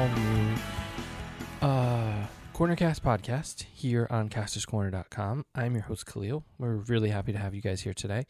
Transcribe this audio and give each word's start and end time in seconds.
all 0.00 0.08
new 0.08 0.54
uh, 1.60 2.26
Cornercast 2.54 3.00
podcast 3.00 3.64
here 3.74 4.06
on 4.08 4.30
casterscorner.com. 4.30 5.44
I'm 5.54 5.74
your 5.74 5.82
host, 5.82 6.06
Khalil. 6.06 6.42
We're 6.56 6.76
really 6.76 7.10
happy 7.10 7.32
to 7.32 7.38
have 7.38 7.54
you 7.54 7.60
guys 7.60 7.82
here 7.82 7.92
today. 7.92 8.24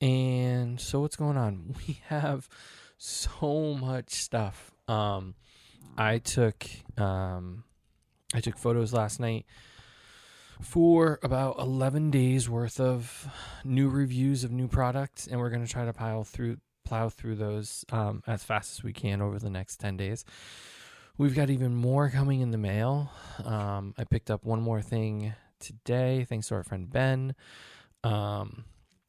And 0.00 0.80
so, 0.80 1.00
what's 1.00 1.16
going 1.16 1.36
on? 1.36 1.74
We 1.88 1.98
have 2.06 2.48
so 2.98 3.74
much 3.74 4.10
stuff. 4.10 4.70
Um, 4.86 5.34
I 5.98 6.18
took 6.18 6.68
um, 6.96 7.64
I 8.32 8.40
took 8.40 8.56
photos 8.56 8.92
last 8.92 9.18
night 9.18 9.44
for 10.60 11.18
about 11.24 11.58
11 11.58 12.12
days 12.12 12.48
worth 12.48 12.78
of 12.78 13.26
new 13.64 13.88
reviews 13.88 14.44
of 14.44 14.52
new 14.52 14.68
products, 14.68 15.26
and 15.26 15.40
we're 15.40 15.50
going 15.50 15.66
to 15.66 15.72
try 15.72 15.84
to 15.84 15.92
pile 15.92 16.22
through 16.22 16.58
plow 16.84 17.08
through 17.08 17.34
those 17.34 17.84
um, 17.90 18.22
as 18.28 18.44
fast 18.44 18.78
as 18.78 18.84
we 18.84 18.92
can 18.92 19.20
over 19.20 19.40
the 19.40 19.50
next 19.50 19.78
10 19.78 19.96
days. 19.96 20.24
We've 21.18 21.34
got 21.34 21.50
even 21.50 21.74
more 21.74 22.08
coming 22.08 22.40
in 22.40 22.52
the 22.52 22.58
mail. 22.58 23.10
Um, 23.44 23.94
I 23.98 24.04
picked 24.04 24.30
up 24.30 24.44
one 24.44 24.62
more 24.62 24.80
thing 24.80 25.34
today, 25.60 26.24
thanks 26.26 26.48
to 26.48 26.54
our 26.54 26.62
friend 26.62 26.90
Ben. 26.90 27.34
Um, 28.02 28.64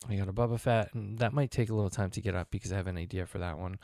we 0.09 0.17
got 0.17 0.27
a 0.27 0.33
Boba 0.33 0.59
Fett, 0.59 0.93
and 0.93 1.17
that 1.19 1.31
might 1.31 1.49
take 1.49 1.69
a 1.69 1.73
little 1.73 1.89
time 1.89 2.09
to 2.11 2.21
get 2.21 2.35
up 2.35 2.51
because 2.51 2.73
I 2.73 2.75
have 2.75 2.87
an 2.87 2.97
idea 2.97 3.25
for 3.25 3.39
that 3.39 3.57
one. 3.57 3.79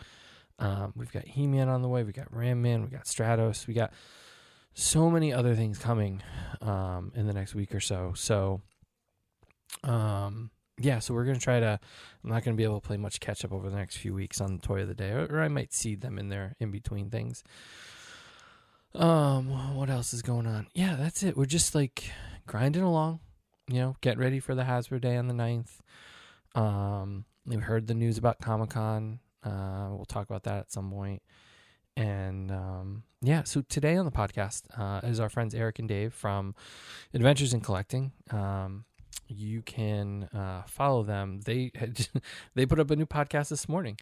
Um, 0.60 0.92
we've 0.98 1.12
got 1.12 1.24
He 1.24 1.48
Man 1.48 1.70
on 1.70 1.82
the 1.82 1.88
way, 1.88 2.04
we 2.04 2.12
got 2.12 2.36
Ram 2.36 2.62
Man, 2.62 2.84
we 2.84 2.90
got 2.90 3.06
Stratos, 3.06 3.68
we 3.68 3.74
got 3.74 3.94
so 4.74 5.10
many 5.10 5.32
other 5.32 5.56
things 5.56 5.80
coming 5.80 6.22
um, 6.62 7.14
in 7.16 7.26
the 7.26 7.34
next 7.34 7.56
week 7.56 7.74
or 7.74 7.80
so. 7.80 8.12
So, 8.16 8.62
um, 9.86 10.52
yeah, 10.78 11.00
so 11.00 11.14
we're 11.14 11.26
gonna 11.26 11.40
try 11.40 11.62
to. 11.62 11.80
I'm 12.24 12.30
not 12.30 12.44
gonna 12.44 12.58
be 12.58 12.66
able 12.66 12.82
to 12.82 12.88
play 12.88 12.98
much 12.98 13.22
catch 13.22 13.46
up 13.46 13.54
over 13.54 13.70
the 13.70 13.78
next 13.78 13.98
few 13.98 14.14
weeks 14.14 14.42
on 14.42 14.58
the 14.58 14.62
toy 14.62 14.82
of 14.82 14.90
the 14.90 14.94
day, 14.94 15.12
or, 15.12 15.26
or 15.30 15.42
I 15.42 15.48
might 15.48 15.74
seed 15.74 16.02
them 16.02 16.20
in 16.20 16.28
there 16.28 16.56
in 16.60 16.72
between 16.72 17.10
things. 17.10 17.44
Um, 18.96 19.76
what 19.76 19.90
else 19.90 20.14
is 20.14 20.22
going 20.22 20.48
on? 20.48 20.68
Yeah, 20.74 20.96
that's 20.96 21.24
it. 21.24 21.38
We're 21.38 21.46
just 21.46 21.76
like 21.76 22.12
grinding 22.48 22.82
along, 22.82 23.20
you 23.68 23.80
know, 23.80 23.96
get 24.02 24.18
ready 24.18 24.40
for 24.40 24.56
the 24.56 24.64
Hasbro 24.64 25.00
Day 25.00 25.16
on 25.16 25.28
the 25.28 25.34
9th. 25.34 25.80
Um, 26.60 27.26
we 27.46 27.56
heard 27.58 27.88
the 27.88 27.94
news 27.94 28.18
about 28.18 28.40
Comic 28.42 28.72
Con. 28.72 29.20
Uh, 29.44 29.90
we'll 29.92 30.06
talk 30.06 30.28
about 30.30 30.44
that 30.44 30.58
at 30.58 30.72
some 30.72 30.90
point. 30.90 31.22
And 31.96 32.52
um, 32.52 33.04
yeah, 33.22 33.44
so 33.44 33.62
today 33.62 33.96
on 33.96 34.06
the 34.06 34.12
podcast 34.12 34.64
uh, 34.78 35.06
is 35.06 35.20
our 35.20 35.30
friends 35.30 35.54
Eric 35.54 35.80
and 35.80 35.88
Dave 35.88 36.14
from 36.14 36.56
Adventures 37.14 37.54
in 37.54 37.62
Collecting. 37.62 38.12
Um, 38.32 38.86
you 39.28 39.62
can 39.62 40.24
uh, 40.34 40.64
follow 40.68 41.04
them. 41.04 41.42
They 41.46 41.72
had, 41.76 42.08
they 42.56 42.66
put 42.66 42.80
up 42.80 42.90
a 42.92 42.96
new 42.96 43.06
podcast 43.06 43.50
this 43.50 43.70
morning. 43.70 43.98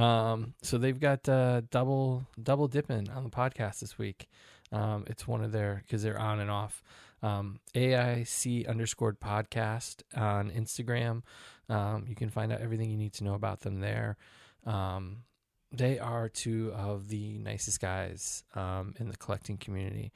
Um, 0.00 0.54
so 0.62 0.78
they've 0.78 0.98
got 0.98 1.28
uh, 1.28 1.62
double 1.70 2.26
double 2.42 2.68
dipping 2.68 3.10
on 3.10 3.22
the 3.24 3.30
podcast 3.30 3.80
this 3.80 3.98
week. 3.98 4.28
Um, 4.72 5.04
it's 5.08 5.28
one 5.28 5.44
of 5.44 5.52
their 5.52 5.82
because 5.86 6.02
they're 6.02 6.18
on 6.18 6.40
and 6.40 6.50
off. 6.50 6.82
Um, 7.22 7.60
AIC 7.74 8.66
underscored 8.66 9.20
podcast 9.20 10.02
on 10.16 10.50
Instagram. 10.50 11.22
Um, 11.68 12.06
you 12.08 12.14
can 12.14 12.30
find 12.30 12.50
out 12.50 12.62
everything 12.62 12.90
you 12.90 12.96
need 12.96 13.12
to 13.14 13.24
know 13.24 13.34
about 13.34 13.60
them 13.60 13.80
there. 13.80 14.16
Um, 14.64 15.24
they 15.70 15.98
are 15.98 16.28
two 16.30 16.72
of 16.74 17.08
the 17.08 17.36
nicest 17.38 17.80
guys 17.80 18.42
um, 18.54 18.94
in 18.98 19.08
the 19.08 19.16
collecting 19.16 19.58
community, 19.58 20.12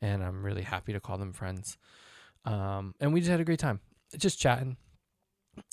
and 0.00 0.24
I'm 0.24 0.42
really 0.42 0.62
happy 0.62 0.94
to 0.94 1.00
call 1.00 1.18
them 1.18 1.34
friends. 1.34 1.76
Um, 2.46 2.94
and 3.00 3.12
we 3.12 3.20
just 3.20 3.30
had 3.30 3.40
a 3.40 3.44
great 3.44 3.58
time, 3.58 3.80
just 4.16 4.40
chatting, 4.40 4.78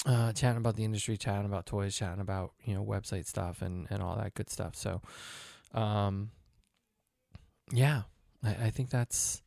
uh, 0.05 0.33
chatting 0.33 0.57
about 0.57 0.75
the 0.75 0.83
industry, 0.83 1.17
chatting 1.17 1.45
about 1.45 1.65
toys, 1.65 1.95
chatting 1.95 2.21
about 2.21 2.53
you 2.63 2.73
know 2.73 2.83
website 2.83 3.25
stuff 3.25 3.61
and 3.61 3.87
and 3.89 4.01
all 4.01 4.15
that 4.15 4.33
good 4.33 4.49
stuff. 4.49 4.75
So, 4.75 5.01
um, 5.73 6.31
yeah, 7.71 8.03
I, 8.43 8.65
I 8.65 8.69
think 8.69 8.89
that's 8.89 9.41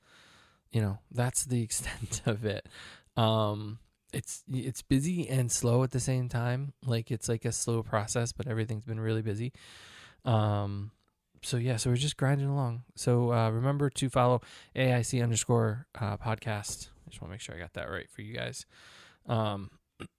you 0.71 0.81
know 0.81 0.99
that's 1.11 1.45
the 1.45 1.63
extent 1.65 2.23
of 2.27 2.45
it. 2.45 2.69
Um, 3.17 3.79
it's 4.13 4.43
it's 4.51 4.83
busy 4.83 5.29
and 5.29 5.51
slow 5.51 5.83
at 5.83 5.91
the 5.91 6.01
same 6.01 6.29
time. 6.29 6.73
Like 6.85 7.11
it's 7.11 7.29
like 7.29 7.45
a 7.45 7.53
slow 7.53 7.83
process, 7.83 8.33
but 8.33 8.47
everything's 8.47 8.85
been 8.85 9.01
really 9.01 9.23
busy. 9.23 9.53
Um, 10.25 10.91
so 11.43 11.57
yeah, 11.59 11.77
so 11.77 11.91
we're 11.91 11.97
just 11.97 12.17
grinding 12.17 12.49
along. 12.49 12.83
So 12.95 13.33
uh, 13.33 13.51
remember 13.51 13.91
to 13.91 14.09
follow 14.09 14.41
AIC 14.75 15.23
underscore 15.23 15.87
uh, 16.01 16.17
podcast. 16.17 16.89
I 17.07 17.11
just 17.11 17.21
want 17.21 17.31
to 17.31 17.35
make 17.35 17.41
sure 17.41 17.55
I 17.55 17.59
got 17.59 17.75
that 17.75 17.91
right 17.91 18.11
for 18.11 18.23
you 18.23 18.35
guys. 18.35 18.67
Um, 19.27 19.71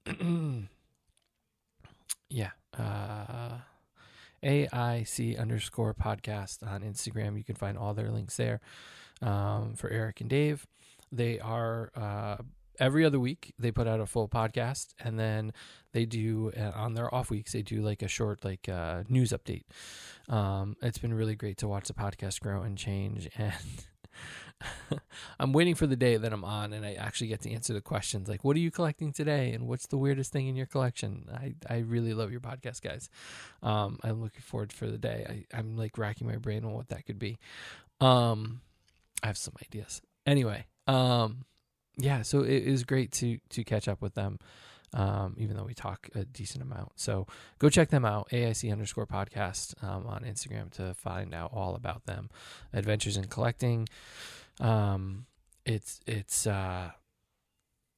yeah, 2.30 2.52
uh, 2.78 3.58
AIC 4.44 5.40
underscore 5.40 5.94
podcast 5.94 6.66
on 6.66 6.82
Instagram. 6.82 7.38
You 7.38 7.44
can 7.44 7.56
find 7.56 7.78
all 7.78 7.94
their 7.94 8.12
links 8.12 8.38
there. 8.38 8.62
Um, 9.22 9.74
for 9.76 9.90
Eric 9.90 10.22
and 10.22 10.30
Dave, 10.30 10.68
they 11.12 11.40
are 11.40 11.92
uh, 11.96 12.38
every 12.80 13.06
other 13.06 13.20
week 13.20 13.54
they 13.58 13.72
put 13.72 13.88
out 13.88 14.00
a 14.00 14.06
full 14.06 14.28
podcast 14.28 14.88
and 15.00 15.20
then 15.20 15.52
they 15.94 16.06
do 16.06 16.52
uh, 16.58 16.72
on 16.76 16.94
their 16.94 17.14
off 17.14 17.30
weeks 17.30 17.54
they 17.54 17.62
do 17.62 17.82
like 17.82 18.02
a 18.02 18.08
short 18.08 18.44
like 18.44 18.70
uh, 18.70 19.04
news 19.10 19.32
update 19.34 19.64
um, 20.30 20.76
it's 20.82 20.98
been 20.98 21.14
really 21.14 21.36
great 21.36 21.58
to 21.58 21.68
watch 21.68 21.88
the 21.88 21.94
podcast 21.94 22.40
grow 22.40 22.62
and 22.62 22.78
change 22.78 23.30
and 23.38 23.54
i'm 25.40 25.54
waiting 25.54 25.76
for 25.76 25.86
the 25.86 25.96
day 25.96 26.18
that 26.18 26.34
i'm 26.34 26.44
on 26.44 26.74
and 26.74 26.86
i 26.86 26.94
actually 26.94 27.28
get 27.28 27.42
to 27.42 27.52
answer 27.52 27.74
the 27.74 27.82
questions 27.82 28.28
like 28.28 28.44
what 28.44 28.56
are 28.56 28.60
you 28.60 28.72
collecting 28.72 29.14
today 29.14 29.52
and 29.52 29.68
what's 29.68 29.88
the 29.88 29.98
weirdest 29.98 30.32
thing 30.32 30.48
in 30.48 30.56
your 30.56 30.66
collection 30.66 31.28
i, 31.34 31.54
I 31.70 31.80
really 31.80 32.14
love 32.14 32.32
your 32.32 32.42
podcast 32.42 32.82
guys 32.82 33.10
um, 33.62 34.00
i'm 34.04 34.22
looking 34.22 34.42
forward 34.42 34.74
for 34.74 34.88
the 34.88 34.98
day 34.98 35.46
I, 35.54 35.58
i'm 35.58 35.78
like 35.78 35.98
racking 35.98 36.28
my 36.28 36.38
brain 36.38 36.66
on 36.66 36.74
what 36.74 36.90
that 36.90 37.06
could 37.06 37.20
be 37.20 37.38
um, 38.02 38.62
i 39.22 39.28
have 39.28 39.38
some 39.38 39.54
ideas 39.62 40.02
anyway 40.26 40.66
um, 40.88 41.46
yeah, 41.98 42.22
so 42.22 42.42
it 42.42 42.64
is 42.64 42.84
great 42.84 43.12
to 43.14 43.40
to 43.50 43.64
catch 43.64 43.88
up 43.88 44.02
with 44.02 44.14
them, 44.14 44.40
um, 44.94 45.36
even 45.38 45.58
though 45.58 45.64
we 45.64 45.74
talk 45.74 46.10
a 46.16 46.26
decent 46.26 46.64
amount. 46.64 46.92
So 46.96 47.28
go 47.60 47.70
check 47.70 47.90
them 47.90 48.06
out, 48.06 48.30
AIC 48.30 48.72
underscore 48.72 49.08
podcast 49.08 49.84
um, 49.84 50.06
on 50.06 50.22
Instagram 50.24 50.72
to 50.74 50.94
find 50.94 51.34
out 51.34 51.52
all 51.54 51.76
about 51.76 52.06
them. 52.06 52.30
Adventures 52.72 53.18
in 53.18 53.26
collecting. 53.26 53.88
Um, 54.60 55.26
it's 55.66 56.00
it's 56.08 56.48
uh, 56.48 56.92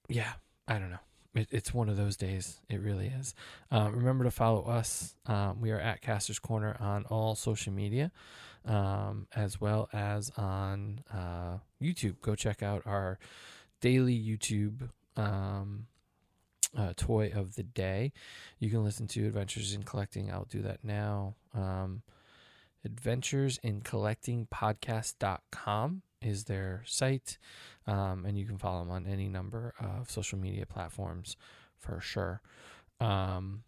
yeah, 0.07 0.33
I 0.67 0.79
don't 0.79 0.89
know. 0.89 0.97
It, 1.35 1.47
it's 1.51 1.73
one 1.73 1.89
of 1.89 1.97
those 1.97 2.17
days. 2.17 2.59
It 2.69 2.81
really 2.81 3.07
is. 3.07 3.35
Um, 3.71 3.95
remember 3.95 4.23
to 4.23 4.31
follow 4.31 4.63
us. 4.63 5.15
Um, 5.27 5.61
we 5.61 5.71
are 5.71 5.79
at 5.79 6.01
Casters 6.01 6.39
Corner 6.39 6.75
on 6.79 7.05
all 7.05 7.35
social 7.35 7.71
media, 7.71 8.11
um, 8.65 9.27
as 9.35 9.61
well 9.61 9.89
as 9.93 10.31
on 10.37 11.03
uh, 11.13 11.59
YouTube. 11.81 12.15
Go 12.21 12.35
check 12.35 12.63
out 12.63 12.81
our 12.85 13.19
daily 13.79 14.17
YouTube 14.17 14.89
um, 15.15 15.85
uh, 16.75 16.93
toy 16.97 17.31
of 17.33 17.55
the 17.55 17.63
day. 17.63 18.11
You 18.57 18.71
can 18.71 18.83
listen 18.83 19.07
to 19.09 19.27
Adventures 19.27 19.73
in 19.73 19.83
Collecting. 19.83 20.31
I'll 20.31 20.47
do 20.49 20.63
that 20.63 20.83
now. 20.83 21.35
Um, 21.53 22.01
Adventures 22.83 23.59
in 23.61 23.81
Collecting 23.81 24.47
Podcast.com 24.51 26.01
is 26.21 26.45
their 26.45 26.83
site. 26.85 27.37
Um, 27.87 28.25
and 28.25 28.37
you 28.37 28.45
can 28.45 28.57
follow 28.57 28.79
them 28.79 28.91
on 28.91 29.07
any 29.07 29.27
number 29.27 29.73
of 29.79 30.11
social 30.11 30.37
media 30.37 30.65
platforms 30.65 31.35
for 31.77 31.99
sure. 31.99 32.41
Um, 32.99 33.63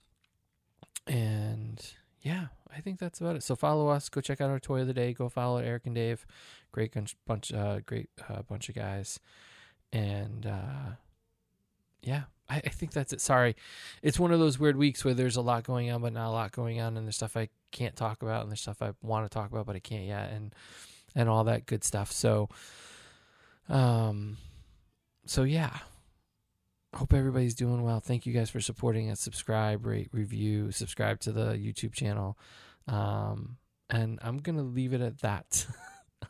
and 1.08 1.84
yeah, 2.22 2.48
I 2.76 2.82
think 2.82 3.00
that's 3.00 3.20
about 3.20 3.36
it. 3.36 3.44
So 3.44 3.56
follow 3.56 3.88
us. 3.88 4.10
Go 4.10 4.22
check 4.22 4.42
out 4.42 4.50
our 4.50 4.60
toy 4.60 4.82
of 4.82 4.88
the 4.88 4.94
day. 4.94 5.14
Go 5.14 5.30
follow 5.30 5.58
Eric 5.58 5.86
and 5.86 5.96
Dave. 5.96 6.26
Great 6.72 6.94
bunch, 7.26 7.52
uh, 7.54 7.80
great 7.86 8.10
uh, 8.30 8.44
bunch 8.44 8.70
of 8.70 8.76
guys 8.76 9.20
and 9.94 10.46
uh, 10.46 10.96
yeah, 12.02 12.24
I, 12.50 12.58
I, 12.58 12.70
think 12.70 12.92
that's 12.92 13.14
it. 13.14 13.22
Sorry, 13.22 13.56
it's 14.02 14.20
one 14.20 14.32
of 14.32 14.40
those 14.40 14.60
weird 14.60 14.78
weeks 14.78 15.04
where 15.04 15.14
there's 15.14 15.36
a 15.36 15.42
lot 15.42 15.64
going 15.64 15.92
on, 15.92 16.02
but 16.02 16.14
not 16.14 16.30
a 16.30 16.32
lot 16.32 16.52
going 16.52 16.80
on, 16.80 16.98
and 16.98 17.06
there's 17.06 17.18
stuff 17.18 17.38
I 17.38 17.50
can't 17.72 17.96
talk 17.96 18.22
about, 18.22 18.44
and 18.44 18.52
there's 18.52 18.62
stuff 18.62 18.82
I 18.82 18.94
want 19.02 19.30
to 19.30 19.34
talk 19.34 19.52
about, 19.52 19.66
but 19.66 19.76
I 19.76 19.80
can't 19.80 20.06
yet, 20.06 20.32
and 20.32 20.56
and 21.16 21.30
all 21.30 21.44
that 21.46 21.66
good 21.66 21.84
stuff. 21.84 22.12
So, 22.12 22.50
um, 23.70 24.38
so 25.26 25.44
yeah. 25.44 25.78
Hope 26.94 27.14
everybody's 27.14 27.56
doing 27.56 27.84
well. 27.84 28.02
Thank 28.02 28.26
you 28.26 28.34
guys 28.34 28.50
for 28.50 28.60
supporting 28.60 29.10
us. 29.10 29.22
Subscribe, 29.22 29.86
rate, 29.86 30.10
review, 30.12 30.72
subscribe 30.72 31.22
to 31.22 31.32
the 31.32 31.54
YouTube 31.54 31.94
channel. 31.94 32.38
Um, 32.86 33.56
and 33.90 34.20
I'm 34.22 34.40
gonna 34.40 34.64
leave 34.64 34.94
it 34.94 35.00
at 35.00 35.22
that. 35.22 35.66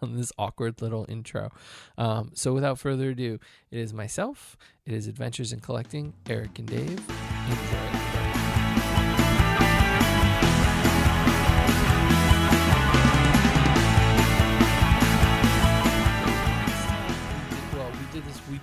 on 0.01 0.15
this 0.15 0.31
awkward 0.37 0.81
little 0.81 1.05
intro. 1.09 1.51
Um, 1.97 2.31
so 2.33 2.53
without 2.53 2.79
further 2.79 3.09
ado, 3.09 3.39
it 3.71 3.79
is 3.79 3.93
myself, 3.93 4.57
it 4.85 4.93
is 4.93 5.07
Adventures 5.07 5.51
in 5.53 5.59
Collecting, 5.59 6.13
Eric 6.27 6.59
and 6.59 6.67
Dave. 6.67 6.99
Enjoy. 7.49 8.20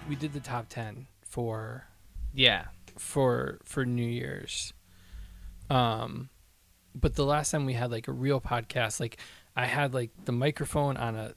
We, 0.09 0.17
did 0.17 0.33
the 0.33 0.41
top 0.41 0.69
ten 0.69 1.07
for 1.23 1.87
yeah 2.33 2.67
for 2.97 3.59
for 3.65 3.85
New 3.85 4.07
Year's. 4.07 4.73
Um, 5.71 6.31
but 6.95 7.15
the 7.15 7.25
last 7.25 7.51
time 7.51 7.67
we 7.67 7.75
had 7.75 7.91
like 7.91 8.09
a 8.09 8.13
real 8.13 8.41
podcast, 8.41 9.01
like 9.01 9.19
I 9.57 9.67
had 9.67 9.95
like 9.95 10.11
the 10.25 10.33
microphone 10.33 10.97
on 10.97 11.17
a, 11.17 11.35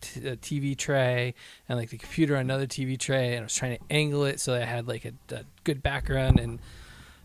t- 0.00 0.26
a 0.26 0.36
TV 0.36 0.76
tray 0.76 1.34
and 1.68 1.78
like 1.78 1.90
the 1.90 1.98
computer 1.98 2.34
on 2.34 2.42
another 2.42 2.66
TV 2.66 2.98
tray, 2.98 3.34
and 3.34 3.40
I 3.40 3.42
was 3.42 3.54
trying 3.54 3.78
to 3.78 3.84
angle 3.90 4.24
it 4.24 4.40
so 4.40 4.52
that 4.52 4.62
I 4.62 4.66
had 4.66 4.88
like 4.88 5.04
a, 5.04 5.12
a 5.34 5.44
good 5.64 5.82
background. 5.82 6.40
And 6.40 6.60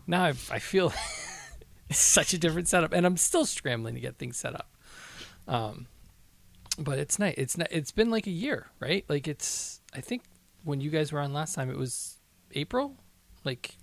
now 0.06 0.24
I, 0.24 0.28
I 0.50 0.58
feel 0.58 0.92
such 1.90 2.32
a 2.32 2.38
different 2.38 2.68
setup, 2.68 2.92
and 2.92 3.06
I'm 3.06 3.16
still 3.16 3.46
scrambling 3.46 3.94
to 3.94 4.00
get 4.00 4.16
things 4.16 4.36
set 4.36 4.54
up. 4.54 4.70
Um, 5.46 5.86
but 6.78 6.98
it's 6.98 7.18
nice. 7.18 7.34
It's 7.36 7.56
not, 7.56 7.68
it's 7.70 7.92
been 7.92 8.10
like 8.10 8.26
a 8.26 8.32
year, 8.32 8.68
right? 8.80 9.04
Like 9.08 9.28
it's. 9.28 9.80
I 9.94 10.00
think 10.00 10.22
when 10.64 10.80
you 10.80 10.90
guys 10.90 11.12
were 11.12 11.20
on 11.20 11.32
last 11.32 11.54
time, 11.54 11.70
it 11.70 11.76
was 11.76 12.18
April. 12.52 12.96
Like 13.44 13.76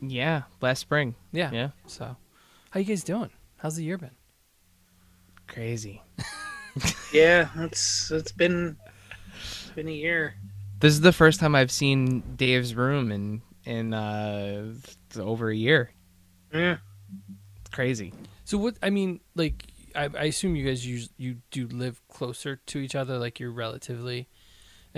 Yeah, 0.00 0.42
last 0.60 0.78
spring. 0.80 1.14
yeah, 1.32 1.50
Yeah. 1.52 1.70
So, 1.86 2.16
how 2.70 2.80
you 2.80 2.86
guys 2.86 3.02
doing? 3.04 3.30
How's 3.58 3.76
the 3.76 3.84
year 3.84 3.98
been? 3.98 4.16
Crazy. 5.46 6.02
Yeah, 7.12 7.48
it's 7.56 8.12
it's 8.12 8.30
been 8.30 8.76
it's 9.34 9.70
been 9.74 9.88
a 9.88 9.92
year. 9.92 10.34
This 10.78 10.92
is 10.92 11.00
the 11.00 11.12
first 11.12 11.40
time 11.40 11.56
I've 11.56 11.72
seen 11.72 12.22
Dave's 12.36 12.72
room 12.74 13.10
in 13.10 13.42
in 13.64 13.92
uh 13.94 14.74
over 15.18 15.50
a 15.50 15.56
year. 15.56 15.90
Yeah. 16.54 16.76
It's 17.60 17.70
crazy. 17.70 18.12
So 18.44 18.58
what? 18.58 18.76
I 18.80 18.90
mean, 18.90 19.20
like, 19.34 19.64
I, 19.96 20.04
I 20.04 20.24
assume 20.24 20.54
you 20.54 20.64
guys 20.66 20.86
use 20.86 21.08
you 21.16 21.38
do 21.50 21.66
live 21.66 22.00
closer 22.08 22.56
to 22.66 22.78
each 22.78 22.94
other. 22.94 23.18
Like, 23.18 23.40
you're 23.40 23.50
relatively, 23.50 24.28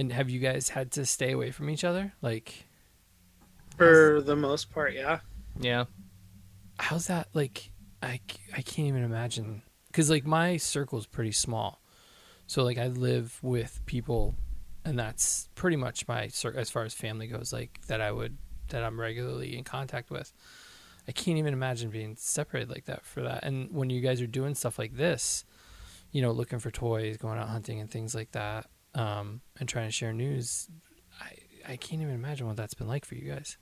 and 0.01 0.13
have 0.13 0.31
you 0.31 0.41
guys 0.41 0.71
had 0.71 0.91
to 0.93 1.05
stay 1.07 1.33
away 1.33 1.51
from 1.51 1.69
each 1.71 1.85
other? 1.85 2.13
Like, 2.23 2.65
For 3.77 4.21
the 4.21 4.35
most 4.37 4.71
part, 4.71 4.95
yeah. 4.95 5.21
Yeah. 5.61 5.85
how's 6.79 7.07
that? 7.09 7.29
Like, 7.35 7.71
I 8.03 8.21
I 8.57 8.63
can't 8.63 8.89
even 8.89 9.05
imagine 9.05 9.63
because 9.89 10.09
like 10.09 10.25
my 10.27 10.57
circle 10.57 10.99
is 10.99 11.07
pretty 11.07 11.33
small. 11.33 11.83
So 12.47 12.65
like 12.65 12.79
I 12.79 12.89
live 12.89 13.39
with 13.43 13.81
people, 13.87 14.35
and 14.85 14.99
that's 14.99 15.49
pretty 15.55 15.77
much 15.77 16.09
my 16.09 16.29
cir- 16.29 16.55
as 16.57 16.71
far 16.71 16.85
as 16.85 16.95
family 16.95 17.27
goes. 17.27 17.53
Like 17.53 17.79
that 17.89 18.01
I 18.01 18.11
would 18.11 18.39
that 18.71 18.83
I'm 18.83 18.99
regularly 18.99 19.57
in 19.57 19.65
contact 19.65 20.11
with. 20.11 20.33
I 21.09 21.13
can't 21.13 21.39
even 21.39 21.53
imagine 21.53 21.91
being 21.91 22.17
separated 22.17 22.71
like 22.71 22.87
that 22.87 23.05
for 23.05 23.23
that. 23.23 23.45
And 23.45 23.71
when 23.73 23.91
you 23.91 24.01
guys 24.01 24.21
are 24.23 24.27
doing 24.27 24.55
stuff 24.55 24.79
like 24.79 24.97
this, 24.97 25.45
you 26.13 26.23
know, 26.23 26.31
looking 26.31 26.59
for 26.59 26.71
toys, 26.71 27.17
going 27.17 27.39
out 27.39 27.49
hunting, 27.49 27.81
and 27.81 27.91
things 27.91 28.15
like 28.15 28.33
that, 28.33 28.67
um, 28.95 29.41
and 29.59 29.69
trying 29.69 29.89
to 29.89 29.93
share 29.93 30.13
news, 30.13 30.69
I 31.21 31.73
I 31.73 31.77
can't 31.77 32.03
even 32.03 32.15
imagine 32.15 32.47
what 32.47 32.57
that's 32.57 32.75
been 32.75 32.89
like 32.89 33.05
for 33.05 33.15
you 33.15 33.31
guys. 33.33 33.57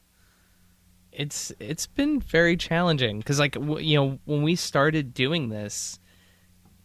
It's 1.13 1.53
it's 1.59 1.87
been 1.87 2.21
very 2.21 2.57
challenging 2.57 3.23
cuz 3.23 3.39
like 3.39 3.53
w- 3.53 3.79
you 3.79 3.97
know 3.97 4.19
when 4.25 4.43
we 4.43 4.57
started 4.57 5.15
doing 5.15 5.49
this 5.49 5.99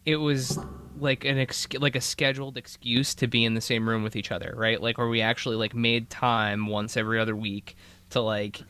it 0.04 0.16
was 0.16 0.58
like 0.98 1.24
an 1.24 1.38
ex- 1.38 1.66
like 1.78 1.96
a 1.96 2.00
scheduled 2.00 2.56
excuse 2.56 3.14
to 3.16 3.26
be 3.26 3.44
in 3.44 3.54
the 3.54 3.60
same 3.60 3.88
room 3.88 4.02
with 4.02 4.16
each 4.16 4.30
other, 4.30 4.54
right? 4.56 4.80
Like 4.80 4.98
where 4.98 5.08
we 5.08 5.20
actually 5.20 5.56
like 5.56 5.74
made 5.74 6.10
time 6.10 6.66
once 6.66 6.96
every 6.96 7.18
other 7.18 7.34
week 7.34 7.76
to 8.10 8.20
like 8.20 8.62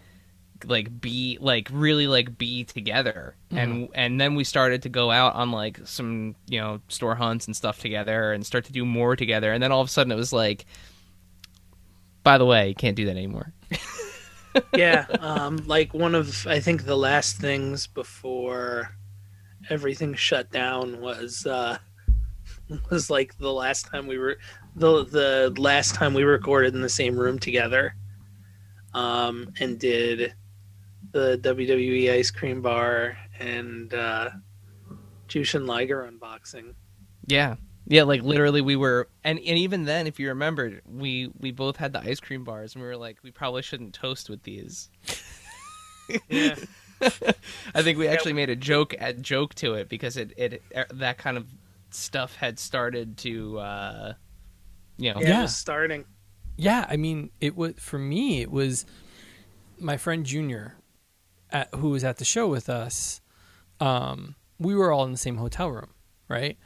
like 0.67 1.01
be 1.01 1.37
like 1.41 1.69
really 1.73 2.07
like 2.07 2.39
be 2.39 2.65
together 2.65 3.35
and 3.51 3.89
and 3.95 4.21
then 4.21 4.35
we 4.35 4.45
started 4.45 4.83
to 4.83 4.89
go 4.89 5.11
out 5.11 5.35
on 5.35 5.51
like 5.51 5.79
some 5.85 6.35
you 6.47 6.61
know 6.61 6.81
store 6.89 7.15
hunts 7.15 7.47
and 7.47 7.57
stuff 7.57 7.81
together 7.81 8.33
and 8.33 8.47
start 8.47 8.65
to 8.65 8.73
do 8.73 8.85
more 8.85 9.17
together 9.17 9.53
and 9.53 9.63
then 9.63 9.73
all 9.73 9.81
of 9.81 9.89
a 9.89 9.91
sudden 9.91 10.13
it 10.13 10.17
was 10.17 10.33
like 10.33 10.65
by 12.23 12.39
the 12.39 12.47
way 12.47 12.69
you 12.69 12.75
can't 12.75 12.97
do 12.97 13.05
that 13.05 13.11
anymore 13.11 13.53
Yeah. 14.77 15.07
um, 15.21 15.59
like 15.67 15.95
one 15.95 16.15
of 16.15 16.47
I 16.47 16.61
think 16.61 16.85
the 16.85 16.97
last 16.97 17.39
things 17.39 17.87
before 17.87 18.97
everything 19.71 20.15
shut 20.15 20.51
down 20.51 21.01
was 21.01 21.47
uh 21.47 21.79
was 22.91 23.09
like 23.11 23.37
the 23.39 23.53
last 23.53 23.87
time 23.87 24.07
we 24.07 24.19
were 24.19 24.39
the 24.77 25.05
the 25.05 25.55
last 25.61 25.95
time 25.95 26.15
we 26.15 26.25
recorded 26.25 26.75
in 26.75 26.83
the 26.83 26.89
same 26.89 27.17
room 27.17 27.39
together. 27.39 27.95
Um 28.93 29.53
and 29.59 29.79
did 29.79 30.35
the 31.15 31.39
WWE 31.39 32.13
ice 32.13 32.31
cream 32.31 32.61
bar 32.61 33.17
and 33.39 33.95
uh 33.95 34.31
Jushin 35.29 35.67
Liger 35.67 36.11
unboxing. 36.11 36.75
Yeah. 37.27 37.55
Yeah, 37.87 38.03
like 38.03 38.23
literally 38.23 38.61
we 38.63 38.77
were 38.77 39.09
and, 39.23 39.39
and 39.39 39.59
even 39.59 39.85
then 39.85 40.07
if 40.07 40.19
you 40.19 40.29
remember, 40.29 40.81
we 40.87 41.31
we 41.39 41.53
both 41.53 41.77
had 41.77 41.93
the 41.93 42.01
ice 42.01 42.19
cream 42.21 42.43
bars 42.45 42.75
and 42.75 42.83
we 42.83 42.89
were 42.89 42.97
like 42.97 43.19
we 43.23 43.31
probably 43.31 43.63
shouldn't 43.63 43.95
toast 43.95 44.29
with 44.29 44.43
these. 44.43 44.91
Yeah. 46.29 46.57
I 47.75 47.83
think 47.83 47.99
we 47.99 48.09
actually 48.09 48.33
made 48.33 48.51
a 48.51 48.57
joke 48.57 48.95
at 48.99 49.21
joke 49.23 49.55
to 49.57 49.75
it 49.75 49.89
because 49.89 50.17
it 50.17 50.33
it 50.37 50.63
that 50.93 51.19
kind 51.19 51.37
of 51.37 51.47
stuff 51.91 52.35
had 52.37 52.59
started 52.59 53.17
to 53.19 53.59
uh 53.59 54.13
you 54.97 55.13
know 55.13 55.21
Yeah, 55.21 55.29
Yeah. 55.29 55.39
it 55.39 55.43
was 55.43 55.57
starting. 55.57 56.05
Yeah, 56.57 56.87
I 56.89 56.97
mean, 56.97 57.31
it 57.41 57.57
was 57.57 57.75
for 57.79 57.99
me. 57.99 58.41
It 58.41 58.51
was 58.51 58.87
my 59.79 59.97
friend 59.97 60.25
Junior, 60.25 60.77
at, 61.55 61.75
who 61.75 61.91
was 61.91 62.05
at 62.05 62.19
the 62.19 62.25
show 62.25 62.47
with 62.47 62.69
us. 62.69 63.21
Um, 63.81 64.35
we 64.59 64.75
were 64.75 64.93
all 64.93 65.05
in 65.05 65.13
the 65.13 65.19
same 65.19 65.37
hotel 65.37 65.71
room, 65.71 65.91
right? 66.29 66.59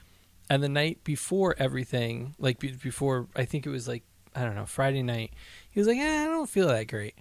And 0.51 0.63
the 0.63 0.69
night 0.69 1.05
before 1.05 1.55
everything, 1.59 2.35
like 2.39 2.59
be- 2.59 2.73
before, 2.73 3.29
I 3.37 3.45
think 3.45 3.67
it 3.67 3.71
was 3.71 3.87
like 3.87 4.03
I 4.35 4.45
don't 4.45 4.55
know 4.55 4.67
Friday 4.67 5.03
night. 5.03 5.33
He 5.71 5.81
was 5.81 5.87
like, 5.87 5.99
eh, 5.99 6.25
"I 6.25 6.27
don't 6.27 6.49
feel 6.49 6.69
that 6.69 6.89
great." 6.89 7.15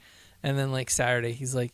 And 0.44 0.58
then 0.58 0.72
like 0.72 0.90
Saturday, 0.90 1.34
he's 1.34 1.56
like, 1.56 1.74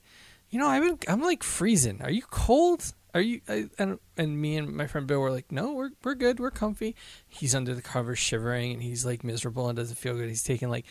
"You 0.50 0.60
know, 0.60 0.68
I've 0.68 0.84
been, 0.84 0.98
I'm 1.08 1.22
like 1.22 1.44
freezing. 1.44 2.02
Are 2.02 2.12
you 2.12 2.24
cold? 2.24 2.94
Are 3.14 3.22
you?" 3.22 3.42
I, 3.48 3.68
and 3.78 4.00
and 4.18 4.42
me 4.42 4.58
and 4.58 4.76
my 4.76 4.88
friend 4.88 5.06
Bill 5.06 5.20
were 5.20 5.32
like, 5.32 5.52
"No, 5.52 5.74
we're 5.74 5.92
we're 6.04 6.16
good. 6.16 6.40
We're 6.40 6.52
comfy." 6.52 6.96
He's 7.28 7.54
under 7.54 7.76
the 7.76 7.82
covers 7.82 8.20
shivering 8.20 8.74
and 8.74 8.82
he's 8.82 9.06
like 9.06 9.24
miserable 9.24 9.68
and 9.68 9.76
doesn't 9.78 9.98
feel 9.98 10.16
good. 10.16 10.30
He's 10.30 10.44
taking 10.44 10.70
like 10.70 10.86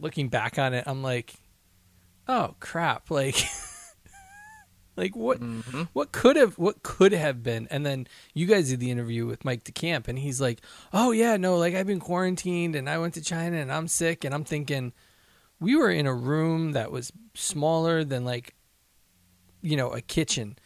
looking 0.00 0.28
back 0.28 0.58
on 0.58 0.74
it, 0.74 0.84
I'm 0.86 1.02
like, 1.02 1.34
oh 2.28 2.54
crap, 2.60 3.10
like 3.10 3.36
like 4.96 5.14
what 5.16 5.40
Mhm. 5.40 5.88
what 5.92 6.12
could 6.12 6.36
have 6.36 6.56
what 6.58 6.82
could 6.82 7.12
have 7.12 7.42
been 7.42 7.66
and 7.70 7.84
then 7.84 8.06
you 8.32 8.46
guys 8.46 8.68
did 8.68 8.80
the 8.80 8.90
interview 8.90 9.26
with 9.26 9.44
Mike 9.44 9.64
DeCamp 9.64 10.08
and 10.08 10.18
he's 10.18 10.40
like, 10.40 10.60
"Oh 10.92 11.10
yeah, 11.10 11.36
no, 11.36 11.56
like 11.56 11.74
I've 11.74 11.86
been 11.86 12.00
quarantined 12.00 12.76
and 12.76 12.88
I 12.88 12.98
went 12.98 13.14
to 13.14 13.20
China 13.20 13.56
and 13.56 13.72
I'm 13.72 13.88
sick." 13.88 14.24
And 14.24 14.34
I'm 14.34 14.44
thinking 14.44 14.92
we 15.60 15.76
were 15.76 15.90
in 15.90 16.06
a 16.06 16.14
room 16.14 16.72
that 16.72 16.90
was 16.92 17.12
smaller 17.34 18.04
than 18.04 18.24
like 18.24 18.54
you 19.62 19.76
know, 19.76 19.90
a 19.90 20.00
kitchen 20.02 20.56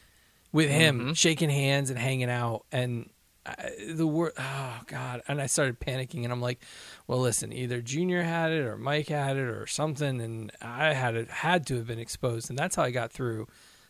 with 0.50 0.68
him 0.68 1.10
Mhm. 1.10 1.16
shaking 1.16 1.50
hands 1.50 1.88
and 1.90 1.98
hanging 1.98 2.30
out 2.30 2.64
and 2.72 3.10
I, 3.46 3.70
the 3.94 4.06
word 4.06 4.32
oh 4.38 4.80
god 4.88 5.22
and 5.26 5.40
i 5.40 5.46
started 5.46 5.80
panicking 5.80 6.24
and 6.24 6.32
i'm 6.32 6.40
like 6.42 6.60
well 7.06 7.18
listen 7.20 7.50
either 7.50 7.80
junior 7.80 8.22
had 8.22 8.50
it 8.52 8.62
or 8.64 8.76
mike 8.76 9.08
had 9.08 9.36
it 9.38 9.42
or 9.48 9.66
something 9.66 10.20
and 10.20 10.52
i 10.60 10.92
had 10.92 11.14
it 11.14 11.30
had 11.30 11.66
to 11.68 11.76
have 11.76 11.86
been 11.86 11.98
exposed 11.98 12.50
and 12.50 12.58
that's 12.58 12.76
how 12.76 12.82
i 12.82 12.90
got 12.90 13.10
through 13.10 13.46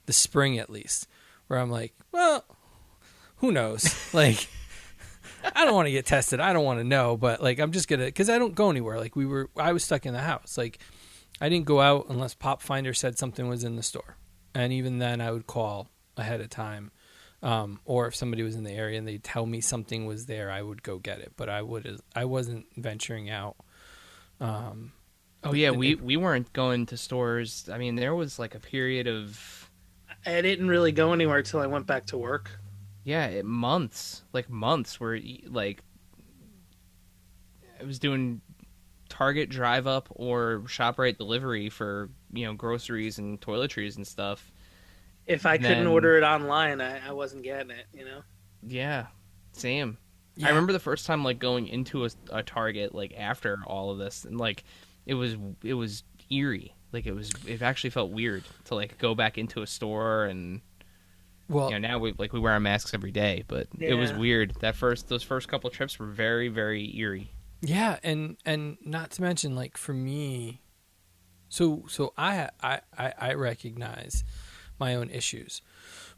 the 0.08 0.12
spring 0.14 0.58
at 0.58 0.70
least 0.70 1.06
where 1.46 1.58
i'm 1.58 1.70
like 1.70 1.94
well 2.12 2.44
who 3.36 3.52
knows 3.52 4.10
like 4.14 4.48
i 5.54 5.66
don't 5.66 5.74
want 5.74 5.86
to 5.86 5.92
get 5.92 6.06
tested 6.06 6.40
i 6.40 6.50
don't 6.50 6.64
want 6.64 6.80
to 6.80 6.84
know 6.84 7.14
but 7.14 7.42
like 7.42 7.58
i'm 7.58 7.72
just 7.72 7.88
gonna 7.88 8.06
because 8.06 8.30
i 8.30 8.38
don't 8.38 8.54
go 8.54 8.70
anywhere 8.70 8.98
like 8.98 9.14
we 9.14 9.26
were 9.26 9.50
i 9.58 9.70
was 9.70 9.84
stuck 9.84 10.06
in 10.06 10.14
the 10.14 10.20
house 10.20 10.56
like 10.56 10.78
i 11.42 11.48
didn't 11.50 11.66
go 11.66 11.80
out 11.82 12.06
unless 12.08 12.34
PopFindr 12.34 12.96
said 12.96 13.18
something 13.18 13.48
was 13.48 13.64
in 13.64 13.76
the 13.76 13.82
store 13.82 14.16
and 14.54 14.72
even 14.72 14.98
then 14.98 15.20
i 15.20 15.30
would 15.30 15.46
call 15.46 15.90
ahead 16.16 16.40
of 16.40 16.48
time 16.48 16.90
um, 17.40 17.78
or 17.84 18.08
if 18.08 18.16
somebody 18.16 18.42
was 18.42 18.56
in 18.56 18.64
the 18.64 18.72
area 18.72 18.98
and 18.98 19.06
they 19.06 19.18
tell 19.18 19.46
me 19.46 19.60
something 19.60 20.06
was 20.06 20.26
there, 20.26 20.50
I 20.50 20.60
would 20.60 20.82
go 20.82 20.98
get 20.98 21.20
it. 21.20 21.34
But 21.36 21.48
I 21.48 21.62
would 21.62 22.00
I 22.16 22.24
wasn't 22.24 22.66
venturing 22.76 23.30
out. 23.30 23.54
Um, 24.40 24.90
Oh 25.44 25.52
yeah, 25.52 25.70
we 25.70 25.94
we 25.94 26.16
weren't 26.16 26.52
going 26.52 26.86
to 26.86 26.96
stores. 26.96 27.68
I 27.72 27.78
mean, 27.78 27.94
there 27.94 28.14
was 28.14 28.38
like 28.38 28.54
a 28.54 28.60
period 28.60 29.06
of 29.06 29.67
I 30.36 30.42
didn't 30.42 30.68
really 30.68 30.92
go 30.92 31.12
anywhere 31.12 31.42
till 31.42 31.60
I 31.60 31.66
went 31.66 31.86
back 31.86 32.06
to 32.06 32.18
work. 32.18 32.50
yeah, 33.04 33.26
it, 33.26 33.44
months, 33.44 34.22
like 34.32 34.48
months 34.50 35.00
where 35.00 35.18
like 35.46 35.82
I 37.80 37.84
was 37.84 37.98
doing 37.98 38.40
Target 39.08 39.48
drive 39.48 39.86
up 39.86 40.08
or 40.10 40.62
ShopRite 40.66 41.16
delivery 41.18 41.70
for, 41.70 42.10
you 42.32 42.44
know, 42.46 42.52
groceries 42.54 43.18
and 43.18 43.40
toiletries 43.40 43.96
and 43.96 44.06
stuff. 44.06 44.52
If 45.26 45.46
I 45.46 45.54
And 45.54 45.62
couldn't 45.62 45.78
then- 45.84 45.86
order 45.86 46.16
it 46.18 46.22
online, 46.24 46.80
I, 46.80 47.08
I 47.08 47.12
wasn't 47.12 47.42
getting 47.42 47.70
it. 47.70 47.86
You 47.92 48.04
know. 48.04 48.20
Yeah. 48.66 49.06
Same. 49.52 49.98
yeah. 50.36 50.46
I 50.46 50.50
remember 50.50 50.72
the 50.72 50.78
first 50.78 51.06
time 51.06 51.24
like 51.24 51.38
going 51.38 51.68
into 51.68 52.04
a, 52.04 52.10
a 52.30 52.42
Target 52.42 52.94
like 52.94 53.14
after 53.16 53.58
all 53.66 53.90
of 53.90 53.98
this 53.98 54.24
and 54.24 54.38
like 54.38 54.64
it 55.06 55.14
was 55.14 55.36
it 55.62 55.74
was 55.74 56.02
eerie. 56.30 56.74
Like 56.92 57.06
it 57.06 57.12
was 57.12 57.30
it 57.46 57.62
actually 57.62 57.90
felt 57.90 58.10
weird 58.10 58.44
to 58.64 58.74
like 58.74 58.98
go 58.98 59.14
back 59.14 59.36
into 59.38 59.62
a 59.62 59.66
store 59.66 60.24
and 60.24 60.60
Well, 61.48 61.70
you 61.70 61.78
know 61.78 61.88
now 61.88 61.98
we 61.98 62.14
like 62.18 62.32
we 62.32 62.40
wear 62.40 62.52
our 62.52 62.60
masks 62.60 62.94
every 62.94 63.10
day, 63.10 63.44
but 63.46 63.68
it 63.78 63.94
was 63.94 64.12
weird. 64.12 64.54
That 64.60 64.74
first 64.76 65.08
those 65.08 65.22
first 65.22 65.48
couple 65.48 65.68
trips 65.70 65.98
were 65.98 66.06
very 66.06 66.48
very 66.48 66.96
eerie. 66.96 67.30
yeah, 67.60 67.98
and 68.02 68.36
and 68.46 68.78
not 68.84 69.10
to 69.12 69.22
mention 69.22 69.54
like 69.54 69.76
for 69.76 69.92
me, 69.92 70.62
so 71.48 71.84
so 71.88 72.14
I 72.16 72.48
I 72.62 72.80
I, 72.96 73.12
I 73.18 73.34
recognize 73.34 74.24
my 74.78 74.94
own 74.94 75.10
issues 75.10 75.60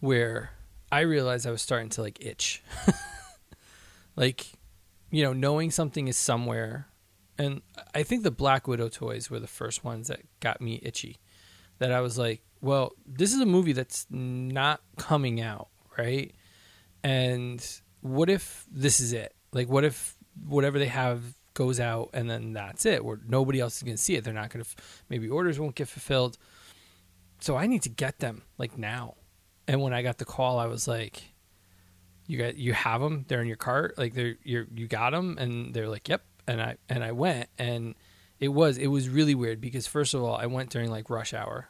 where 0.00 0.50
I 0.92 1.00
realized 1.00 1.46
I 1.46 1.50
was 1.50 1.62
starting 1.62 1.88
to 1.90 2.02
like 2.02 2.24
itch. 2.24 2.62
like 4.16 4.52
you 5.10 5.24
know 5.24 5.32
knowing 5.32 5.70
something 5.70 6.06
is 6.08 6.16
somewhere 6.16 6.86
and 7.40 7.62
i 7.94 8.02
think 8.02 8.22
the 8.22 8.30
black 8.30 8.68
widow 8.68 8.88
toys 8.88 9.30
were 9.30 9.40
the 9.40 9.46
first 9.46 9.84
ones 9.84 10.08
that 10.08 10.20
got 10.40 10.60
me 10.60 10.80
itchy. 10.82 11.18
That 11.78 11.92
i 11.92 12.00
was 12.00 12.18
like 12.18 12.42
well 12.60 12.92
this 13.06 13.32
is 13.34 13.40
a 13.40 13.46
movie 13.46 13.72
that's 13.72 14.06
not 14.10 14.80
coming 14.96 15.40
out 15.40 15.70
right? 16.00 16.34
And 17.02 17.64
what 18.00 18.30
if 18.30 18.66
this 18.70 19.00
is 19.00 19.12
it? 19.12 19.34
Like 19.52 19.68
what 19.68 19.84
if 19.84 20.16
whatever 20.46 20.78
they 20.78 20.86
have 20.86 21.22
goes 21.54 21.80
out 21.80 22.10
and 22.12 22.30
then 22.30 22.52
that's 22.52 22.86
it? 22.86 23.04
Where 23.04 23.18
nobody 23.26 23.60
else 23.60 23.76
is 23.76 23.82
going 23.82 23.96
to 23.96 24.02
see 24.02 24.16
it. 24.16 24.24
They're 24.24 24.32
not 24.32 24.50
going 24.50 24.64
to 24.64 24.70
f- 24.70 25.02
maybe 25.08 25.28
orders 25.28 25.58
won't 25.58 25.74
get 25.74 25.88
fulfilled. 25.88 26.38
So 27.40 27.56
i 27.56 27.66
need 27.66 27.82
to 27.82 27.88
get 27.88 28.18
them 28.18 28.42
like 28.58 28.76
now. 28.78 29.14
And 29.66 29.80
when 29.80 29.92
i 29.92 30.02
got 30.02 30.18
the 30.18 30.24
call 30.24 30.58
i 30.58 30.66
was 30.66 30.88
like 30.88 31.22
you 32.26 32.38
got 32.38 32.56
you 32.56 32.72
have 32.72 33.00
them 33.00 33.24
they're 33.28 33.40
in 33.40 33.48
your 33.48 33.56
cart? 33.56 33.96
Like 33.98 34.14
they're 34.14 34.36
you 34.42 34.66
you 34.74 34.86
got 34.86 35.10
them 35.10 35.36
and 35.38 35.74
they're 35.74 35.88
like 35.88 36.08
yep 36.08 36.22
and 36.50 36.60
i 36.60 36.76
and 36.88 37.02
i 37.04 37.12
went 37.12 37.48
and 37.58 37.94
it 38.38 38.48
was 38.48 38.76
it 38.78 38.88
was 38.88 39.08
really 39.08 39.34
weird 39.34 39.60
because 39.60 39.86
first 39.86 40.14
of 40.14 40.22
all 40.22 40.36
i 40.36 40.46
went 40.46 40.70
during 40.70 40.90
like 40.90 41.08
rush 41.10 41.32
hour 41.34 41.68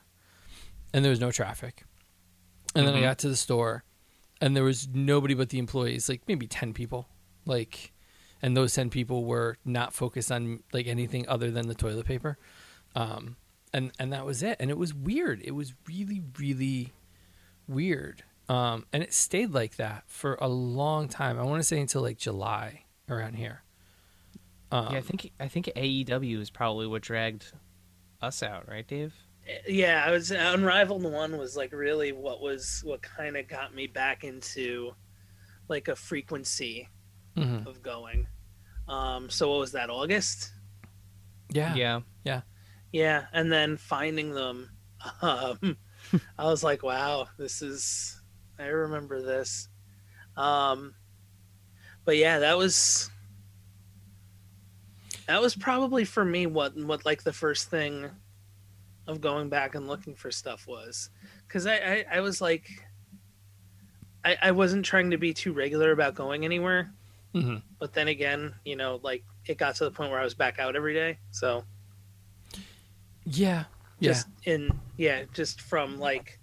and 0.92 1.04
there 1.04 1.10
was 1.10 1.20
no 1.20 1.30
traffic. 1.30 1.84
And 2.74 2.86
then 2.86 2.94
i 2.94 2.98
Mhm. 2.98 3.02
got 3.10 3.18
to 3.18 3.28
the 3.28 3.36
store 3.36 3.84
and 4.40 4.56
there 4.56 4.64
was 4.64 4.88
nobody 4.92 5.34
but 5.34 5.48
the 5.50 5.58
employees 5.58 6.08
like 6.08 6.22
maybe 6.28 6.46
10 6.46 6.72
people 6.72 7.08
like 7.44 7.92
and 8.42 8.56
those 8.56 8.72
10 8.74 8.90
people 8.90 9.24
were 9.24 9.56
not 9.64 9.92
focused 9.92 10.30
on 10.32 10.62
like 10.72 10.86
anything 10.86 11.28
other 11.28 11.50
than 11.50 11.66
the 11.68 11.74
toilet 11.74 12.06
paper. 12.06 12.38
Um 12.94 13.36
and 13.72 13.92
and 13.98 14.12
that 14.12 14.24
was 14.24 14.42
it 14.42 14.56
and 14.60 14.70
it 14.70 14.78
was 14.78 14.94
weird. 14.94 15.40
It 15.44 15.50
was 15.60 15.74
really 15.86 16.22
really 16.38 16.92
weird. 17.68 18.22
Um 18.48 18.86
and 18.92 19.02
it 19.02 19.12
stayed 19.12 19.52
like 19.52 19.76
that 19.76 20.04
for 20.06 20.36
a 20.40 20.48
long 20.48 21.08
time. 21.08 21.38
I 21.38 21.42
want 21.42 21.60
to 21.60 21.64
say 21.72 21.80
until 21.80 22.02
like 22.02 22.18
july 22.18 22.84
around 23.08 23.34
here 23.34 23.62
um, 24.72 24.92
yeah, 24.92 24.98
I 24.98 25.00
think 25.00 25.32
I 25.40 25.48
think 25.48 25.66
AEW 25.76 26.40
is 26.40 26.50
probably 26.50 26.86
what 26.86 27.02
dragged 27.02 27.52
us 28.22 28.42
out, 28.42 28.68
right, 28.68 28.86
Dave? 28.86 29.14
Yeah, 29.66 30.04
I 30.06 30.10
was 30.10 30.30
Unrivaled 30.30 31.02
One 31.02 31.36
was 31.38 31.56
like 31.56 31.72
really 31.72 32.12
what 32.12 32.40
was 32.40 32.82
what 32.84 33.02
kind 33.02 33.36
of 33.36 33.48
got 33.48 33.74
me 33.74 33.86
back 33.86 34.22
into 34.24 34.92
like 35.68 35.88
a 35.88 35.96
frequency 35.96 36.88
mhm. 37.36 37.66
of 37.66 37.82
going. 37.82 38.26
Um, 38.88 39.30
so 39.30 39.50
what 39.50 39.60
was 39.60 39.72
that? 39.72 39.90
August? 39.90 40.52
yeah 41.74 42.00
Yeah. 42.24 42.40
Yeah, 42.92 43.26
and 43.32 43.52
then 43.52 43.76
finding 43.76 44.32
them, 44.32 44.70
um, 45.22 45.76
I 46.38 46.44
was 46.44 46.64
like, 46.64 46.82
wow, 46.82 47.28
this 47.38 47.62
is. 47.62 48.20
I 48.58 48.66
remember 48.66 49.22
this. 49.22 49.68
Um, 50.36 50.94
but 52.04 52.16
yeah, 52.16 52.40
that 52.40 52.58
was. 52.58 53.10
That 55.30 55.40
was 55.40 55.54
probably 55.54 56.04
for 56.04 56.24
me 56.24 56.46
what 56.46 56.76
what 56.76 57.06
like 57.06 57.22
the 57.22 57.32
first 57.32 57.70
thing 57.70 58.10
of 59.06 59.20
going 59.20 59.48
back 59.48 59.76
and 59.76 59.86
looking 59.86 60.16
for 60.16 60.32
stuff 60.32 60.66
was. 60.66 61.10
Because 61.46 61.68
I, 61.68 61.76
I 61.76 62.04
I 62.14 62.20
was 62.20 62.40
like 62.40 62.68
I 64.24 64.36
I 64.42 64.50
wasn't 64.50 64.84
trying 64.84 65.12
to 65.12 65.18
be 65.18 65.32
too 65.32 65.52
regular 65.52 65.92
about 65.92 66.16
going 66.16 66.44
anywhere. 66.44 66.92
Hmm 67.32 67.58
but 67.78 67.94
then 67.94 68.08
again 68.08 68.52
you 68.64 68.74
know 68.74 68.98
like 69.04 69.22
it 69.46 69.56
got 69.56 69.76
to 69.76 69.84
the 69.84 69.90
point 69.92 70.10
where 70.10 70.18
I 70.18 70.24
was 70.24 70.34
back 70.34 70.58
out 70.58 70.74
every 70.74 70.94
day 70.94 71.18
so. 71.30 71.62
Yeah 73.24 73.66
yeah. 74.00 74.12
Just 74.12 74.26
in 74.46 74.68
yeah 74.96 75.22
just 75.32 75.60
from 75.60 76.00
like 76.00 76.40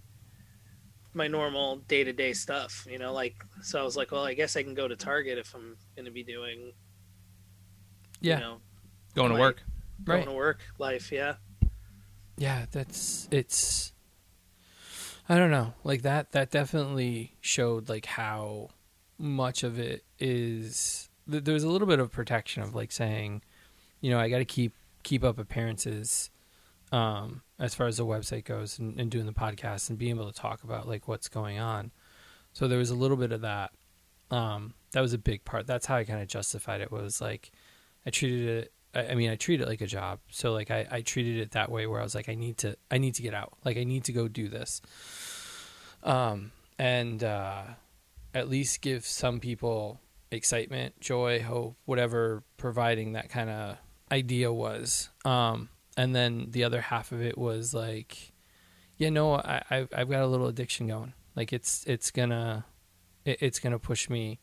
my 1.13 1.27
normal 1.27 1.77
day-to-day 1.89 2.31
stuff 2.31 2.87
you 2.89 2.99
know 2.99 3.11
like 3.11 3.35
so 3.63 3.81
i 3.81 3.83
was 3.83 3.97
like 3.97 4.11
well 4.11 4.23
i 4.23 4.35
guess 4.35 4.55
i 4.55 4.61
can 4.61 4.75
go 4.75 4.87
to 4.87 4.95
target 4.95 5.39
if 5.39 5.55
i'm 5.55 5.75
gonna 5.95 6.11
be 6.11 6.21
doing 6.21 6.71
yeah. 8.21 8.35
you 8.35 8.43
know 8.43 8.57
Going 9.17 9.31
to 9.31 9.39
work. 9.39 9.63
going 10.03 10.19
right. 10.19 10.25
to 10.27 10.31
work 10.31 10.59
life 10.77 11.11
yeah. 11.11 11.37
Yeah 12.37 12.67
that's 12.71 13.27
it's 13.31 13.91
i 15.27 15.37
don't 15.39 15.49
know. 15.49 15.73
Like 15.83 16.03
that 16.03 16.33
that 16.33 16.51
definitely 16.51 17.33
showed 17.41 17.89
like 17.89 18.05
how 18.05 18.69
much 19.17 19.63
of 19.63 19.79
it 19.79 20.03
is 20.19 21.09
th- 21.29 21.43
there's 21.43 21.63
a 21.63 21.69
little 21.69 21.87
bit 21.87 21.99
of 21.99 22.11
protection 22.11 22.61
of 22.61 22.75
like 22.75 22.91
saying 22.91 23.41
you 23.99 24.11
know 24.11 24.19
i 24.19 24.29
got 24.29 24.37
to 24.37 24.45
keep 24.45 24.73
keep 25.01 25.23
up 25.23 25.39
appearances 25.39 26.29
um 26.91 27.41
as 27.57 27.73
far 27.73 27.87
as 27.87 27.97
the 27.97 28.05
website 28.05 28.45
goes 28.45 28.77
and, 28.77 28.99
and 28.99 29.09
doing 29.09 29.25
the 29.25 29.33
podcast 29.33 29.89
and 29.89 29.97
being 29.97 30.15
able 30.15 30.31
to 30.31 30.39
talk 30.39 30.63
about 30.63 30.87
like 30.87 31.07
what's 31.07 31.27
going 31.27 31.57
on. 31.57 31.89
So 32.53 32.67
there 32.67 32.77
was 32.77 32.91
a 32.91 32.95
little 32.95 33.17
bit 33.17 33.31
of 33.31 33.41
that. 33.41 33.71
Um 34.29 34.75
that 34.91 35.01
was 35.01 35.13
a 35.13 35.17
big 35.17 35.43
part. 35.43 35.65
That's 35.65 35.87
how 35.87 35.95
i 35.95 36.03
kind 36.03 36.21
of 36.21 36.27
justified 36.27 36.81
it 36.81 36.91
was 36.91 37.19
like 37.19 37.51
i 38.05 38.11
treated 38.11 38.47
it 38.47 38.71
I 38.97 39.11
I 39.11 39.15
mean, 39.15 39.29
I 39.29 39.35
treat 39.35 39.61
it 39.61 39.67
like 39.67 39.81
a 39.81 39.87
job. 39.87 40.19
So 40.31 40.51
like 40.51 40.71
I, 40.71 40.87
I 40.89 41.01
treated 41.01 41.37
it 41.37 41.51
that 41.51 41.71
way 41.71 41.85
where 41.87 41.99
I 41.99 42.03
was 42.03 42.15
like, 42.15 42.29
I 42.29 42.35
need 42.35 42.57
to, 42.59 42.75
I 42.89 42.97
need 42.97 43.15
to 43.15 43.21
get 43.21 43.33
out. 43.33 43.53
Like 43.63 43.77
I 43.77 43.83
need 43.83 44.05
to 44.05 44.13
go 44.13 44.27
do 44.27 44.49
this. 44.49 44.81
Um, 46.03 46.51
and, 46.79 47.23
uh, 47.23 47.63
at 48.33 48.49
least 48.49 48.81
give 48.81 49.05
some 49.05 49.39
people 49.39 49.99
excitement, 50.31 50.99
joy, 50.99 51.41
hope, 51.41 51.75
whatever 51.85 52.43
providing 52.57 53.13
that 53.13 53.29
kind 53.29 53.49
of 53.49 53.77
idea 54.11 54.51
was. 54.51 55.09
Um, 55.25 55.69
and 55.95 56.15
then 56.15 56.47
the 56.51 56.63
other 56.63 56.81
half 56.81 57.11
of 57.11 57.21
it 57.21 57.37
was 57.37 57.73
like, 57.73 58.33
yeah, 58.97 59.09
no, 59.09 59.35
I, 59.35 59.63
I've, 59.69 59.89
I've 59.95 60.09
got 60.09 60.21
a 60.21 60.27
little 60.27 60.47
addiction 60.47 60.87
going. 60.87 61.13
Like 61.35 61.53
it's, 61.53 61.83
it's 61.85 62.11
gonna, 62.11 62.65
it, 63.25 63.37
it's 63.41 63.59
gonna 63.59 63.79
push 63.79 64.09
me 64.09 64.39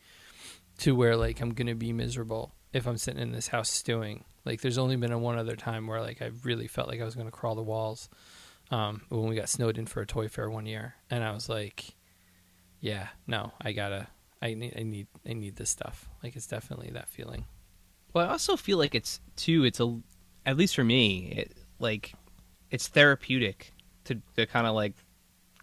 to 0.78 0.94
where 0.94 1.16
like 1.16 1.40
I'm 1.40 1.54
gonna 1.54 1.75
be 1.75 1.92
miserable 1.92 2.52
if 2.73 2.87
I'm 2.87 2.99
sitting 2.99 3.23
in 3.23 3.32
this 3.32 3.49
house 3.49 3.70
stewing. 3.70 4.25
Like 4.44 4.60
there's 4.60 4.78
only 4.78 4.96
been 4.96 5.12
a 5.12 5.18
one 5.18 5.38
other 5.38 5.56
time 5.56 5.86
where 5.86 6.00
like 6.00 6.20
I 6.20 6.30
really 6.42 6.66
felt 6.66 6.88
like 6.88 7.00
I 7.00 7.04
was 7.04 7.14
gonna 7.14 7.30
crawl 7.30 7.54
the 7.54 7.62
walls. 7.62 8.08
Um, 8.70 9.02
when 9.10 9.28
we 9.28 9.36
got 9.36 9.48
snowed 9.48 9.76
in 9.76 9.86
for 9.86 10.00
a 10.00 10.06
toy 10.06 10.28
fair 10.28 10.48
one 10.48 10.66
year, 10.66 10.94
and 11.10 11.22
I 11.22 11.32
was 11.32 11.48
like, 11.48 11.94
"Yeah, 12.80 13.08
no, 13.26 13.52
I 13.60 13.72
gotta, 13.72 14.08
I 14.40 14.54
need, 14.54 14.74
I 14.76 14.82
need, 14.82 15.06
I 15.28 15.34
need 15.34 15.56
this 15.56 15.68
stuff." 15.70 16.08
Like 16.22 16.34
it's 16.34 16.46
definitely 16.46 16.90
that 16.94 17.08
feeling. 17.08 17.44
Well, 18.14 18.26
I 18.26 18.32
also 18.32 18.56
feel 18.56 18.78
like 18.78 18.94
it's 18.94 19.20
too. 19.36 19.64
It's 19.64 19.80
a, 19.80 20.00
at 20.46 20.56
least 20.56 20.74
for 20.74 20.84
me, 20.84 21.26
it, 21.36 21.52
like, 21.78 22.14
it's 22.70 22.88
therapeutic 22.88 23.72
to 24.04 24.20
to 24.36 24.46
kind 24.46 24.66
of 24.66 24.74
like 24.74 24.94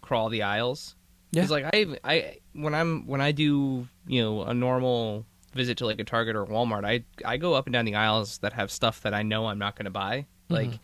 crawl 0.00 0.28
the 0.28 0.42
aisles. 0.42 0.94
Yeah. 1.32 1.42
Because 1.42 1.50
like 1.50 1.64
I 1.72 1.98
I 2.04 2.38
when 2.52 2.74
I'm 2.74 3.06
when 3.06 3.20
I 3.20 3.32
do 3.32 3.88
you 4.06 4.22
know 4.22 4.42
a 4.42 4.54
normal 4.54 5.26
visit 5.54 5.78
to 5.78 5.86
like 5.86 5.98
a 6.00 6.04
Target 6.04 6.36
or 6.36 6.46
Walmart, 6.46 6.84
I 6.84 7.04
I 7.24 7.36
go 7.36 7.54
up 7.54 7.66
and 7.66 7.72
down 7.72 7.84
the 7.84 7.94
aisles 7.94 8.38
that 8.38 8.52
have 8.54 8.70
stuff 8.70 9.00
that 9.02 9.14
I 9.14 9.22
know 9.22 9.46
I'm 9.46 9.58
not 9.58 9.76
going 9.76 9.84
to 9.86 9.90
buy. 9.90 10.26
Like 10.48 10.70
Mhm. 10.70 10.78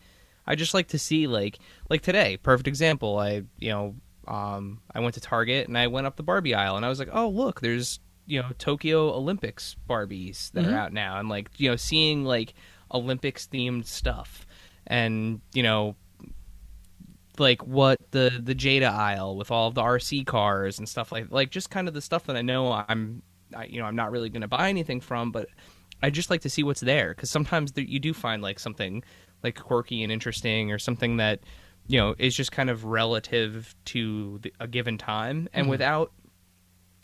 I 0.47 0.55
just 0.55 0.73
like 0.73 0.87
to 0.89 0.99
see 0.99 1.27
like 1.27 1.59
like 1.89 2.01
today, 2.01 2.37
perfect 2.37 2.67
example. 2.67 3.19
I 3.19 3.43
you 3.59 3.69
know 3.69 3.95
um 4.27 4.81
I 4.93 4.99
went 4.99 5.15
to 5.15 5.21
Target 5.21 5.67
and 5.67 5.77
I 5.77 5.87
went 5.87 6.05
up 6.07 6.15
the 6.15 6.23
Barbie 6.23 6.53
aisle 6.55 6.75
and 6.75 6.85
I 6.85 6.89
was 6.89 6.99
like, 6.99 7.09
oh 7.11 7.29
look, 7.29 7.61
there's 7.61 7.99
you 8.25 8.41
know 8.41 8.49
Tokyo 8.57 9.09
Olympics 9.13 9.75
Barbies 9.89 10.51
that 10.51 10.65
Mhm. 10.65 10.73
are 10.73 10.77
out 10.77 10.93
now, 10.93 11.19
and 11.19 11.29
like 11.29 11.49
you 11.57 11.69
know 11.69 11.75
seeing 11.75 12.23
like 12.25 12.53
Olympics 12.93 13.47
themed 13.47 13.85
stuff, 13.85 14.45
and 14.87 15.41
you 15.53 15.63
know 15.63 15.95
like 17.37 17.65
what 17.65 17.99
the 18.11 18.39
the 18.43 18.53
Jada 18.53 18.89
aisle 18.91 19.37
with 19.37 19.49
all 19.49 19.67
of 19.67 19.75
the 19.75 19.81
RC 19.81 20.25
cars 20.25 20.77
and 20.77 20.87
stuff 20.89 21.11
like 21.11 21.27
like 21.31 21.51
just 21.51 21.69
kind 21.69 21.87
of 21.87 21.93
the 21.93 22.01
stuff 22.01 22.25
that 22.25 22.35
I 22.35 22.41
know 22.41 22.83
I'm 22.87 23.21
I, 23.55 23.65
you 23.65 23.79
know 23.79 23.85
I'm 23.85 23.95
not 23.95 24.11
really 24.11 24.29
going 24.29 24.41
to 24.41 24.47
buy 24.47 24.69
anything 24.69 25.01
from, 25.01 25.31
but 25.31 25.47
I 26.01 26.09
just 26.09 26.29
like 26.29 26.41
to 26.41 26.49
see 26.49 26.63
what's 26.63 26.81
there 26.81 27.09
because 27.09 27.29
sometimes 27.29 27.73
you 27.75 27.99
do 27.99 28.13
find 28.13 28.41
like 28.41 28.59
something 28.59 29.03
like 29.43 29.59
quirky 29.59 30.03
and 30.03 30.11
interesting 30.11 30.71
or 30.71 30.79
something 30.79 31.17
that 31.17 31.41
you 31.87 31.97
know 31.99 32.15
is 32.17 32.35
just 32.35 32.51
kind 32.51 32.69
of 32.69 32.85
relative 32.85 33.75
to 33.85 34.39
the, 34.41 34.53
a 34.59 34.67
given 34.67 34.97
time 34.97 35.47
and 35.53 35.67
Mhm. 35.67 35.69
without 35.71 36.11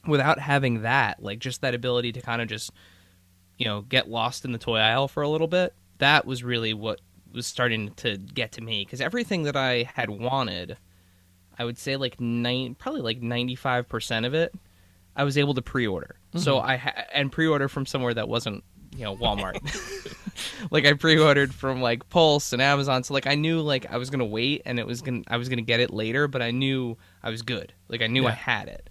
without 0.08 0.40
having 0.40 0.82
that 0.84 1.22
like 1.22 1.40
just 1.40 1.62
that 1.62 1.74
ability 1.74 2.12
to 2.12 2.22
kind 2.22 2.42
of 2.42 2.48
just 2.48 2.72
you 3.58 3.66
know 3.66 3.82
get 3.82 4.10
lost 4.10 4.46
in 4.46 4.52
the 4.52 4.58
toy 4.58 4.78
aisle 4.78 5.08
for 5.08 5.24
a 5.24 5.30
little 5.30 5.48
bit 5.48 5.74
that 5.98 6.26
was 6.26 6.44
really 6.44 6.74
what 6.74 7.02
was 7.34 7.48
starting 7.48 7.92
to 7.96 8.18
get 8.18 8.52
to 8.54 8.62
me 8.62 8.86
because 8.86 9.02
everything 9.02 9.44
that 9.44 9.58
I 9.58 9.90
had 9.96 10.10
wanted, 10.10 10.78
I 11.60 11.66
would 11.66 11.78
say 11.78 11.98
like 11.98 12.20
nine, 12.22 12.76
probably 12.76 13.02
like 13.02 13.22
ninety 13.22 13.56
five 13.56 13.90
percent 13.90 14.26
of 14.26 14.34
it, 14.34 14.54
I 15.16 15.24
was 15.24 15.38
able 15.38 15.54
to 15.54 15.62
pre 15.62 15.88
order. 15.88 16.18
So 16.36 16.60
I 16.60 16.78
ha- 16.78 17.06
and 17.14 17.32
pre 17.32 17.48
order 17.48 17.68
from 17.68 17.86
somewhere 17.86 18.14
that 18.14 18.28
wasn't 18.28 18.64
you 18.96 19.04
know 19.04 19.16
Walmart. 19.16 19.60
like 20.72 20.86
I 20.86 20.94
pre 20.94 21.18
ordered 21.18 21.54
from 21.54 21.82
like 21.82 22.10
Pulse 22.10 22.54
and 22.54 22.62
Amazon, 22.62 23.04
so 23.04 23.14
like 23.14 23.28
I 23.28 23.36
knew 23.36 23.62
like 23.62 23.92
I 23.92 23.98
was 23.98 24.10
gonna 24.10 24.26
wait 24.26 24.64
and 24.66 24.80
it 24.80 24.88
was 24.88 25.02
gonna 25.02 25.22
I 25.28 25.38
was 25.38 25.50
gonna 25.50 25.62
get 25.62 25.80
it 25.80 25.92
later, 25.92 26.28
but 26.28 26.42
I 26.42 26.52
knew 26.52 26.98
I 27.24 27.30
was 27.30 27.42
good. 27.42 27.74
Like 27.88 28.02
I 28.02 28.08
knew 28.08 28.26
I 28.28 28.32
had 28.32 28.68
it. 28.68 28.90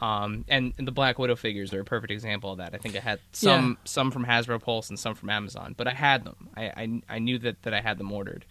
Um, 0.00 0.44
and, 0.48 0.74
and 0.76 0.86
the 0.86 0.92
Black 0.92 1.18
Widow 1.18 1.36
figures 1.36 1.72
are 1.72 1.80
a 1.80 1.84
perfect 1.84 2.10
example 2.10 2.50
of 2.52 2.58
that. 2.58 2.74
I 2.74 2.78
think 2.78 2.96
I 2.96 3.00
had 3.00 3.20
some 3.32 3.78
some 3.84 4.10
from 4.10 4.26
Hasbro 4.26 4.60
Pulse 4.60 4.90
and 4.90 4.98
some 4.98 5.14
from 5.14 5.30
Amazon, 5.30 5.74
but 5.76 5.86
I 5.86 5.92
had 5.92 6.24
them. 6.24 6.50
I 6.56 6.64
I, 6.66 7.02
I 7.08 7.18
knew 7.20 7.38
that, 7.38 7.62
that 7.62 7.72
I 7.72 7.80
had 7.80 7.98
them 7.98 8.12
ordered. 8.12 8.44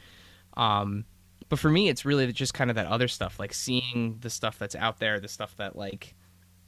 Um, 0.56 1.06
but 1.50 1.60
for 1.60 1.70
me, 1.70 1.90
it's 1.90 2.06
really 2.06 2.32
just 2.32 2.54
kind 2.54 2.70
of 2.72 2.76
that 2.78 2.88
other 2.88 3.08
stuff, 3.08 3.40
like 3.40 3.54
seeing 3.54 4.18
the 4.22 4.30
stuff 4.30 4.58
that's 4.58 4.76
out 4.76 5.00
there, 5.00 5.20
the 5.20 5.28
stuff 5.28 5.56
that 5.58 5.76
like 5.76 6.16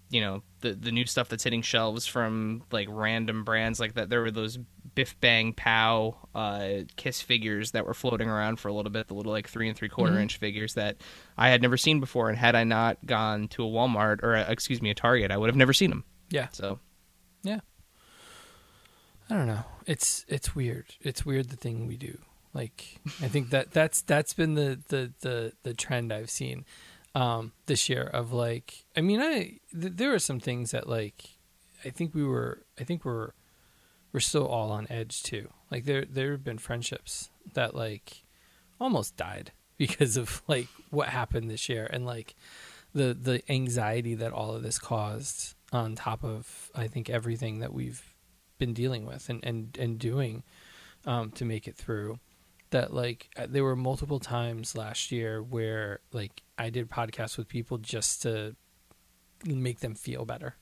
you 0.10 0.22
know 0.22 0.44
the 0.62 0.74
the 0.74 0.92
new 0.92 1.06
stuff 1.06 1.30
that's 1.30 1.44
hitting 1.44 1.62
shelves 1.62 2.06
from 2.06 2.64
like 2.72 2.88
random 2.90 3.44
brands 3.44 3.80
like 3.80 3.94
that. 3.96 4.10
There 4.10 4.22
were 4.22 4.32
those 4.32 4.58
Bif 4.94 5.20
Bang 5.20 5.52
Pow 5.54 6.16
uh, 6.34 6.70
Kiss 6.96 7.22
figures 7.22 7.72
that 7.72 7.86
were 7.86 7.94
floating 7.94 8.30
around 8.30 8.60
for 8.60 8.70
a 8.70 8.74
little 8.74 8.92
bit, 8.92 9.08
the 9.08 9.14
little 9.14 9.32
like 9.34 9.48
three 9.50 9.68
and 9.68 9.78
three 9.78 9.90
quarter 9.90 10.14
Mhm. 10.14 10.22
inch 10.22 10.38
figures 10.38 10.76
that 10.76 10.98
I 11.38 11.50
had 11.50 11.62
never 11.62 11.76
seen 11.76 12.00
before, 12.00 12.30
and 12.30 12.38
had 12.38 12.56
I 12.56 12.64
not 12.64 12.98
gone 13.06 13.48
to 13.50 13.64
a 13.66 13.68
Walmart 13.70 14.24
or 14.24 14.36
uh, 14.36 14.46
excuse 14.50 14.82
me 14.82 14.90
a 14.92 14.96
Target, 14.96 15.32
I 15.32 15.38
would 15.38 15.50
have 15.50 15.58
never 15.58 15.74
seen 15.74 15.90
them. 15.90 16.04
Yeah. 16.30 16.48
So 16.52 16.80
Yeah. 17.44 17.60
I 19.30 19.34
don't 19.36 19.48
know. 19.48 19.64
It's 19.88 20.24
it's 20.28 20.56
weird. 20.56 20.86
It's 21.02 21.26
weird 21.26 21.50
the 21.50 21.56
thing 21.58 21.88
we 21.88 21.98
do. 21.98 22.20
Like 22.54 23.00
I 23.22 23.28
think 23.28 23.50
that 23.50 23.72
that's 23.72 24.02
that's 24.02 24.34
been 24.34 24.54
the 24.54 24.80
the 24.88 25.12
the 25.22 25.54
the 25.64 25.74
trend 25.74 26.14
I've 26.14 26.30
seen 26.30 26.64
um 27.16 27.54
this 27.66 27.90
year 27.90 28.04
of 28.04 28.32
like 28.34 28.86
I 28.96 29.02
mean 29.02 29.22
I 29.22 29.60
th- 29.72 29.94
there 29.96 30.14
are 30.14 30.20
some 30.20 30.40
things 30.40 30.72
that 30.72 30.88
like 30.88 31.30
I 31.84 31.90
think 31.90 32.14
we 32.14 32.24
were 32.24 32.64
I 32.80 32.84
think 32.84 33.06
we're 33.06 33.32
we're 34.12 34.20
still 34.20 34.48
all 34.48 34.72
on 34.72 34.88
edge 34.90 35.24
too. 35.24 35.50
Like 35.72 35.86
there 35.86 36.06
there 36.06 36.32
have 36.32 36.44
been 36.44 36.58
friendships 36.58 37.30
that 37.54 37.76
like 37.76 38.24
almost 38.80 39.18
died 39.18 39.52
because 39.78 40.18
of 40.18 40.42
like 40.48 40.68
what 40.90 41.10
happened 41.10 41.50
this 41.50 41.68
year 41.70 41.88
and 41.92 42.06
like 42.06 42.36
the 42.94 43.14
the 43.14 43.42
anxiety 43.52 44.16
that 44.16 44.32
all 44.32 44.56
of 44.56 44.64
this 44.64 44.80
caused 44.80 45.56
on 45.72 45.96
top 45.96 46.24
of 46.24 46.72
I 46.76 46.88
think 46.88 47.10
everything 47.10 47.60
that 47.60 47.74
we've 47.74 48.14
been 48.58 48.74
dealing 48.74 49.06
with 49.06 49.30
and 49.30 49.44
and 49.44 49.78
and 49.78 50.00
doing 50.00 50.44
um, 51.06 51.32
to 51.32 51.46
make 51.46 51.68
it 51.68 51.76
through. 51.76 52.20
That 52.72 52.94
like 52.94 53.30
uh, 53.38 53.48
there 53.50 53.64
were 53.64 53.76
multiple 53.76 54.20
times 54.20 54.76
last 54.76 55.12
year 55.12 55.42
where 55.42 56.00
like 56.12 56.42
I 56.58 56.70
did 56.70 56.90
podcasts 56.90 57.38
with 57.38 57.48
people 57.48 57.78
just 57.78 58.22
to 58.24 58.56
make 59.46 59.80
them 59.80 59.96
feel 59.96 60.26
better, 60.26 60.56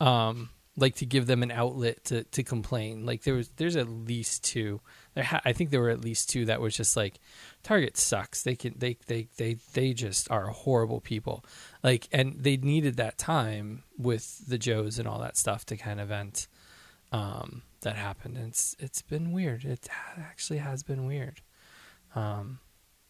um, 0.00 0.50
like 0.76 0.96
to 0.96 1.06
give 1.06 1.26
them 1.26 1.42
an 1.42 1.50
outlet 1.50 2.04
to 2.04 2.24
to 2.24 2.42
complain. 2.42 3.06
Like 3.06 3.22
there 3.22 3.34
was 3.34 3.50
there's 3.56 3.76
at 3.76 3.88
least 3.88 4.44
two. 4.44 4.80
There 5.14 5.24
ha- 5.24 5.40
I 5.44 5.52
think 5.52 5.70
there 5.70 5.80
were 5.80 5.90
at 5.90 6.00
least 6.00 6.30
two 6.30 6.46
that 6.46 6.60
was 6.60 6.76
just 6.76 6.96
like 6.96 7.20
Target 7.62 7.96
sucks. 7.96 8.42
They 8.42 8.56
can 8.56 8.74
they 8.78 8.96
they 9.06 9.28
they 9.36 9.56
they 9.72 9.92
just 9.92 10.30
are 10.30 10.46
horrible 10.48 11.00
people. 11.00 11.44
Like 11.82 12.08
and 12.12 12.34
they 12.38 12.56
needed 12.56 12.96
that 12.96 13.18
time 13.18 13.84
with 13.96 14.46
the 14.48 14.58
Joes 14.58 14.98
and 14.98 15.08
all 15.08 15.20
that 15.20 15.36
stuff 15.36 15.64
to 15.66 15.76
kind 15.76 16.00
of 16.00 16.08
vent 16.08 16.48
um, 17.12 17.62
that 17.82 17.96
happened. 17.96 18.36
And 18.36 18.48
it's 18.48 18.74
it's 18.78 19.02
been 19.02 19.32
weird. 19.32 19.64
It 19.64 19.88
actually 20.18 20.58
has 20.58 20.82
been 20.82 21.06
weird. 21.06 21.40
Um, 22.14 22.58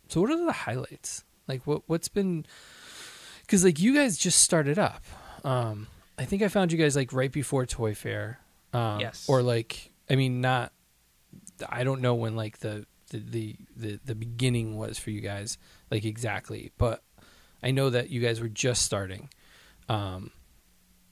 so 0.08 0.20
what 0.20 0.30
are 0.30 0.44
the 0.44 0.52
highlights? 0.52 1.24
Like 1.48 1.66
what 1.66 1.82
what's 1.86 2.08
been? 2.08 2.46
Because 3.42 3.64
like 3.64 3.78
you 3.80 3.94
guys 3.94 4.16
just 4.16 4.40
started 4.40 4.78
up. 4.78 5.02
Um, 5.44 5.86
I 6.18 6.24
think 6.24 6.42
I 6.42 6.48
found 6.48 6.72
you 6.72 6.78
guys 6.78 6.96
like 6.96 7.12
right 7.12 7.30
before 7.32 7.66
Toy 7.66 7.94
Fair. 7.94 8.38
Um, 8.72 9.00
Yes. 9.00 9.26
Or 9.28 9.42
like 9.42 9.92
I 10.08 10.16
mean 10.16 10.40
not. 10.40 10.72
I 11.68 11.84
don't 11.84 12.00
know 12.00 12.14
when 12.14 12.34
like 12.36 12.58
the 12.58 12.86
the, 13.10 13.18
the 13.18 13.56
the 13.76 14.00
the 14.04 14.14
beginning 14.14 14.76
was 14.76 14.98
for 14.98 15.10
you 15.10 15.20
guys 15.20 15.58
like 15.90 16.04
exactly, 16.04 16.72
but 16.78 17.02
I 17.62 17.70
know 17.70 17.90
that 17.90 18.10
you 18.10 18.20
guys 18.20 18.40
were 18.40 18.48
just 18.48 18.82
starting. 18.82 19.28
Um, 19.88 20.30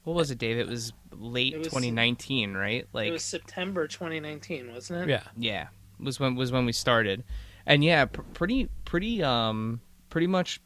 what 0.03 0.15
was 0.15 0.31
it, 0.31 0.37
Dave? 0.37 0.57
It 0.57 0.67
was 0.67 0.91
late 1.15 1.53
It 1.53 1.59
was- 1.59 1.67
2019, 1.67 2.53
right? 2.55 2.87
Like 2.91 3.07
it 3.09 3.11
was 3.11 3.23
September 3.23 3.87
2019, 3.87 4.73
wasn't 4.73 5.03
it? 5.03 5.09
yeah. 5.09 5.23
yeah 5.37 5.67
was 5.99 6.19
when 6.19 6.35
was 6.35 6.51
when 6.51 6.65
we 6.65 6.71
started 6.73 7.23
and 7.65 7.83
yeah 7.83 8.03
pr- 8.05 8.21
pretty 8.33 8.67
pretty 8.83 9.23
um 9.23 9.79
pretty 10.13 10.27
much 10.27 10.61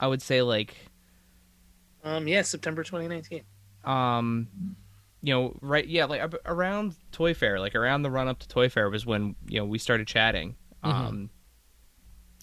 i 0.00 0.06
would 0.06 0.20
say 0.20 0.42
like 0.42 0.74
Um, 2.02 2.26
yeah, 2.26 2.42
September 2.42 2.82
2019. 2.82 3.42
um 3.84 4.48
you 5.22 5.32
know 5.32 5.56
right 5.62 5.86
yeah 5.86 6.04
like 6.06 6.20
around 6.44 6.96
toy 7.12 7.32
fair 7.34 7.60
like 7.60 7.74
around 7.76 8.02
the 8.02 8.10
run 8.10 8.26
up 8.28 8.38
to 8.40 8.48
toy 8.48 8.68
fair 8.68 8.90
was 8.90 9.06
when 9.06 9.36
you 9.48 9.58
know 9.60 9.64
we 9.64 9.78
started 9.78 10.06
chatting 10.08 10.56
um 10.82 11.30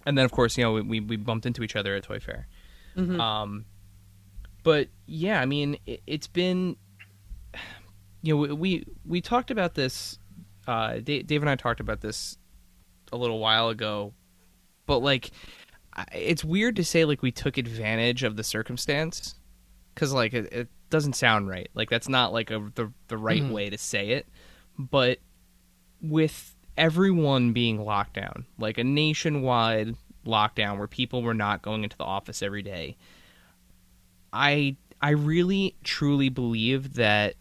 and 0.05 0.17
then 0.17 0.23
of 0.25 0.31
course 0.31 0.57
you 0.57 0.63
know 0.63 0.71
we, 0.73 0.99
we 1.01 1.15
bumped 1.17 1.45
into 1.45 1.61
each 1.63 1.75
other 1.75 1.95
at 1.95 2.03
toy 2.03 2.19
fair 2.19 2.47
Mhm. 2.97 3.19
um 3.19 3.65
but 4.63 4.87
yeah 5.05 5.41
i 5.41 5.45
mean 5.45 5.77
it, 5.85 6.01
it's 6.07 6.27
been 6.27 6.75
you 8.23 8.33
know 8.33 8.37
we, 8.41 8.51
we 8.53 8.85
we 9.05 9.21
talked 9.21 9.51
about 9.51 9.73
this 9.75 10.17
uh 10.67 10.99
dave, 10.99 11.27
dave 11.27 11.41
and 11.43 11.49
i 11.49 11.55
talked 11.55 11.79
about 11.81 12.01
this 12.01 12.37
a 13.11 13.17
little 13.17 13.39
while 13.39 13.69
ago 13.69 14.13
but 14.87 14.99
like 14.99 15.31
it's 16.13 16.43
weird 16.43 16.75
to 16.77 16.83
say 16.83 17.05
like 17.05 17.21
we 17.21 17.31
took 17.31 17.57
advantage 17.57 18.23
of 18.23 18.35
the 18.37 18.43
circumstance 18.43 19.35
because 19.93 20.13
like 20.13 20.33
it, 20.33 20.51
it 20.53 20.67
doesn't 20.89 21.13
sound 21.13 21.47
right 21.49 21.69
like 21.73 21.89
that's 21.89 22.07
not 22.09 22.31
like 22.33 22.49
a, 22.51 22.71
the, 22.75 22.91
the 23.09 23.17
right 23.17 23.43
Mhm. 23.43 23.51
way 23.51 23.69
to 23.69 23.77
say 23.77 24.09
it 24.11 24.27
but 24.77 25.19
with 26.01 26.55
everyone 26.77 27.51
being 27.53 27.83
locked 27.83 28.13
down 28.13 28.45
like 28.57 28.77
a 28.77 28.83
nationwide 28.83 29.95
lockdown 30.25 30.77
where 30.77 30.87
people 30.87 31.21
were 31.21 31.33
not 31.33 31.61
going 31.61 31.83
into 31.83 31.97
the 31.97 32.03
office 32.03 32.41
every 32.41 32.61
day 32.61 32.95
i 34.33 34.75
i 35.01 35.09
really 35.09 35.75
truly 35.83 36.29
believe 36.29 36.93
that 36.95 37.35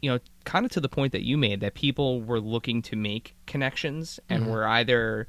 you 0.00 0.10
know 0.10 0.18
kind 0.44 0.64
of 0.66 0.70
to 0.72 0.80
the 0.80 0.88
point 0.88 1.12
that 1.12 1.22
you 1.22 1.36
made 1.38 1.60
that 1.60 1.74
people 1.74 2.20
were 2.22 2.40
looking 2.40 2.82
to 2.82 2.96
make 2.96 3.34
connections 3.46 4.20
and 4.28 4.44
Mhm. 4.44 4.48
were 4.50 4.66
either 4.66 5.26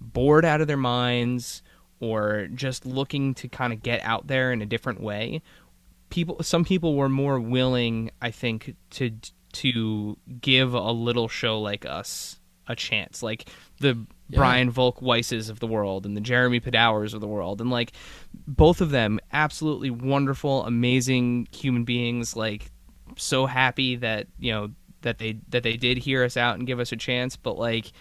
bored 0.00 0.44
out 0.44 0.60
of 0.60 0.66
their 0.68 0.76
minds 0.76 1.62
or 2.00 2.48
just 2.54 2.86
looking 2.86 3.34
to 3.34 3.48
kind 3.48 3.72
of 3.72 3.82
get 3.82 4.00
out 4.02 4.26
there 4.26 4.52
in 4.52 4.62
a 4.62 4.66
different 4.66 5.00
way 5.00 5.42
people 6.10 6.42
some 6.42 6.64
people 6.64 6.94
were 6.94 7.08
more 7.08 7.38
willing 7.38 8.10
i 8.22 8.30
think 8.30 8.74
to 8.90 9.10
to 9.52 10.16
give 10.40 10.74
a 10.74 10.90
little 10.92 11.28
show 11.28 11.60
like 11.60 11.84
us 11.84 12.38
a 12.66 12.76
chance 12.76 13.22
like 13.22 13.48
the 13.80 13.88
Yeah. 14.30 14.38
brian 14.38 14.70
volk 14.70 15.00
weisses 15.00 15.48
of 15.50 15.58
the 15.60 15.66
world 15.66 16.04
and 16.06 16.16
the 16.16 16.20
jeremy 16.20 16.60
padawers 16.60 17.14
of 17.14 17.20
the 17.20 17.26
world 17.26 17.60
and 17.60 17.70
like 17.70 17.92
both 18.46 18.80
of 18.80 18.90
them 18.90 19.18
absolutely 19.32 19.90
wonderful 19.90 20.64
amazing 20.64 21.48
human 21.50 21.84
beings 21.84 22.36
like 22.36 22.70
so 23.16 23.46
happy 23.46 23.96
that 23.96 24.26
you 24.38 24.52
know 24.52 24.70
that 25.02 25.18
they 25.18 25.40
that 25.48 25.62
they 25.62 25.76
did 25.76 25.96
hear 25.98 26.24
us 26.24 26.36
out 26.36 26.56
and 26.58 26.66
give 26.66 26.78
us 26.80 26.92
a 26.92 26.96
chance 26.96 27.36
but 27.36 27.58
like 27.58 27.92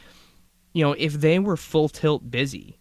you 0.74 0.84
know 0.84 0.92
if 0.94 1.14
they 1.14 1.40
were 1.40 1.58
full 1.58 1.88
tilt 1.90 2.30
busy 2.30 2.77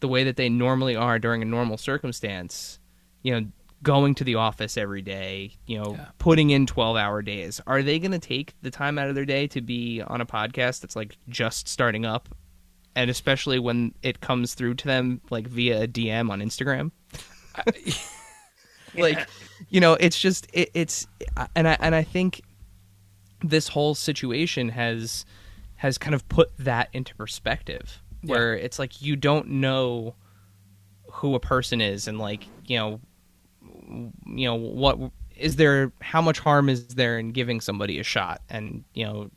the 0.00 0.08
way 0.08 0.24
that 0.24 0.36
they 0.36 0.48
normally 0.48 0.96
are 0.96 1.18
during 1.18 1.42
a 1.42 1.44
normal 1.44 1.76
circumstance 1.76 2.78
you 3.22 3.32
know 3.38 3.46
going 3.82 4.14
to 4.14 4.24
the 4.24 4.34
office 4.34 4.76
every 4.76 5.00
day 5.02 5.52
you 5.66 5.78
know 5.78 5.94
Yeah. 5.96 6.06
putting 6.18 6.50
in 6.50 6.66
12 6.66 6.96
hour 6.96 7.22
days 7.22 7.60
are 7.66 7.82
they 7.82 7.98
going 7.98 8.12
to 8.12 8.18
take 8.18 8.54
the 8.62 8.70
time 8.70 8.98
out 8.98 9.08
of 9.08 9.14
their 9.14 9.24
day 9.24 9.46
to 9.48 9.60
be 9.60 10.02
on 10.02 10.20
a 10.20 10.26
podcast 10.26 10.80
that's 10.80 10.96
like 10.96 11.16
just 11.28 11.68
starting 11.68 12.04
up 12.04 12.28
and 12.94 13.08
especially 13.10 13.58
when 13.58 13.94
it 14.02 14.20
comes 14.20 14.54
through 14.54 14.74
to 14.74 14.86
them 14.86 15.20
like 15.30 15.46
via 15.46 15.84
a 15.84 15.88
dm 15.88 16.30
on 16.30 16.40
instagram 16.40 16.90
like 18.96 19.16
Yeah. 19.18 19.24
you 19.68 19.80
know 19.80 19.94
it's 19.94 20.18
just 20.18 20.46
it, 20.52 20.70
it's 20.74 21.06
uh, 21.36 21.46
and 21.54 21.68
i 21.68 21.76
and 21.80 21.94
i 21.94 22.02
think 22.02 22.42
this 23.42 23.68
whole 23.68 23.94
situation 23.94 24.68
has 24.70 25.24
has 25.76 25.96
kind 25.96 26.14
of 26.14 26.28
put 26.28 26.50
that 26.58 26.88
into 26.92 27.14
perspective 27.14 28.02
Yeah. 28.22 28.34
where 28.34 28.54
it's 28.54 28.78
like 28.78 29.02
you 29.02 29.16
don't 29.16 29.48
know 29.48 30.14
who 31.10 31.34
a 31.34 31.40
person 31.40 31.80
is 31.80 32.06
and 32.08 32.18
like 32.18 32.46
you 32.66 32.78
know 32.78 33.00
you 34.26 34.46
know 34.46 34.54
what 34.54 34.98
is 35.36 35.56
there 35.56 35.92
how 36.00 36.20
much 36.20 36.38
harm 36.38 36.68
is 36.68 36.86
there 36.88 37.18
in 37.18 37.32
giving 37.32 37.60
somebody 37.60 37.98
a 37.98 38.04
shot 38.04 38.42
and 38.48 38.84
you 38.94 39.04
know 39.04 39.30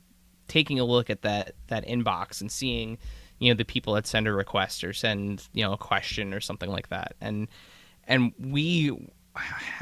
taking 0.47 0.79
a 0.79 0.83
look 0.83 1.09
at 1.09 1.21
that 1.21 1.55
that 1.67 1.87
inbox 1.87 2.41
and 2.41 2.51
seeing 2.51 2.97
you 3.39 3.51
know 3.51 3.57
the 3.57 3.65
people 3.65 3.93
that 3.93 4.05
send 4.05 4.27
a 4.27 4.33
request 4.33 4.83
or 4.83 4.93
send 4.93 5.47
you 5.53 5.63
know 5.63 5.73
a 5.73 5.77
question 5.77 6.33
or 6.33 6.39
something 6.39 6.69
like 6.69 6.89
that 6.89 7.15
and 7.21 7.47
and 8.07 8.33
we 8.39 8.91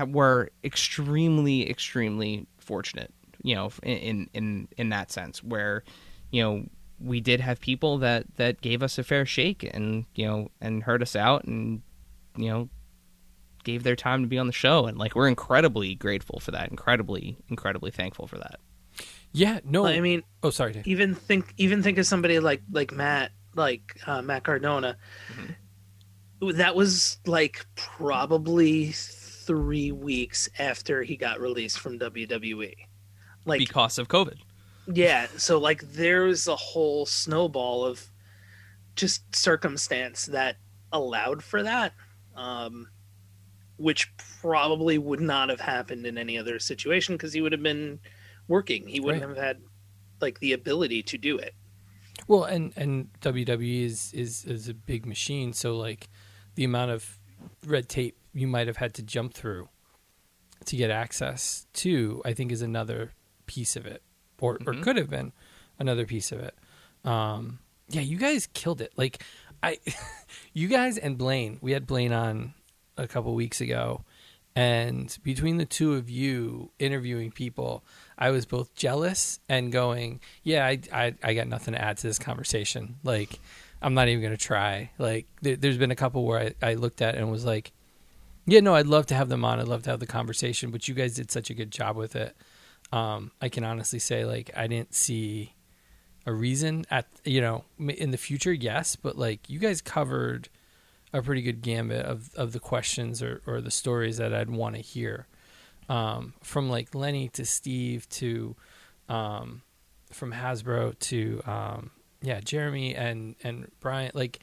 were 0.08 0.50
extremely 0.64 1.70
extremely 1.70 2.48
fortunate 2.60 3.14
you 3.44 3.56
know 3.56 3.70
in 3.84 4.30
in 4.34 4.68
in 4.78 4.90
that 4.90 5.12
sense 5.12 5.44
where 5.44 5.84
you 6.30 6.42
know 6.42 6.64
we 7.04 7.20
did 7.20 7.40
have 7.40 7.60
people 7.60 7.98
that 7.98 8.26
that 8.36 8.62
gave 8.62 8.84
us 8.84 8.98
a 8.98 9.04
fair 9.04 9.26
shake 9.26 9.64
and 9.74 10.06
you 10.16 10.26
know 10.26 10.50
and 10.60 10.84
heard 10.84 11.02
us 11.02 11.16
out 11.16 11.44
and 11.46 11.82
you 12.38 12.50
know 12.50 12.70
gave 13.64 13.84
their 13.84 13.96
time 13.96 14.22
to 14.22 14.28
be 14.28 14.38
on 14.38 14.48
the 14.48 14.54
show 14.54 14.86
and 14.86 14.98
like 14.98 15.16
we're 15.16 15.28
incredibly 15.28 15.94
grateful 15.96 16.40
for 16.40 16.52
that 16.52 16.70
incredibly 16.70 17.38
incredibly 17.50 17.92
thankful 17.92 18.28
for 18.28 18.38
that 18.38 18.60
Yeah, 19.34 19.60
no. 19.64 19.86
I 19.86 20.02
mean, 20.02 20.24
oh, 20.44 20.50
sorry, 20.50 20.74
Dave. 20.74 20.88
even 20.88 21.16
think 21.16 21.54
even 21.58 21.82
think 21.84 21.98
of 21.98 22.06
somebody 22.06 22.40
like 22.40 22.62
like 22.72 22.92
Matt, 22.92 23.32
like 23.56 23.98
uh, 24.06 24.22
Matt 24.22 24.44
Cardona. 24.44 24.98
That 26.42 26.76
was 26.76 27.20
like 27.26 27.66
probably 27.76 28.92
three 28.92 29.92
weeks 29.92 30.50
after 30.60 31.04
he 31.04 31.16
got 31.16 31.40
released 31.40 31.80
from 31.80 32.00
WWE. 32.00 32.74
Like 33.46 33.60
because 33.60 33.98
of 33.98 34.08
covid 34.08 34.38
Yeah, 34.88 35.28
so 35.38 35.60
like 35.60 35.82
there's 35.82 36.48
a 36.48 36.56
whole 36.56 37.06
snowball 37.06 37.86
of 37.86 38.10
just 38.96 39.36
circumstance 39.36 40.26
that 40.28 40.58
allowed 40.92 41.44
for 41.44 41.64
that. 41.64 41.94
Um 42.36 42.88
which 43.78 44.12
probably 44.42 44.98
would 45.00 45.22
not 45.22 45.50
have 45.50 45.60
happened 45.62 46.06
in 46.06 46.16
any 46.16 46.38
other 46.38 46.60
situation 46.60 47.16
because 47.16 47.34
he 47.34 47.42
would 47.42 47.52
have 47.52 47.64
been 47.64 48.00
working. 48.48 48.88
He 48.88 49.00
wouldn't 49.00 49.26
Right. 49.26 49.36
have 49.36 49.44
had 49.44 49.62
like 50.20 50.40
the 50.40 50.54
ability 50.54 51.02
to 51.04 51.18
do 51.18 51.38
it. 51.38 51.56
Well, 52.28 52.44
and 52.44 52.74
and 52.76 53.10
WWE 53.22 53.84
is 53.84 54.14
is 54.14 54.46
is 54.46 54.68
a 54.68 54.74
big 54.76 55.06
machine, 55.08 55.54
so 55.54 55.76
like 55.78 56.10
the 56.56 56.64
amount 56.64 56.92
of 56.92 57.18
red 57.66 57.90
tape 57.90 58.18
you 58.34 58.48
might 58.48 58.68
have 58.68 58.78
had 58.78 58.94
to 58.96 59.02
jump 59.04 59.34
through 59.34 59.68
to 60.66 60.76
get 60.76 60.92
access 60.92 61.66
to, 61.74 62.22
I 62.24 62.34
think, 62.34 62.52
is 62.52 62.62
another 62.62 63.14
piece 63.48 63.76
of 63.76 63.88
it, 63.88 64.04
or 64.42 64.56
or 64.66 64.74
Mhm. 64.74 64.84
could 64.84 64.98
have 64.98 65.10
been 65.10 65.32
another 65.80 66.06
piece 66.06 66.34
of 66.34 66.40
it. 66.42 66.54
Um, 67.06 67.60
yeah, 67.88 68.02
you 68.02 68.18
guys 68.18 68.48
killed 68.54 68.82
it. 68.82 68.92
Like 68.98 69.24
I, 69.64 69.78
you 70.54 70.68
guys 70.68 70.98
and 70.98 71.18
Blaine, 71.18 71.58
we 71.62 71.72
had 71.72 71.88
Blaine 71.88 72.12
on 72.12 72.54
a 72.98 73.08
couple 73.08 73.34
weeks 73.34 73.62
ago, 73.62 74.04
and 74.56 75.18
between 75.24 75.58
the 75.58 75.66
two 75.66 75.94
of 75.94 76.10
you 76.10 76.72
interviewing 76.80 77.32
people, 77.32 77.84
I 78.18 78.32
was 78.32 78.46
both 78.46 78.76
jealous 78.76 79.40
and 79.48 79.72
going, 79.72 80.20
"Yeah, 80.44 80.66
I, 80.66 80.80
I, 80.92 81.16
I 81.24 81.34
got 81.34 81.48
nothing 81.48 81.74
to 81.74 81.82
add 81.82 81.98
to 81.98 82.08
this 82.08 82.20
conversation. 82.20 82.98
Like, 83.04 83.40
I'm 83.82 83.94
not 83.94 84.08
even 84.10 84.22
going 84.22 84.36
to 84.38 84.46
try." 84.46 84.92
Like, 84.98 85.28
there, 85.42 85.56
there's 85.56 85.78
been 85.78 85.92
a 85.92 85.96
couple 85.96 86.26
where 86.26 86.54
I, 86.62 86.72
I 86.72 86.74
looked 86.74 87.02
at 87.02 87.16
and 87.16 87.32
was 87.32 87.46
like, 87.46 87.72
"Yeah, 88.46 88.60
no, 88.60 88.76
I'd 88.76 88.88
love 88.88 89.06
to 89.08 89.16
have 89.16 89.30
them 89.30 89.46
on. 89.46 89.60
I'd 89.60 89.68
love 89.70 89.84
to 89.84 89.90
have 89.92 90.00
the 90.02 90.06
conversation, 90.08 90.70
but 90.72 90.88
you 90.88 90.94
guys 90.96 91.16
did 91.16 91.32
such 91.32 91.50
a 91.50 91.54
good 91.54 91.72
job 91.72 91.96
with 91.96 92.16
it." 92.16 92.36
Um, 92.92 93.32
I 93.42 93.50
can 93.50 93.64
honestly 93.64 94.00
say, 94.00 94.26
like, 94.26 94.52
I 94.56 94.68
didn't 94.68 94.94
see 94.94 95.54
a 96.26 96.34
reason 96.34 96.86
at 96.92 97.08
you 97.24 97.42
know 97.42 97.64
in 97.80 98.12
the 98.12 98.18
future, 98.18 98.54
yes, 98.54 98.96
but 98.96 99.18
like 99.18 99.50
you 99.50 99.60
guys 99.60 99.82
covered 99.82 100.50
a 101.14 101.22
pretty 101.22 101.42
good 101.42 101.62
gambit 101.62 102.06
of 102.06 102.34
of 102.36 102.54
the 102.54 102.60
questions 102.60 103.22
or 103.22 103.42
or 103.46 103.62
the 103.62 103.72
stories 103.72 104.18
that 104.18 104.34
I'd 104.34 104.50
want 104.50 104.76
to 104.76 104.82
hear. 104.82 105.28
Um, 105.90 106.36
from 106.42 106.70
like 106.70 106.96
Lenny 106.96 107.28
to 107.30 107.46
Steve 107.46 108.08
to 108.10 108.56
um, 109.10 109.62
from 110.12 110.32
Hasbro 110.32 110.98
to 111.00 111.42
um, 111.46 111.92
yeah 112.22 112.40
Jeremy 112.40 112.96
and 112.96 113.36
and 113.44 113.70
Brian 113.80 114.12
like 114.14 114.40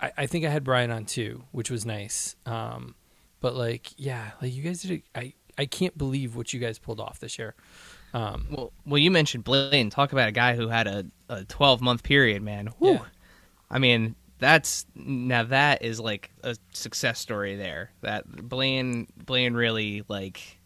I, 0.00 0.12
I 0.18 0.26
think 0.26 0.44
I 0.44 0.48
had 0.48 0.64
Brian 0.64 0.90
on 0.90 1.04
too 1.04 1.44
which 1.52 1.70
was 1.70 1.84
nice. 1.84 2.34
Um, 2.46 2.94
but 3.40 3.54
like 3.54 3.92
yeah 3.96 4.30
like 4.40 4.54
you 4.54 4.62
guys 4.62 4.82
did 4.82 5.02
a, 5.14 5.18
I 5.18 5.34
I 5.60 5.66
can't 5.66 5.96
believe 5.98 6.36
what 6.36 6.54
you 6.54 6.58
guys 6.58 6.78
pulled 6.78 7.00
off 7.00 7.20
this 7.20 7.38
year 7.38 7.54
um, 8.14 8.46
Well, 8.50 8.72
well, 8.86 8.98
you 8.98 9.10
mentioned 9.10 9.44
Blaine. 9.44 9.90
Talk 9.90 10.12
about 10.12 10.28
a 10.28 10.32
guy 10.32 10.56
who 10.56 10.68
had 10.68 10.86
a, 10.86 11.04
a 11.28 11.44
12 11.44 11.82
month 11.82 12.02
period, 12.02 12.42
man. 12.42 12.68
Whew. 12.78 12.92
Yeah. 12.94 13.04
I 13.70 13.78
mean, 13.78 14.14
that's 14.38 14.86
now 14.94 15.44
that 15.44 15.82
is 15.82 16.00
like 16.00 16.30
a 16.42 16.56
success 16.72 17.18
story 17.20 17.56
there. 17.56 17.92
That 18.00 18.48
Blaine 18.48 19.06
Blaine 19.16 19.52
really 19.54 20.02
like. 20.08 20.58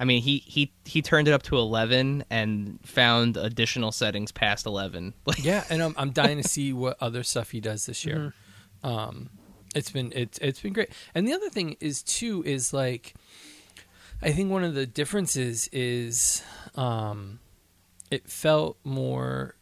I 0.00 0.04
mean, 0.04 0.20
he 0.20 0.38
he 0.38 0.72
he 0.84 1.00
turned 1.00 1.28
it 1.28 1.32
up 1.32 1.44
to 1.44 1.56
11 1.56 2.24
and 2.28 2.80
found 2.84 3.36
additional 3.36 3.92
settings 3.92 4.32
past 4.32 4.66
11. 4.66 5.14
Yeah 5.38 5.64
and 5.70 5.80
I'm 5.80 5.94
I'm 5.96 6.10
dying 6.10 6.42
to 6.42 6.48
see 6.48 6.72
what 6.72 6.96
other 7.00 7.22
stuff 7.22 7.50
he 7.52 7.60
does 7.60 7.86
this 7.86 8.04
year 8.04 8.34
um 8.82 9.30
it's 9.76 9.90
been 9.90 10.12
it's 10.14 10.38
it's 10.38 10.60
been 10.60 10.72
great 10.72 10.90
and 11.14 11.26
the 11.26 11.32
other 11.32 11.48
thing 11.48 11.76
is 11.80 12.02
too 12.02 12.42
is 12.44 12.72
like 12.72 13.14
i 14.22 14.32
think 14.32 14.50
one 14.50 14.64
of 14.64 14.74
the 14.74 14.86
differences 14.86 15.68
is 15.72 16.42
um 16.76 17.38
it 18.10 18.28
felt 18.28 18.76
more 18.84 19.56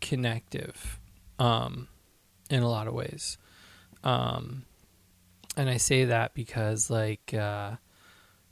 connective 0.00 0.98
um 1.38 1.88
in 2.50 2.62
a 2.62 2.68
lot 2.68 2.86
of 2.86 2.94
ways 2.94 3.38
um 4.02 4.64
and 5.56 5.68
i 5.70 5.76
say 5.76 6.04
that 6.04 6.34
because 6.34 6.90
like 6.90 7.32
uh 7.34 7.72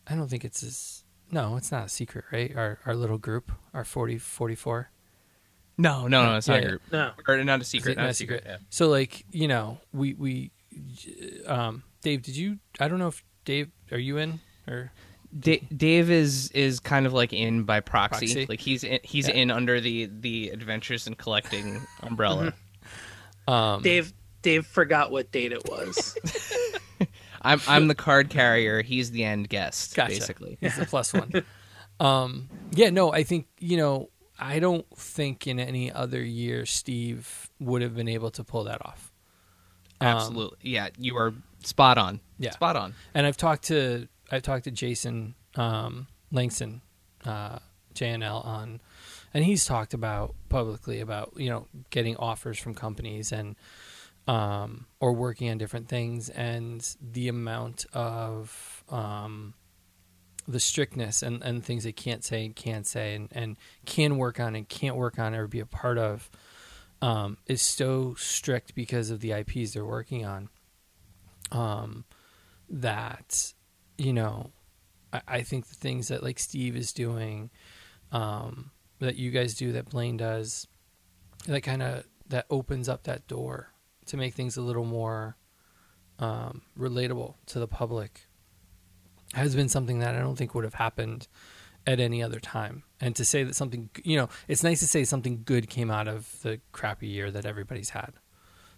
i 0.06 0.14
don't 0.14 0.28
think 0.28 0.44
it's 0.44 0.62
as 0.62 1.04
no 1.30 1.56
it's 1.56 1.70
not 1.72 1.86
a 1.86 1.88
secret 1.88 2.24
right 2.32 2.56
our 2.56 2.78
our 2.86 2.94
little 2.94 3.18
group 3.18 3.52
our 3.74 3.84
40 3.84 4.18
44 4.18 4.88
no, 5.78 6.06
no, 6.06 6.26
no, 6.26 6.36
it's 6.36 6.48
not 6.48 6.62
Yeah, 6.62 6.68
your 6.68 6.80
No. 6.92 7.12
or 7.26 7.42
not 7.42 7.62
a 7.62 7.64
secret, 7.64 7.92
it 7.92 7.96
not 7.96 8.02
not 8.02 8.10
a 8.10 8.14
secret. 8.14 8.42
yeah. 8.46 8.58
So 8.68 8.88
like 8.88 9.24
you 9.32 9.48
know 9.48 9.78
we 9.92 10.12
we 10.14 10.50
um 11.46 11.82
Dave 12.02 12.22
did 12.22 12.36
you 12.36 12.58
I 12.78 12.88
don't 12.88 12.98
know 12.98 13.08
if 13.08 13.24
Dave 13.46 13.70
are 13.90 13.98
you 13.98 14.18
in 14.18 14.40
or 14.68 14.92
Da- 15.38 15.62
Dave 15.74 16.10
is 16.10 16.50
is 16.50 16.78
kind 16.80 17.06
of 17.06 17.12
like 17.12 17.32
in 17.32 17.62
by 17.64 17.80
proxy. 17.80 18.26
Proxy? 18.26 18.46
Like 18.48 18.60
he's 18.60 18.84
in, 18.84 19.00
he's 19.02 19.28
Yeah. 19.28 19.34
in 19.34 19.50
under 19.50 19.80
the 19.80 20.06
the 20.06 20.50
Adventures 20.50 21.06
in 21.06 21.14
Collecting 21.14 21.80
umbrella. 22.02 22.52
um 23.48 23.82
Dave 23.82 24.12
Dave 24.42 24.66
forgot 24.66 25.10
what 25.10 25.32
date 25.32 25.52
it 25.52 25.68
was. 25.68 26.16
I'm 27.42 27.60
I'm 27.66 27.88
the 27.88 27.94
card 27.94 28.30
carrier. 28.30 28.82
He's 28.82 29.10
the 29.10 29.24
end 29.24 29.48
guest, 29.48 29.96
Gotcha. 29.96 30.10
basically. 30.14 30.58
He's 30.60 30.76
the 30.76 30.86
plus 30.86 31.12
one. 31.12 31.32
um 32.00 32.48
yeah 32.72 32.90
no 32.90 33.12
I 33.12 33.22
think 33.22 33.46
you 33.58 33.76
know 33.76 34.10
I 34.38 34.58
don't 34.58 34.86
think 34.96 35.46
in 35.46 35.60
any 35.60 35.92
other 35.92 36.22
year 36.22 36.66
Steve 36.66 37.50
would 37.60 37.80
have 37.82 37.94
been 37.94 38.08
able 38.08 38.30
to 38.32 38.44
pull 38.44 38.64
that 38.64 38.84
off. 38.84 39.12
Um, 40.00 40.08
Absolutely, 40.08 40.58
yeah. 40.62 40.88
You 40.98 41.16
are 41.16 41.32
spot 41.62 41.96
on. 41.96 42.18
Yeah. 42.38 42.50
spot 42.50 42.74
on. 42.76 42.94
and 43.14 43.24
I've 43.26 43.36
talked 43.36 43.64
to 43.64 44.08
I've 44.32 44.42
talked 44.42 44.64
to 44.64 44.70
Jason 44.70 45.34
um, 45.56 46.08
Langston, 46.32 46.80
uh, 47.24 47.58
JNL 47.94 48.44
on, 48.44 48.80
and 49.34 49.44
he's 49.44 49.66
talked 49.66 49.92
about 49.92 50.34
publicly 50.48 51.00
about 51.00 51.34
you 51.36 51.50
know 51.50 51.68
getting 51.90 52.16
offers 52.16 52.58
from 52.58 52.74
companies 52.74 53.30
and 53.30 53.54
um, 54.26 54.86
or 55.00 55.12
working 55.12 55.50
on 55.50 55.58
different 55.58 55.88
things 55.88 56.30
and 56.30 56.96
the 57.00 57.28
amount 57.28 57.84
of 57.92 58.84
um, 58.88 59.52
the 60.48 60.60
strictness 60.60 61.22
and, 61.22 61.42
and 61.42 61.64
things 61.64 61.84
they 61.84 61.92
can't 61.92 62.24
say 62.24 62.44
and 62.44 62.56
can't 62.56 62.86
say 62.86 63.14
and, 63.14 63.28
and 63.32 63.56
can 63.84 64.16
work 64.16 64.40
on 64.40 64.56
and 64.56 64.68
can't 64.68 64.96
work 64.96 65.18
on 65.18 65.34
or 65.34 65.46
be 65.46 65.60
a 65.60 65.66
part 65.66 65.98
of 65.98 66.30
um, 67.02 67.36
is 67.46 67.60
so 67.60 68.14
strict 68.16 68.74
because 68.74 69.10
of 69.10 69.20
the 69.20 69.32
IPs 69.32 69.74
they're 69.74 69.84
working 69.84 70.24
on. 70.24 70.48
Um, 71.50 72.04
that 72.70 73.52
you 74.02 74.12
know, 74.12 74.50
I, 75.12 75.20
I 75.28 75.42
think 75.42 75.66
the 75.66 75.74
things 75.74 76.08
that 76.08 76.22
like 76.22 76.38
Steve 76.38 76.76
is 76.76 76.92
doing, 76.92 77.50
um, 78.10 78.70
that 78.98 79.16
you 79.16 79.30
guys 79.30 79.54
do, 79.54 79.72
that 79.72 79.90
Blaine 79.90 80.16
does, 80.16 80.66
that 81.46 81.62
kind 81.62 81.82
of 81.82 82.04
that 82.28 82.46
opens 82.50 82.88
up 82.88 83.04
that 83.04 83.26
door 83.26 83.72
to 84.06 84.16
make 84.16 84.34
things 84.34 84.56
a 84.56 84.62
little 84.62 84.84
more 84.84 85.36
um, 86.18 86.62
relatable 86.78 87.34
to 87.46 87.58
the 87.58 87.68
public 87.68 88.26
has 89.34 89.54
been 89.54 89.68
something 89.68 90.00
that 90.00 90.14
I 90.14 90.18
don't 90.18 90.36
think 90.36 90.54
would 90.54 90.64
have 90.64 90.74
happened 90.74 91.26
at 91.86 92.00
any 92.00 92.22
other 92.22 92.38
time. 92.38 92.82
And 93.00 93.16
to 93.16 93.24
say 93.24 93.44
that 93.44 93.54
something, 93.54 93.90
you 94.04 94.16
know, 94.16 94.28
it's 94.46 94.62
nice 94.62 94.80
to 94.80 94.86
say 94.86 95.04
something 95.04 95.42
good 95.44 95.68
came 95.68 95.90
out 95.90 96.06
of 96.06 96.40
the 96.42 96.60
crappy 96.72 97.08
year 97.08 97.30
that 97.30 97.46
everybody's 97.46 97.90
had. 97.90 98.12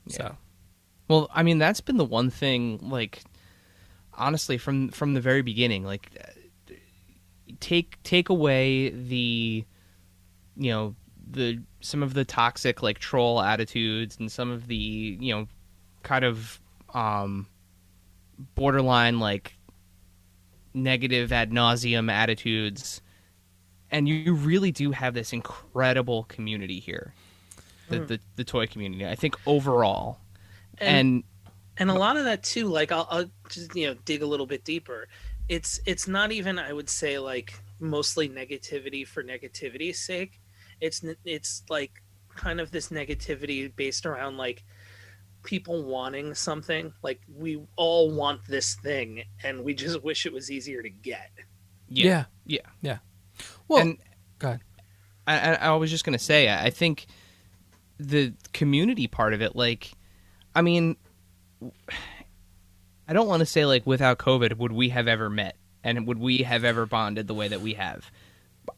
So, 0.08 0.36
Well, 1.08 1.30
I 1.34 1.42
mean, 1.42 1.58
that's 1.58 1.80
been 1.80 1.96
the 1.96 2.04
one 2.04 2.30
thing. 2.30 2.78
Like, 2.82 3.22
honestly, 4.16 4.58
from 4.58 4.88
from 4.88 5.14
the 5.14 5.20
very 5.20 5.42
beginning, 5.42 5.84
like, 5.84 6.10
take 7.60 8.02
take 8.02 8.28
away 8.28 8.90
the, 8.90 9.64
you 10.56 10.70
know, 10.70 10.94
the 11.30 11.60
some 11.80 12.02
of 12.02 12.14
the 12.14 12.24
toxic 12.24 12.82
like 12.82 12.98
troll 12.98 13.40
attitudes 13.40 14.16
and 14.18 14.30
some 14.30 14.50
of 14.50 14.66
the 14.66 14.76
you 15.20 15.34
know, 15.34 15.48
kind 16.02 16.24
of 16.24 16.60
um, 16.92 17.46
borderline 18.54 19.20
like 19.20 19.56
negative 20.72 21.32
ad 21.32 21.50
nauseum 21.50 22.10
attitudes, 22.10 23.00
and 23.90 24.08
you 24.08 24.34
really 24.34 24.72
do 24.72 24.90
have 24.90 25.14
this 25.14 25.32
incredible 25.32 26.24
community 26.24 26.80
here. 26.80 27.14
The, 27.90 28.00
the, 28.00 28.20
the 28.36 28.44
toy 28.44 28.66
community. 28.66 29.06
I 29.06 29.14
think 29.14 29.36
overall, 29.46 30.18
and, 30.78 30.88
and 30.88 31.24
a 31.90 31.94
lot 31.94 32.16
of 32.16 32.24
that 32.24 32.42
too 32.42 32.66
like 32.66 32.92
I'll, 32.92 33.06
I'll 33.10 33.30
just 33.48 33.74
you 33.74 33.86
know 33.86 33.94
dig 34.04 34.22
a 34.22 34.26
little 34.26 34.46
bit 34.46 34.64
deeper 34.64 35.08
it's 35.48 35.80
it's 35.86 36.08
not 36.08 36.32
even 36.32 36.58
i 36.58 36.72
would 36.72 36.88
say 36.88 37.18
like 37.18 37.54
mostly 37.80 38.28
negativity 38.28 39.06
for 39.06 39.22
negativity's 39.22 40.00
sake 40.00 40.40
it's 40.80 41.04
it's 41.24 41.62
like 41.68 42.02
kind 42.34 42.60
of 42.60 42.70
this 42.70 42.88
negativity 42.88 43.74
based 43.74 44.06
around 44.06 44.36
like 44.36 44.64
people 45.42 45.84
wanting 45.84 46.34
something 46.34 46.92
like 47.02 47.20
we 47.36 47.60
all 47.76 48.10
want 48.10 48.40
this 48.48 48.76
thing 48.76 49.22
and 49.42 49.62
we 49.62 49.74
just 49.74 50.02
wish 50.04 50.24
it 50.24 50.32
was 50.32 50.50
easier 50.50 50.82
to 50.82 50.90
get 50.90 51.30
yeah. 51.88 52.24
yeah. 52.44 52.58
Yeah. 52.82 52.98
Well, 53.68 53.80
and 53.80 53.98
go 54.38 54.48
ahead. 54.48 54.60
I, 55.26 55.38
I, 55.38 55.54
I 55.54 55.74
was 55.76 55.90
just 55.90 56.04
gonna 56.04 56.18
say, 56.18 56.48
I 56.48 56.66
I 56.66 56.70
think 56.70 57.06
the 57.98 58.34
community 58.52 59.06
part 59.06 59.32
of 59.32 59.40
it, 59.40 59.56
like, 59.56 59.92
I 60.54 60.62
mean, 60.62 60.96
I 63.08 63.12
don't 63.12 63.28
want 63.28 63.40
to 63.40 63.46
say 63.46 63.66
like 63.66 63.86
without 63.86 64.18
COVID, 64.18 64.56
would 64.58 64.72
we 64.72 64.88
have 64.90 65.08
ever 65.08 65.28
met, 65.28 65.56
and 65.82 66.06
would 66.06 66.18
we 66.18 66.38
have 66.38 66.64
ever 66.64 66.86
bonded 66.86 67.26
the 67.26 67.34
way 67.34 67.48
that 67.48 67.60
we 67.60 67.74
have? 67.74 68.10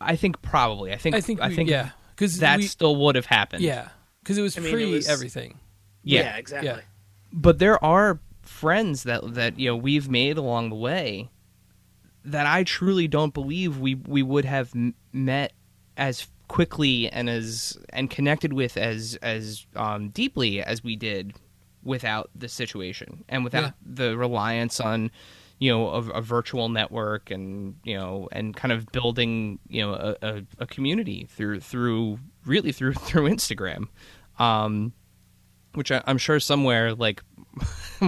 I 0.01 0.16
think 0.16 0.42
probably. 0.42 0.92
I 0.92 0.96
think. 0.96 1.14
I 1.14 1.20
think, 1.20 1.40
I 1.40 1.55
think 1.55 1.70
yeah, 1.70 1.90
because 2.14 2.38
that 2.38 2.61
still 2.62 2.96
would 2.96 3.14
have 3.14 3.27
happened. 3.27 3.62
yeah, 3.62 3.88
because 4.22 4.37
it 4.38 4.42
was 4.42 4.57
I 4.59 4.61
mean, 4.61 4.68
it 4.68 4.72
pre 4.72 4.90
was- 4.90 5.09
everything. 5.09 5.59
Yeah. 6.03 6.37
exactly 6.37 6.68
Yeah. 6.68 6.81
but 7.33 7.59
there 7.59 7.85
are 7.85 8.20
friends 8.42 9.03
that 9.03 9.35
that 9.35 9.59
you 9.59 9.68
know 9.68 9.77
we've 9.77 10.09
made 10.09 10.38
along 10.38 10.70
the 10.70 10.77
way 10.77 11.31
that 12.25 12.46
I 12.46 12.62
truly 12.62 13.09
don't 13.09 13.35
believe 13.35 13.79
we 13.79 13.96
we 13.96 14.22
would 14.22 14.44
have 14.44 14.72
met 15.12 15.53
as 15.96 16.29
quickly 16.46 17.09
and 17.11 17.29
as 17.29 17.77
and 17.90 18.09
connected 18.09 18.53
with 18.53 18.77
as 18.77 19.16
as 19.20 19.66
um, 19.75 20.11
deeply 20.11 20.62
as 20.62 20.85
we 20.85 20.94
did 20.94 21.35
without 21.87 22.29
the 22.35 22.49
situation 22.49 23.25
and 23.29 23.44
without 23.44 23.62
Yeah. 23.64 23.70
the 23.85 24.18
reliance 24.18 24.81
on 24.81 25.11
you 25.59 25.70
know 25.72 25.88
a, 25.88 26.01
a 26.11 26.20
virtual 26.20 26.68
network 26.68 27.31
and 27.31 27.77
you 27.85 27.96
know 27.96 28.29
and 28.33 28.55
kind 28.55 28.72
of 28.72 28.85
building 28.92 29.59
you 29.68 29.81
know 29.83 29.94
a, 29.94 30.16
a, 30.20 30.42
a 30.59 30.66
community 30.66 31.27
through 31.31 31.61
through 31.61 32.18
really 32.44 32.72
through 32.72 32.92
through 33.09 33.31
Instagram 33.31 33.88
um 34.38 34.92
which 35.75 35.90
I, 35.92 36.03
I'm 36.07 36.18
sure 36.18 36.40
somewhere 36.40 36.94
like 36.94 37.22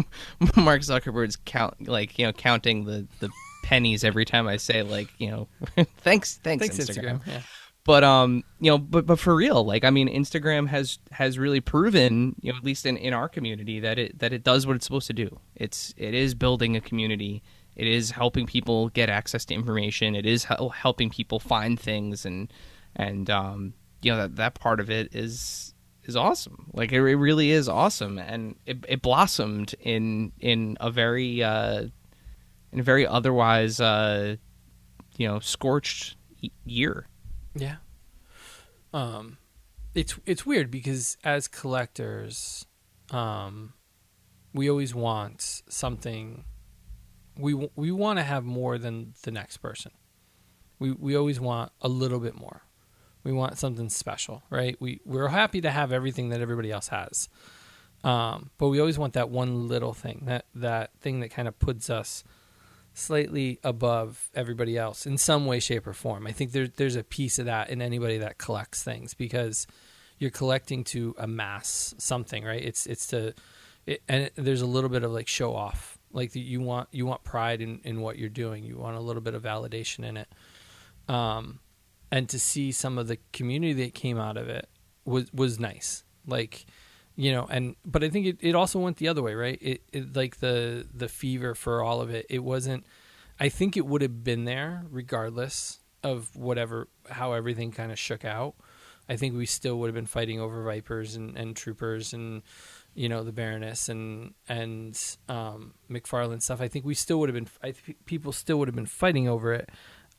Mark 0.57 0.83
Zuckerberg's 0.83 1.37
count 1.45 1.89
like 1.89 2.19
you 2.19 2.27
know 2.27 2.33
counting 2.33 2.85
the 2.85 3.07
the 3.21 3.31
pennies 3.65 4.05
every 4.05 4.25
time 4.25 4.47
I 4.47 4.57
say 4.59 4.83
like 4.83 5.09
you 5.19 5.31
know 5.31 5.49
thanks 5.99 6.39
thanks, 6.43 6.67
Thanks, 6.69 6.79
Instagram. 6.79 7.27
Yeah. 7.27 7.41
But 7.85 8.05
um 8.05 8.45
you 8.61 8.71
know 8.71 8.79
but 8.79 9.07
but 9.07 9.19
for 9.19 9.35
real 9.35 9.65
like 9.65 9.85
i 9.85 9.91
mean 9.91 10.09
instagram 10.09 10.69
has 10.69 10.99
has 11.11 11.39
really 11.39 11.61
proven 11.61 12.35
you 12.41 12.53
know 12.53 12.59
at 12.59 12.65
least 12.65 12.85
in 12.87 12.97
in 12.97 13.13
our 13.13 13.29
community 13.29 13.81
that 13.81 13.99
it 13.99 14.19
that 14.19 14.33
it 14.33 14.45
does 14.45 14.67
what 14.67 14.77
it's 14.77 14.85
supposed 14.85 15.07
to 15.07 15.13
do. 15.13 15.41
It's 15.55 15.95
it 15.97 16.15
is 16.15 16.35
building 16.35 16.77
a 16.77 16.81
community. 16.81 17.43
It 17.77 17.87
is 17.87 18.11
helping 18.11 18.47
people 18.47 18.89
get 18.89 19.09
access 19.09 19.45
to 19.47 19.55
information. 19.55 20.15
It 20.15 20.27
is 20.27 20.45
helping 20.45 21.11
people 21.11 21.39
find 21.39 21.79
things 21.79 22.27
and 22.27 22.53
and 22.97 23.31
um 23.31 23.75
you 24.03 24.13
know 24.13 24.19
that 24.19 24.37
that 24.37 24.55
part 24.55 24.81
of 24.81 24.91
it 24.91 25.15
is 25.15 25.75
is 26.05 26.17
awesome. 26.17 26.71
Like 26.73 26.93
it, 26.93 27.01
it 27.01 27.17
really 27.17 27.51
is 27.51 27.69
awesome. 27.69 28.19
And 28.19 28.57
it, 28.67 28.85
it 28.89 29.03
blossomed 29.03 29.75
in 29.81 30.33
in 30.41 30.77
a 30.81 30.91
very 30.91 31.43
uh 31.43 31.87
in 32.73 32.81
a 32.81 32.83
very 32.83 33.07
otherwise 33.07 33.81
uh 33.81 34.37
you 35.17 35.29
know 35.29 35.39
scorched 35.41 36.17
year 36.65 37.07
Yeah. 37.55 37.77
Um, 38.93 39.39
it's 39.95 40.19
it's 40.27 40.47
weird 40.47 40.71
because 40.71 41.17
as 41.25 41.49
collectors, 41.49 42.67
um, 43.11 43.75
we 44.55 44.71
always 44.71 44.95
want 44.95 45.63
something. 45.69 46.45
We 47.37 47.55
we 47.77 47.91
want 47.91 48.19
to 48.19 48.23
have 48.23 48.45
more 48.45 48.79
than 48.79 49.15
the 49.23 49.31
next 49.31 49.59
person. 49.59 49.93
We 50.79 50.93
we 50.93 51.17
always 51.17 51.41
want 51.41 51.73
a 51.81 51.89
little 51.89 52.21
bit 52.21 52.35
more. 52.35 52.63
We 53.25 53.33
want 53.33 53.59
something 53.59 53.89
special, 53.89 54.43
right? 54.51 54.77
We 54.81 55.01
we're 55.05 55.29
happy 55.29 55.61
to 55.61 55.71
have 55.71 55.93
everything 55.93 56.31
that 56.31 56.41
everybody 56.41 56.71
else 56.71 56.89
has, 56.89 57.29
um, 58.05 58.51
but 58.59 58.69
we 58.69 58.81
always 58.81 58.99
want 58.99 59.15
that 59.15 59.29
one 59.29 59.69
little 59.69 59.93
thing 59.93 60.23
that 60.27 60.47
that 60.55 60.93
thing 61.01 61.21
that 61.21 61.31
kind 61.31 61.49
of 61.49 61.59
puts 61.59 61.91
us 61.91 62.25
slightly 62.99 63.59
above 63.63 64.31
everybody 64.35 64.77
else 64.77 65.07
in 65.07 65.19
some 65.19 65.47
way, 65.47 65.61
shape, 65.61 65.87
or 65.87 65.93
form. 65.93 66.27
I 66.27 66.33
think 66.33 66.53
there's 66.53 66.71
there's 66.77 66.97
a 66.97 67.05
piece 67.05 67.39
of 67.39 67.47
that 67.47 67.71
in 67.71 67.81
anybody 67.81 68.19
that 68.19 68.39
collects 68.39 68.83
things 68.83 69.15
because 69.15 69.67
you're 70.19 70.31
collecting 70.31 70.85
to 70.85 71.15
amass 71.19 71.95
something, 71.99 72.45
right? 72.45 72.63
It's 72.63 72.87
it's 72.87 73.07
to 73.09 73.35
it, 73.87 74.03
and 74.09 74.25
it, 74.25 74.33
there's 74.37 74.63
a 74.63 74.67
little 74.67 74.91
bit 74.91 75.05
of 75.05 75.13
like 75.13 75.29
show 75.29 75.55
off, 75.55 75.99
like 76.13 76.35
you 76.35 76.61
want 76.61 76.89
you 76.93 77.07
want 77.07 77.25
pride 77.25 77.61
in 77.61 77.81
in 77.85 78.01
what 78.01 78.19
you're 78.19 78.29
doing. 78.29 78.65
You 78.65 78.77
want 78.77 78.97
a 78.97 79.01
little 79.01 79.23
bit 79.23 79.35
of 79.35 79.43
validation 79.43 80.05
in 80.05 80.17
it, 80.17 80.29
um, 81.09 81.61
and 82.11 82.29
to 82.29 82.39
see 82.39 82.73
some 82.73 82.99
of 82.99 83.09
the 83.09 83.19
community 83.33 83.85
that 83.85 83.95
came 83.95 84.19
out 84.19 84.37
of 84.37 84.49
it 84.49 84.69
was 85.05 85.33
was 85.33 85.59
nice. 85.59 86.05
Like 86.27 86.67
you 87.19 87.33
know 87.33 87.47
and 87.51 87.75
but 87.85 88.03
i 88.05 88.09
think 88.09 88.27
it, 88.27 88.39
it 88.41 88.55
also 88.55 88.79
went 88.79 88.97
the 88.97 89.09
other 89.09 89.23
way 89.23 89.35
right? 89.35 89.59
It, 89.61 89.83
it 89.93 90.17
like 90.17 90.39
the 90.39 90.87
the 90.95 91.09
fever 91.09 91.55
for 91.55 91.83
all 91.83 92.01
of 92.01 92.11
it 92.11 92.27
it 92.31 92.45
wasn't 92.45 92.87
i 93.41 93.49
think 93.49 93.77
it 93.77 93.85
would 93.85 94.03
have 94.03 94.23
been 94.23 94.45
there 94.45 94.85
regardless 94.91 95.81
of 96.03 96.35
whatever 96.37 96.89
how 97.11 97.33
everything 97.33 97.71
kind 97.71 97.93
of 97.93 97.99
shook 97.99 98.25
out. 98.25 98.55
I 99.09 99.17
think 99.17 99.35
we 99.35 99.47
still 99.47 99.79
would 99.79 99.87
have 99.87 99.95
been 99.95 100.07
fighting 100.07 100.41
over 100.41 100.63
vipers 100.63 101.17
and, 101.17 101.37
and 101.37 101.57
troopers 101.57 102.13
and 102.13 102.43
you 102.95 103.09
know 103.09 103.25
the 103.25 103.33
baroness 103.33 103.89
and 103.89 104.35
and 104.49 104.99
um 105.29 105.75
mcfarlane 105.91 106.43
stuff. 106.43 106.61
I 106.61 106.69
think 106.69 106.85
we 106.85 106.95
still 106.95 107.19
would 107.21 107.29
have 107.29 107.35
been 107.35 107.49
I 107.63 107.73
think 107.73 108.05
people 108.05 108.33
still 108.33 108.59
would 108.59 108.69
have 108.69 108.75
been 108.75 108.87
fighting 108.87 109.29
over 109.29 109.53
it. 109.53 109.71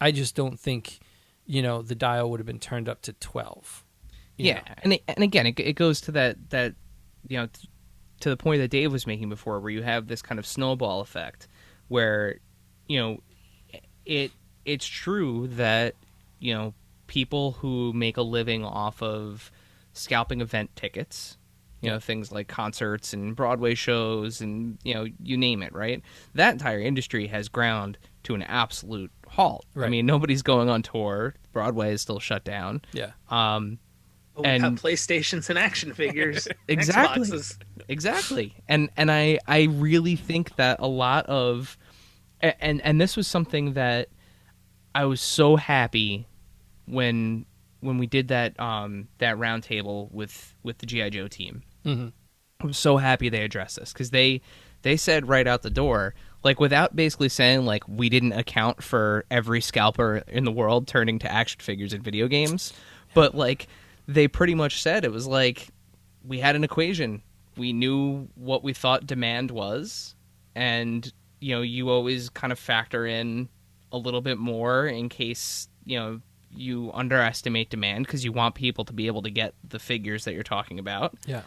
I 0.02 0.12
just 0.12 0.36
don't 0.36 0.60
think 0.60 1.00
you 1.46 1.62
know 1.62 1.82
the 1.82 1.96
dial 1.96 2.30
would 2.32 2.40
have 2.40 2.48
been 2.48 2.60
turned 2.60 2.88
up 2.88 3.02
to 3.02 3.14
12 3.14 3.84
yeah 4.38 4.54
know? 4.54 4.62
and 4.84 4.94
it, 4.94 5.04
and 5.08 5.24
again 5.24 5.48
it, 5.48 5.60
it 5.60 5.74
goes 5.74 6.00
to 6.00 6.12
that 6.12 6.52
that 6.52 6.76
you 7.30 7.38
know 7.38 7.48
t- 7.48 7.70
to 8.20 8.30
the 8.30 8.36
point 8.36 8.60
that 8.60 8.68
dave 8.70 8.92
was 8.92 9.08
making 9.08 9.30
before 9.30 9.62
where 9.62 9.72
you 9.72 9.82
have 9.82 10.08
this 10.08 10.22
kind 10.22 10.38
of 10.38 10.46
snowball 10.46 11.00
effect 11.00 11.48
where 11.88 12.40
you 12.88 13.00
know 13.00 13.20
it 14.06 14.32
it's 14.66 14.86
true 14.86 15.48
that 15.48 15.96
you 16.40 16.54
know 16.54 16.74
people 17.08 17.54
who 17.54 17.94
make 17.94 18.18
a 18.18 18.22
living 18.22 18.66
off 18.66 19.02
of 19.02 19.52
scalping 19.94 20.42
event 20.42 20.70
tickets 20.76 21.38
you 21.82 21.90
know 21.90 22.00
things 22.00 22.32
like 22.32 22.48
concerts 22.48 23.14
and 23.14 23.36
broadway 23.36 23.74
shows 23.74 24.42
and 24.42 24.78
you 24.84 24.94
know 24.94 25.08
you 25.24 25.38
name 25.38 25.64
it 25.64 25.74
right? 25.74 26.02
That 26.36 26.52
entire 26.52 26.80
industry 26.80 27.28
has 27.28 27.48
ground 27.48 27.98
to 28.24 28.36
an 28.36 28.44
absolute 28.44 29.12
halt. 29.28 29.66
I 29.76 29.88
mean 29.90 30.06
nobody's 30.06 30.42
going 30.42 30.70
on 30.70 30.82
tour. 30.82 31.36
Broadway 31.54 31.94
is 31.94 32.02
still 32.02 32.20
shut 32.20 32.44
down. 32.44 32.82
Yeah. 32.92 33.12
Um 33.30 33.80
But 34.44 34.46
we 34.46 34.60
have 34.60 34.64
And- 34.64 34.82
PlayStations 34.82 35.50
and 35.50 35.60
action 35.60 35.94
figures, 35.94 36.48
Exactly. 36.68 37.28
Xboxes. 37.28 37.58
exactly 37.88 38.54
and 38.68 38.90
and 38.98 39.10
i 39.12 39.40
i 39.48 39.64
really 39.64 40.16
think 40.16 40.56
that 40.58 40.80
a 40.80 40.88
lot 40.88 41.26
of 41.28 41.78
and 42.42 42.82
and 42.82 43.02
this 43.02 43.18
was 43.18 43.28
something 43.28 43.74
that 43.74 44.10
i 44.94 45.06
was 45.06 45.22
so 45.22 45.56
happy 45.56 46.28
when 46.86 47.46
when 47.82 47.98
we 47.98 48.06
did 48.08 48.28
that 48.28 48.60
um 48.60 49.08
that 49.20 49.38
roundtable 49.38 50.12
with 50.12 50.54
with 50.64 50.78
the 50.80 50.86
gi 50.86 51.10
joe 51.10 51.28
team 51.28 51.64
hmm 51.84 52.08
i'm 52.62 52.74
so 52.74 52.98
happy 52.98 53.30
they 53.30 53.42
addressed 53.44 53.78
this 53.80 53.92
because 53.94 54.10
they 54.12 54.42
they 54.84 54.96
said 54.98 55.28
right 55.28 55.48
out 55.48 55.62
the 55.64 55.70
door 55.70 56.14
like 56.44 56.60
without 56.60 56.96
basically 56.96 57.30
saying 57.30 57.66
like 57.66 57.88
we 57.88 58.10
didn't 58.10 58.34
account 58.34 58.84
for 58.84 59.26
every 59.32 59.62
scalper 59.62 60.24
in 60.28 60.44
the 60.44 60.52
world 60.52 60.88
turning 60.88 61.18
to 61.20 61.32
action 61.32 61.60
figures 61.62 61.94
in 61.94 62.02
video 62.02 62.28
games 62.28 62.72
but 63.14 63.34
like 63.36 63.68
they 64.10 64.28
pretty 64.28 64.56
much 64.56 64.82
said 64.82 65.06
it 65.06 65.12
was 65.12 65.28
like 65.28 65.68
we 66.26 66.40
had 66.40 66.56
an 66.56 66.64
equation. 66.64 67.22
We 67.58 67.74
knew 67.74 68.28
what 68.34 68.64
we 68.64 68.74
thought 68.74 69.06
demand 69.06 69.52
was 69.52 70.16
and 70.56 71.14
you 71.40 71.56
know 71.56 71.62
you 71.62 71.90
always 71.90 72.30
kind 72.30 72.52
of 72.52 72.58
factor 72.58 73.06
in 73.06 73.50
a 73.92 73.98
little 73.98 74.22
bit 74.22 74.40
more 74.40 74.88
in 74.88 75.10
case 75.10 75.68
you 75.86 76.00
know 76.00 76.22
you 76.52 76.90
underestimate 76.96 77.70
demand 77.70 78.08
because 78.08 78.26
you 78.26 78.32
want 78.32 78.56
people 78.56 78.84
to 78.84 78.94
be 78.94 79.06
able 79.06 79.22
to 79.22 79.30
get 79.30 79.54
the 79.68 79.78
figures 79.78 80.26
that 80.26 80.34
you're 80.34 80.42
talking 80.42 80.80
about. 80.80 81.16
Yeah. 81.28 81.44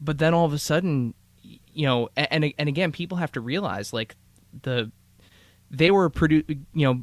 But 0.00 0.18
then 0.18 0.34
all 0.34 0.44
of 0.44 0.52
a 0.52 0.58
sudden 0.58 1.14
you 1.42 1.84
know 1.84 2.08
and 2.16 2.54
and 2.56 2.68
again 2.68 2.92
people 2.92 3.18
have 3.18 3.32
to 3.32 3.40
realize 3.40 3.92
like 3.92 4.14
the 4.62 4.92
they 5.68 5.90
were 5.90 6.08
produ- 6.08 6.48
you 6.48 6.86
know 6.86 7.02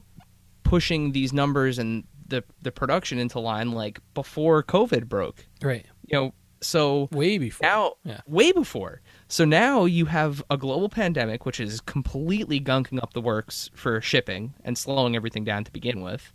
pushing 0.64 1.12
these 1.12 1.34
numbers 1.34 1.80
and 1.80 2.06
the 2.30 2.44
the 2.62 2.72
production 2.72 3.20
into 3.20 3.40
line 3.40 3.72
like 3.72 4.00
before 4.14 4.64
covid 4.64 5.08
broke. 5.08 5.46
Right. 5.62 5.86
You 6.08 6.18
know 6.18 6.34
so 6.62 7.08
way 7.12 7.38
before. 7.38 7.66
now 7.68 7.94
Yeah. 8.04 8.22
way 8.28 8.52
before. 8.52 9.02
So 9.28 9.46
now 9.46 9.86
you 9.86 10.06
have 10.06 10.44
a 10.50 10.58
global 10.58 10.90
pandemic 10.90 11.46
which 11.46 11.60
is 11.60 11.80
completely 11.82 12.60
gunking 12.60 13.02
up 13.02 13.14
the 13.14 13.22
works 13.22 13.70
for 13.74 14.02
shipping 14.02 14.54
and 14.66 14.78
slowing 14.78 15.16
everything 15.16 15.44
down 15.44 15.64
to 15.66 15.72
begin 15.72 16.02
with. 16.02 16.34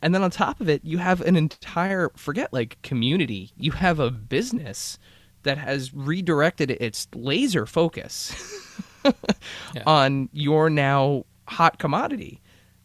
And 0.00 0.14
then 0.14 0.22
on 0.22 0.30
top 0.30 0.60
of 0.60 0.68
it 0.68 0.84
you 0.84 0.98
have 0.98 1.20
an 1.22 1.36
entire 1.36 2.10
forget 2.16 2.52
like 2.52 2.80
community. 2.82 3.52
You 3.56 3.72
have 3.72 3.98
a 4.00 4.10
business 4.10 4.98
that 5.44 5.58
has 5.58 5.92
redirected 5.92 6.70
its 6.70 7.08
laser 7.14 7.66
focus 7.66 8.34
Yeah. 9.74 9.82
on 9.86 10.28
your 10.32 10.70
now 10.70 11.24
hot 11.48 11.78
commodity 11.78 12.40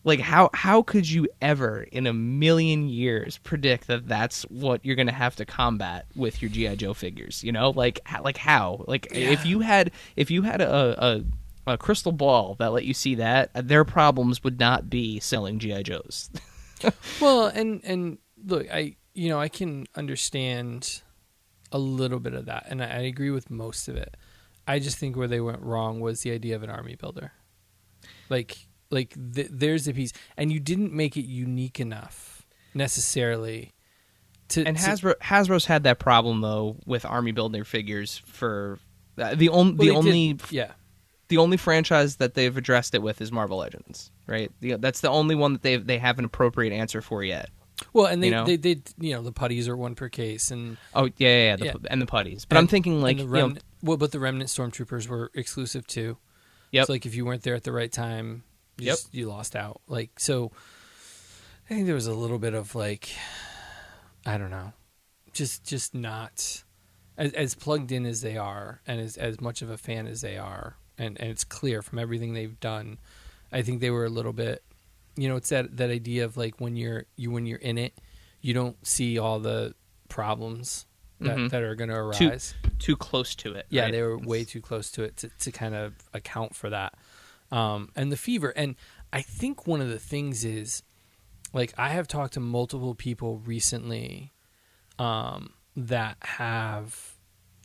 like 0.07 0.21
how 0.21 0.49
how 0.53 0.81
could 0.81 1.09
you 1.09 1.27
ever 1.41 1.81
in 1.91 2.07
a 2.07 2.13
million 2.13 2.87
years 2.87 3.37
predict 3.39 3.87
that 3.87 4.07
that's 4.07 4.43
what 4.43 4.83
you're 4.85 4.95
going 4.95 5.07
to 5.07 5.13
have 5.13 5.35
to 5.35 5.45
combat 5.45 6.05
with 6.15 6.41
your 6.41 6.49
GI 6.49 6.77
Joe 6.77 6.93
figures, 6.93 7.43
you 7.43 7.51
know? 7.51 7.71
Like 7.71 7.99
h- 8.09 8.21
like 8.23 8.37
how? 8.37 8.85
Like 8.87 9.07
if 9.11 9.45
you 9.45 9.59
had 9.59 9.91
if 10.15 10.31
you 10.31 10.43
had 10.43 10.61
a, 10.61 11.05
a 11.67 11.73
a 11.73 11.77
crystal 11.77 12.13
ball 12.13 12.55
that 12.59 12.71
let 12.71 12.85
you 12.85 12.93
see 12.93 13.15
that, 13.15 13.51
uh, 13.53 13.61
their 13.61 13.83
problems 13.83 14.45
would 14.45 14.57
not 14.57 14.89
be 14.89 15.19
selling 15.19 15.59
GI 15.59 15.83
Joes. 15.83 16.29
Well, 17.19 17.47
and 17.47 17.81
and 17.83 18.19
look, 18.45 18.71
I 18.71 18.97
you 19.15 19.29
know 19.29 19.39
I 19.39 19.49
can 19.49 19.87
understand 19.95 21.01
a 21.71 21.79
little 21.79 22.19
bit 22.19 22.35
of 22.35 22.45
that, 22.45 22.67
and 22.69 22.83
I 22.83 23.01
agree 23.01 23.31
with 23.31 23.49
most 23.49 23.87
of 23.87 23.97
it. 23.97 24.15
I 24.67 24.77
just 24.77 24.99
think 24.99 25.17
where 25.17 25.27
they 25.27 25.41
went 25.41 25.63
wrong 25.63 26.01
was 26.01 26.21
the 26.21 26.31
idea 26.31 26.55
of 26.55 26.61
an 26.61 26.69
army 26.69 26.95
builder. 26.95 27.31
Like 28.29 28.66
like 28.89 29.15
th- 29.33 29.49
there's 29.51 29.87
a 29.87 29.93
piece, 29.93 30.13
and 30.37 30.51
you 30.51 30.59
didn't 30.59 30.93
make 30.93 31.17
it 31.17 31.25
unique 31.25 31.79
enough 31.79 32.45
necessarily. 32.73 33.73
To, 34.49 34.63
and 34.65 34.77
to- 34.77 34.83
Hasbro 34.83 35.15
Hasbro's 35.21 35.65
had 35.65 35.83
that 35.83 35.99
problem 35.99 36.41
though 36.41 36.77
with 36.85 37.05
army 37.05 37.31
builder 37.33 37.63
figures 37.65 38.17
for 38.25 38.79
uh, 39.17 39.35
the 39.35 39.49
only 39.49 39.73
well, 39.73 39.77
the 39.77 39.85
did- 39.85 39.95
only 39.95 40.39
yeah 40.49 40.71
the 41.27 41.37
only 41.37 41.57
franchise 41.57 42.15
that 42.17 42.33
they've 42.35 42.55
addressed 42.55 42.95
it 42.95 43.01
with 43.01 43.19
is 43.19 43.31
Marvel 43.33 43.57
Legends, 43.57 44.11
right? 44.27 44.49
The, 44.61 44.75
that's 44.77 45.01
the 45.01 45.09
only 45.09 45.35
one 45.35 45.53
that 45.53 45.61
they 45.63 45.75
they 45.75 45.97
have 45.97 46.19
an 46.19 46.25
appropriate 46.25 46.71
answer 46.73 47.01
for 47.01 47.23
yet. 47.23 47.49
Well, 47.93 48.05
and 48.07 48.23
they 48.23 48.27
You 48.27 48.35
know? 48.35 48.45
they 48.45 48.57
did 48.57 48.89
you 48.99 49.13
know 49.13 49.21
the 49.21 49.33
putties 49.33 49.67
are 49.67 49.75
one 49.75 49.95
per 49.95 50.07
case, 50.07 50.49
and 50.51 50.77
Oh 50.95 51.05
yeah, 51.17 51.27
yeah, 51.27 51.43
yeah, 51.49 51.55
the, 51.57 51.65
Yeah. 51.65 51.73
and 51.89 52.01
the 52.01 52.05
putties. 52.05 52.45
But 52.45 52.57
I'm 52.57 52.67
thinking 52.67 53.01
like 53.01 53.19
and 53.19 53.29
the 53.29 53.37
you 53.37 53.47
know, 53.49 53.55
well, 53.83 53.97
but 53.97 54.11
the 54.13 54.19
remnant 54.19 54.49
stormtroopers 54.49 55.07
were 55.09 55.29
exclusive 55.35 55.85
too. 55.85 56.17
Yep. 56.71 56.87
So 56.87 56.93
like 56.93 57.05
if 57.05 57.13
you 57.15 57.25
weren't 57.25 57.43
there 57.43 57.55
at 57.55 57.63
the 57.65 57.71
right 57.73 57.91
time, 57.91 58.43
you 58.77 58.85
Yep. 58.87 58.95
just, 58.95 59.13
you 59.13 59.27
lost 59.27 59.55
out. 59.55 59.81
Like 59.87 60.19
so, 60.19 60.51
I 61.69 61.73
think 61.73 61.85
there 61.85 61.95
was 61.95 62.07
a 62.07 62.13
little 62.13 62.39
bit 62.39 62.53
of 62.53 62.75
like, 62.75 63.09
I 64.25 64.37
don't 64.37 64.51
know, 64.51 64.73
just 65.33 65.63
just 65.63 65.93
not 65.93 66.63
as 67.17 67.33
as 67.33 67.55
plugged 67.55 67.91
in 67.91 68.05
as 68.05 68.21
they 68.21 68.37
are, 68.37 68.81
and 68.87 68.99
as 69.01 69.17
as 69.17 69.39
much 69.41 69.61
of 69.61 69.69
a 69.69 69.77
fan 69.77 70.07
as 70.07 70.21
they 70.21 70.37
are, 70.37 70.77
and 70.97 71.19
and 71.19 71.29
it's 71.29 71.43
clear 71.43 71.81
from 71.81 71.99
everything 71.99 72.33
they've 72.33 72.59
done. 72.59 72.97
I 73.51 73.61
think 73.61 73.79
they 73.81 73.91
were 73.91 74.05
a 74.05 74.09
little 74.09 74.33
bit, 74.33 74.63
you 75.15 75.27
know, 75.29 75.35
it's 75.37 75.49
that 75.49 75.77
that 75.77 75.89
idea 75.89 76.25
of 76.25 76.35
like 76.37 76.59
when 76.59 76.75
you're 76.75 77.05
you 77.15 77.31
when 77.31 77.45
you're 77.45 77.59
in 77.59 77.77
it, 77.77 77.93
you 78.41 78.53
don't 78.53 78.85
see 78.85 79.17
all 79.17 79.39
the 79.39 79.73
problems 80.09 80.85
that, 81.19 81.35
Mhm. 81.37 81.49
that 81.49 81.63
are 81.63 81.73
going 81.75 81.89
to 81.89 82.11
Too- 82.17 82.27
arise. 82.29 82.53
too 82.79 82.95
close 82.95 83.33
to 83.35 83.53
it. 83.53 83.65
Yeah, 83.69 83.83
right? 83.83 83.91
they 83.91 84.01
were 84.03 84.17
way 84.19 84.43
too 84.43 84.61
close 84.61 84.91
to 84.91 85.03
it 85.03 85.17
to, 85.17 85.29
to 85.39 85.51
kind 85.51 85.73
of 85.75 85.95
account 86.13 86.55
for 86.55 86.69
that. 86.69 86.93
Um, 87.51 87.89
and 87.95 88.11
the 88.11 88.17
fever. 88.17 88.49
And 88.49 88.75
I 89.13 89.21
think 89.21 89.65
one 89.67 89.79
of 89.81 89.89
the 89.89 89.99
things 89.99 90.43
is, 90.43 90.83
like, 91.53 91.73
I 91.77 91.89
have 91.89 92.07
talked 92.07 92.33
to 92.33 92.39
multiple 92.39 92.93
people 92.93 93.39
recently 93.39 94.33
um, 94.99 95.53
that 95.75 96.17
have 96.21 97.13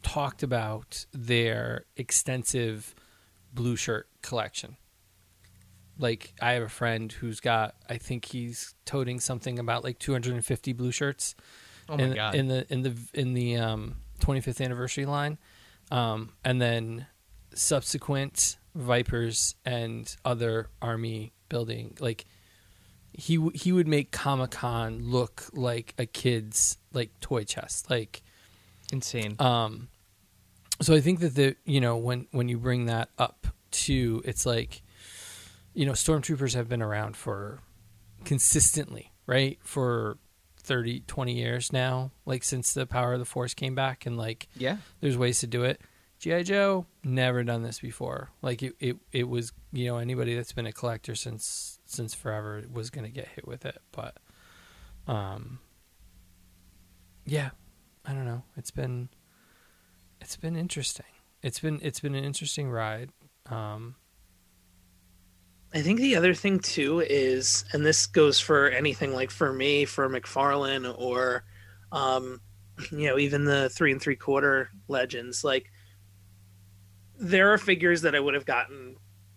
talked 0.03 0.43
about 0.43 1.07
their 1.13 1.87
extensive 1.97 2.95
blue 3.53 3.77
shirt 3.77 4.09
collection. 4.23 4.77
Like, 5.99 6.33
I 6.41 6.53
have 6.53 6.63
a 6.63 6.69
friend 6.69 7.11
who's 7.13 7.41
got, 7.41 7.75
I 7.89 7.99
think 7.99 8.25
he's 8.27 8.75
toting 8.85 9.21
something 9.21 9.59
about 9.59 9.85
like 9.85 9.99
250 9.99 10.73
blue 10.73 10.91
shirts 10.93 11.35
Oh 11.89 11.97
my 11.97 12.05
in, 12.05 12.15
god. 12.15 12.35
in 12.37 12.49
the 12.49 12.73
in 12.73 12.83
the 12.83 12.97
in 13.13 13.35
the 13.35 13.57
um, 13.57 13.97
25th 14.21 14.65
anniversary 14.65 15.05
line, 15.05 15.37
um, 15.91 16.31
and 16.45 16.63
then 16.63 17.07
subsequent 17.55 18.57
Vipers 18.75 19.55
and 19.65 20.15
other 20.25 20.71
army 20.81 21.33
building 21.49 21.97
like 22.01 22.25
he 23.13 23.37
w- 23.37 23.53
he 23.55 23.73
would 23.73 23.87
make 23.87 24.11
Comic 24.11 24.53
Con 24.53 25.01
look 25.03 25.45
like 25.53 25.95
a 25.99 26.07
kid's 26.07 26.79
like 26.93 27.11
toy 27.21 27.45
chest 27.45 27.91
like 27.91 28.23
Insane. 28.93 29.37
um 29.39 29.89
so 30.81 30.95
I 30.95 31.01
think 31.01 31.21
that 31.21 31.35
the 31.35 31.57
you 31.65 31.81
know 31.81 31.97
when 31.97 32.27
when 32.31 32.49
you 32.49 32.59
bring 32.59 32.87
that 32.87 33.11
up 33.19 33.47
to 33.73 34.23
it's 34.25 34.47
like 34.47 34.83
you 35.75 35.85
know 35.87 35.93
stormtroopers 35.93 36.55
have 36.55 36.69
been 36.69 36.83
around 36.83 37.17
for 37.17 37.61
consistently 38.25 39.13
right 39.27 39.59
for 39.63 40.17
30 40.59 41.01
20 41.01 41.35
years 41.35 41.73
now 41.73 42.13
like 42.25 42.45
since 42.45 42.73
the 42.73 42.87
power 42.87 43.15
of 43.15 43.19
the 43.19 43.25
force 43.25 43.53
came 43.53 43.75
back 43.75 44.07
and 44.07 44.17
like 44.17 44.49
yeah. 44.57 44.77
there's 45.01 45.19
ways 45.19 45.41
to 45.41 45.47
do 45.47 45.65
it 45.65 45.81
gi 46.23 46.45
joe 46.45 46.87
never 47.03 47.43
done 47.43 47.63
this 47.63 47.81
before. 47.81 48.31
Like 48.43 48.63
it, 48.63 48.75
it, 48.79 48.97
it 49.11 49.29
was 49.29 49.53
you 49.73 49.87
know 49.87 49.99
anybody 49.99 50.37
that's 50.37 50.53
been 50.53 50.67
a 50.67 50.73
collector 50.73 51.17
since 51.17 51.81
since 51.85 52.15
forever 52.15 52.63
was 52.73 52.91
going 52.91 53.05
to 53.05 53.11
get 53.11 53.29
hit 53.29 53.47
with 53.47 53.67
it. 53.67 53.79
But 53.91 54.17
um 55.09 55.59
yeah 57.25 57.51
i 58.05 58.13
don't 58.13 58.25
know. 58.25 58.45
It's 58.57 58.71
been 58.71 59.09
it's 60.21 60.37
been 60.37 60.55
interesting. 60.55 61.07
It's 61.43 61.59
been 61.59 61.81
it's 61.83 61.99
been 61.99 62.15
an 62.15 62.25
interesting 62.25 62.71
ride. 62.71 63.11
Um 63.51 63.97
I 65.75 65.81
think 65.81 65.99
the 66.01 66.17
other 66.17 66.35
thing 66.35 66.61
too 66.61 67.01
is, 67.01 67.65
and 67.73 67.85
this 67.85 68.07
goes 68.07 68.39
for 68.39 68.69
anything 68.69 69.15
like 69.15 69.31
for 69.31 69.53
me, 69.53 69.87
for 69.87 70.09
McFarlane, 70.09 70.95
or, 70.99 71.45
um, 71.91 72.43
you 72.93 73.09
know, 73.09 73.19
even 73.19 73.45
the 73.47 73.71
three 73.71 73.91
and 73.91 74.01
three 74.01 74.17
quarter 74.17 74.69
legends. 74.89 75.45
Like, 75.45 75.71
there 77.23 77.53
are 77.53 77.59
figures 77.59 78.03
that 78.03 78.15
I 78.15 78.21
would 78.21 78.35
have 78.35 78.45
gotten 78.45 78.97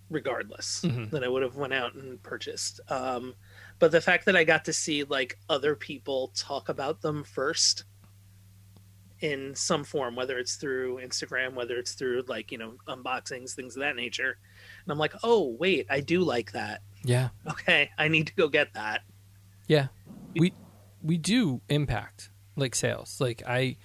regardless, 0.09 0.81
Mhm. 0.83 1.09
that 1.11 1.23
I 1.23 1.27
would 1.27 1.41
have 1.43 1.55
went 1.55 1.73
out 1.73 1.93
and 1.95 2.21
purchased. 2.21 2.79
Um, 2.89 3.35
but 3.79 3.91
the 3.91 4.01
fact 4.01 4.25
that 4.25 4.35
I 4.35 4.43
got 4.43 4.65
to 4.65 4.73
see 4.73 5.03
like 5.03 5.37
other 5.49 5.75
people 5.75 6.31
talk 6.35 6.69
about 6.69 7.01
them 7.01 7.23
first 7.23 7.85
in 9.21 9.55
some 9.55 9.83
form, 9.83 10.15
whether 10.15 10.37
it's 10.37 10.55
through 10.55 10.97
Instagram, 10.97 11.53
whether 11.53 11.77
it's 11.77 11.93
through 11.93 12.23
like 12.27 12.51
you 12.51 12.57
know 12.57 12.75
unboxings, 12.87 13.53
things 13.53 13.75
of 13.75 13.81
that 13.81 13.95
nature, 13.95 14.37
and 14.83 14.91
I'm 14.91 14.97
like, 14.99 15.13
oh 15.23 15.55
wait, 15.59 15.87
I 15.89 16.01
do 16.01 16.21
like 16.21 16.51
that. 16.51 16.81
yeah 17.03 17.29
Okay, 17.47 17.89
I 17.97 18.07
need 18.07 18.27
to 18.27 18.33
go 18.35 18.47
get 18.47 18.73
that. 18.73 19.01
Yeah, 19.67 19.87
we 20.35 20.53
we 21.01 21.17
do 21.17 21.61
impact 21.69 22.29
like 22.55 22.75
sales. 22.75 23.19
Like 23.21 23.41
I, 23.47 23.77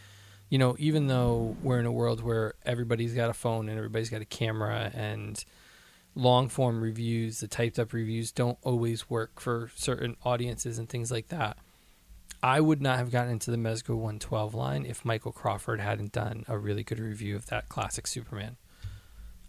you 0.50 0.58
know, 0.58 0.76
even 0.78 1.06
though 1.06 1.56
we're 1.62 1.78
in 1.78 1.86
a 1.86 1.92
world 1.92 2.22
where 2.22 2.54
everybody's 2.66 3.14
got 3.14 3.30
a 3.30 3.32
phone 3.32 3.68
and 3.68 3.78
everybody's 3.78 4.10
got 4.10 4.20
a 4.20 4.26
camera 4.26 4.90
and 4.92 5.42
long 6.16 6.48
form 6.48 6.82
reviews, 6.82 7.38
the 7.38 7.46
typed 7.46 7.78
up 7.78 7.92
reviews 7.92 8.32
don't 8.32 8.58
always 8.62 9.08
work 9.08 9.40
for 9.40 9.70
certain 9.76 10.16
audiences 10.24 10.76
and 10.78 10.88
things 10.88 11.10
like 11.10 11.28
that. 11.28 11.56
I 12.42 12.60
would 12.60 12.82
not 12.82 12.98
have 12.98 13.12
gotten 13.12 13.32
into 13.32 13.50
the 13.52 13.56
Mezco 13.58 13.90
112 13.90 14.54
line 14.54 14.86
if 14.86 15.04
Michael 15.04 15.30
Crawford 15.30 15.80
hadn't 15.80 16.10
done 16.12 16.44
a 16.48 16.58
really 16.58 16.82
good 16.82 16.98
review 16.98 17.36
of 17.36 17.46
that 17.46 17.68
classic 17.68 18.06
Superman. 18.08 18.56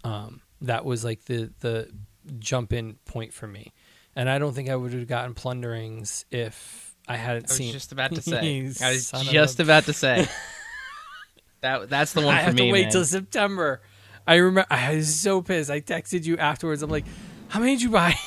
Um, 0.04 0.42
that 0.62 0.86
was 0.86 1.04
like 1.04 1.26
the 1.26 1.52
the 1.62 1.90
jump 2.38 2.74
in 2.74 2.96
point 3.06 3.34
for 3.34 3.48
me, 3.48 3.72
and 4.16 4.30
I 4.30 4.40
don't 4.40 4.54
think 4.54 4.70
I 4.70 4.76
would 4.76 4.94
have 4.94 5.08
gotten 5.08 5.34
plunderings 5.34 6.26
if 6.32 6.94
I 7.08 7.16
hadn't 7.16 7.46
I 7.46 7.54
was 7.54 7.58
seen. 7.58 7.72
just 7.72 7.92
about 7.92 8.14
to 8.14 8.22
say. 8.22 8.60
I 8.82 8.92
was 8.92 9.12
just 9.30 9.60
about 9.60 9.86
to 9.86 9.94
say. 9.94 10.28
that 11.62 11.90
that's 11.90 12.14
the 12.14 12.22
one 12.22 12.36
I 12.36 12.42
have 12.42 12.56
me. 12.56 12.68
to 12.68 12.72
wait 12.72 12.84
man. 12.84 12.92
till 12.92 13.06
September. 13.06 13.82
I 14.28 14.36
remember 14.36 14.66
I 14.70 14.96
was 14.96 15.20
so 15.20 15.42
pissed. 15.42 15.70
I 15.72 15.82
texted 15.82 16.26
you 16.26 16.38
afterwards. 16.38 16.82
I'm 16.84 16.90
like, 16.92 17.06
"How 17.50 17.60
many 17.60 17.74
did 17.74 17.82
you 17.82 17.90
buy?" 17.90 18.16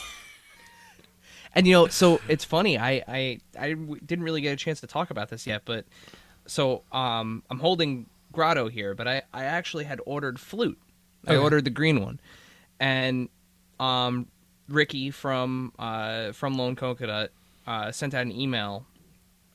And 1.57 1.67
you 1.69 1.73
know, 1.73 1.87
so 1.87 2.21
it's 2.29 2.45
funny. 2.45 2.79
I 2.79 3.05
I 3.07 3.39
I 3.57 3.69
didn't 3.75 4.25
really 4.25 4.41
get 4.41 4.53
a 4.53 4.57
chance 4.57 4.81
to 4.81 4.89
talk 4.89 5.11
about 5.11 5.29
this 5.29 5.47
yet, 5.47 5.63
but 5.65 5.85
so 6.47 6.83
um 6.91 7.45
I'm 7.49 7.61
holding 7.61 8.07
Grotto 8.33 8.69
here, 8.69 8.95
but 8.95 9.07
I 9.07 9.23
I 9.33 9.45
actually 9.45 9.85
had 9.85 10.01
ordered 10.05 10.41
flute. 10.41 10.79
I 11.27 11.33
Okay. 11.35 11.39
ordered 11.43 11.65
the 11.65 11.71
green 11.71 12.03
one, 12.03 12.19
and 12.81 13.29
um 13.79 14.27
Ricky 14.69 15.13
from 15.13 15.73
uh 15.79 16.33
from 16.33 16.59
Lone 16.59 16.75
Coconut 16.75 17.31
uh 17.69 17.93
sent 17.93 18.15
out 18.15 18.23
an 18.23 18.33
email. 18.33 18.85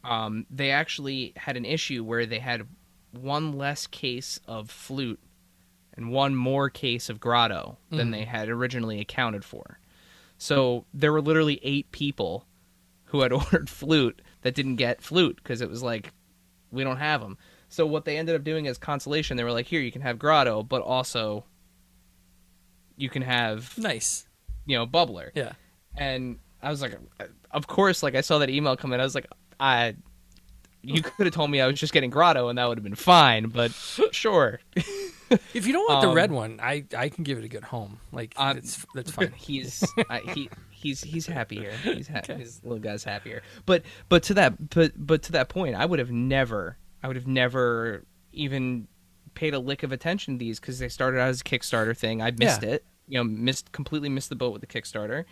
Um, 0.02 0.46
they 0.50 0.72
actually 0.72 1.34
had 1.36 1.58
an 1.58 1.66
issue 1.66 2.06
where 2.06 2.26
they 2.26 2.40
had 2.40 2.66
one 3.12 3.58
less 3.58 3.88
case 3.88 4.40
of 4.48 4.70
flute 4.70 5.20
and 5.94 6.12
one 6.12 6.36
more 6.36 6.70
case 6.70 7.10
of 7.10 7.20
Grotto 7.20 7.78
than 7.90 8.10
Mhm. 8.10 8.12
they 8.12 8.26
had 8.26 8.50
originally 8.50 9.00
accounted 9.00 9.44
for. 9.44 9.80
So 10.38 10.86
there 10.94 11.12
were 11.12 11.22
literally 11.22 11.60
eight 11.64 11.92
people 11.92 12.46
who 13.06 13.22
had 13.22 13.32
ordered 13.34 13.70
flute 13.70 14.22
that 14.42 14.56
didn't 14.56 14.76
get 14.78 15.02
flute 15.02 15.38
because 15.38 15.62
it 15.62 15.70
was 15.70 15.84
like 15.84 16.14
we 16.72 16.84
don't 16.84 16.98
have 16.98 17.20
them. 17.22 17.38
So 17.68 17.86
what 17.86 18.06
they 18.06 18.18
ended 18.18 18.36
up 18.36 18.44
doing 18.44 18.68
as 18.68 18.78
consolation, 18.78 19.36
they 19.38 19.44
were 19.44 19.52
like, 19.52 19.66
"Here, 19.68 19.82
you 19.82 19.92
can 19.92 20.02
have 20.04 20.18
Grotto, 20.20 20.64
but 20.64 20.82
also 20.82 21.46
you 22.96 23.10
can 23.10 23.22
have 23.22 23.78
nice. 23.78 24.28
you 24.66 24.78
know 24.78 24.86
Bubbler." 24.88 25.32
Yeah. 25.36 25.54
And 25.98 26.40
I 26.62 26.70
was 26.70 26.82
like, 26.82 26.98
"Of 27.52 27.68
course!" 27.68 28.04
Like 28.04 28.16
I 28.16 28.22
saw 28.22 28.38
that 28.40 28.50
email 28.50 28.76
come 28.78 28.94
in, 28.94 29.00
I 29.00 29.04
was 29.04 29.16
like, 29.16 29.28
"I." 29.60 29.96
You 30.82 31.02
could 31.02 31.26
have 31.26 31.34
told 31.36 31.52
me 31.52 31.60
I 31.62 31.68
was 31.68 31.80
just 31.80 31.92
getting 31.94 32.10
Grotto, 32.10 32.48
and 32.48 32.58
that 32.58 32.66
would 32.68 32.78
have 32.78 32.84
been 32.84 32.96
fine. 32.96 33.48
But 33.50 33.72
sure, 34.12 34.60
If 35.54 35.68
you 35.68 35.74
don't 35.74 35.88
want 35.90 36.02
the 36.02 36.10
Um, 36.10 36.16
red 36.16 36.32
one, 36.32 36.60
I 36.62 36.86
I 36.98 37.10
can 37.10 37.24
give 37.24 37.38
it 37.38 37.44
a 37.44 37.48
good 37.50 37.64
home. 37.66 38.00
Like 38.12 38.34
Um, 38.38 38.56
that's 38.56 38.86
that's 38.96 39.12
fine. 39.12 39.32
he's 39.36 39.84
I, 40.10 40.20
he 40.20 40.50
he's 40.72 41.02
he's 41.04 41.28
happier. 41.28 41.72
He's 41.84 42.08
ha- 42.08 42.22
his 42.26 42.64
little 42.64 42.80
guy's 42.80 43.04
happier. 43.04 43.44
But 43.66 43.84
but 44.08 44.24
to 44.24 44.34
that 44.36 44.70
but 44.70 44.94
but 44.96 45.22
to 45.24 45.32
that 45.34 45.50
point, 45.50 45.76
I 45.76 45.86
would 45.86 46.00
have 46.00 46.12
never 46.12 46.78
I 47.04 47.08
would 47.08 47.16
have 47.16 47.28
never 47.28 48.06
even 48.34 48.88
paid 49.36 49.54
a 49.54 49.60
lick 49.60 49.84
of 49.84 49.92
attention 49.92 50.36
to 50.36 50.40
these 50.40 50.60
because 50.60 50.80
they 50.80 50.90
started 50.90 51.20
out 51.20 51.30
as 51.30 51.42
a 51.42 51.44
Kickstarter 51.44 51.96
thing. 51.96 52.22
I 52.22 52.32
missed 52.32 52.64
Yeah. 52.64 52.70
it. 52.70 52.86
You 53.08 53.18
know, 53.20 53.24
missed 53.24 53.72
completely 53.72 54.10
missed 54.10 54.30
the 54.30 54.36
boat 54.36 54.52
with 54.54 54.62
the 54.62 54.68
Kickstarter. 54.68 55.26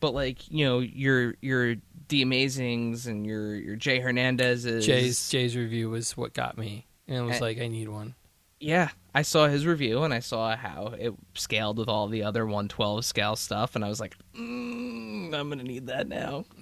But 0.00 0.14
like 0.14 0.50
you 0.50 0.64
know 0.64 0.78
your 0.80 1.34
your 1.40 1.76
the 2.08 2.24
Amazings 2.24 3.06
and 3.06 3.24
your 3.26 3.54
your 3.54 3.76
Jay 3.76 4.00
Hernandez's 4.00 4.84
Jay's 4.86 5.28
Jay's 5.28 5.56
review 5.56 5.90
was 5.90 6.16
what 6.16 6.32
got 6.34 6.58
me, 6.58 6.86
and 7.06 7.18
it 7.18 7.22
was 7.22 7.36
Eh. 7.36 7.40
like 7.40 7.60
I 7.60 7.68
need 7.68 7.88
one. 7.88 8.14
yeah, 8.58 8.88
I 9.14 9.22
saw 9.22 9.46
his 9.46 9.64
review 9.66 10.02
and 10.02 10.12
I 10.12 10.18
saw 10.20 10.56
how 10.56 10.94
it 10.98 11.14
scaled 11.34 11.78
with 11.78 11.88
all 11.88 12.08
the 12.08 12.22
other 12.24 12.44
112 12.44 13.04
scale 13.04 13.36
stuff, 13.36 13.74
and 13.76 13.84
I 13.84 13.88
was 13.88 14.00
like, 14.00 14.16
mm, 14.36 15.32
I'm 15.34 15.48
gonna 15.48 15.62
need 15.62 15.86
that 15.86 16.08
now. 16.08 16.44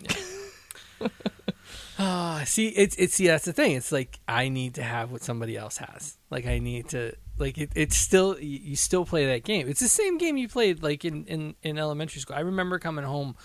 Ah, 2.01 2.43
see, 2.47 2.68
it's 2.68 2.95
it's 2.97 3.14
see 3.14 3.26
that's 3.26 3.45
the 3.45 3.53
thing. 3.53 3.72
It's 3.72 3.91
like 3.91 4.20
I 4.28 4.49
need 4.51 4.74
to 4.74 4.84
have 4.84 5.11
what 5.11 5.22
somebody 5.22 5.57
else 5.57 5.78
has. 5.78 6.16
Like 6.30 6.47
I 6.47 6.61
need 6.61 6.89
to 6.91 7.14
Like 7.39 7.59
it, 7.59 7.70
it's 7.74 7.97
still 7.97 8.39
you 8.39 8.76
still 8.76 9.05
play 9.05 9.26
that 9.26 9.45
game. 9.45 9.68
It's 9.68 9.80
the 9.80 9.89
same 9.89 10.18
game 10.18 10.36
you 10.36 10.49
played 10.49 10.82
like 10.82 11.05
in 11.05 11.24
in 11.26 11.55
in 11.62 11.78
elementary 11.78 12.20
school. 12.20 12.36
I 12.36 12.41
remember 12.41 12.78
coming 12.78 13.05
home 13.05 13.36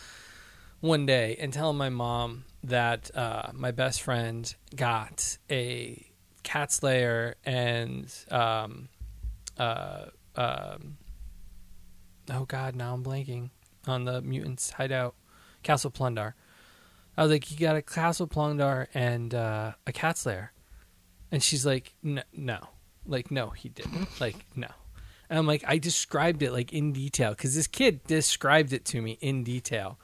one 0.80 1.06
day 1.06 1.38
and 1.40 1.54
telling 1.54 1.78
my 1.78 1.90
mom 1.90 2.44
that 2.64 3.10
uh, 3.16 3.52
my 3.54 3.72
best 3.72 4.02
friend 4.02 4.54
got 4.76 5.38
a 5.50 6.06
Cats 6.44 6.84
Lair 6.84 7.36
and 7.46 8.14
um 8.30 8.90
uh 9.58 10.06
um 10.36 10.98
oh 12.32 12.44
god 12.46 12.76
now 12.76 12.94
i'm 12.94 13.04
blanking 13.04 13.50
on 13.88 14.04
the 14.04 14.22
mutants 14.22 14.72
hideout 14.72 15.16
Castle 15.62 15.90
Plun-Darr 15.90 16.36
i 17.16 17.24
was 17.24 17.32
like 17.32 17.50
you 17.50 17.58
got 17.58 17.76
a 17.78 17.82
Castle 17.82 18.28
Plun-Darr 18.28 18.90
and 18.94 19.34
uh, 19.34 19.72
a 19.88 19.94
Cats 19.94 20.26
Lair 20.26 20.52
and 21.32 21.42
she's 21.42 21.66
like 21.66 21.94
"N- 22.04 22.24
no 22.34 22.60
like 23.06 23.32
no 23.32 23.50
he 23.50 23.70
didn't 23.70 24.08
like 24.20 24.46
no 24.56 24.68
and 25.30 25.40
i'm 25.40 25.48
like 25.48 25.64
i 25.68 25.78
described 25.78 26.42
it 26.42 26.52
like 26.52 26.72
in 26.74 26.94
detail 26.94 27.32
because 27.32 27.56
this 27.56 27.68
kid 27.68 28.04
described 28.06 28.74
it 28.74 28.86
to 28.86 29.02
me 29.02 29.18
in 29.22 29.44
detail 29.44 29.98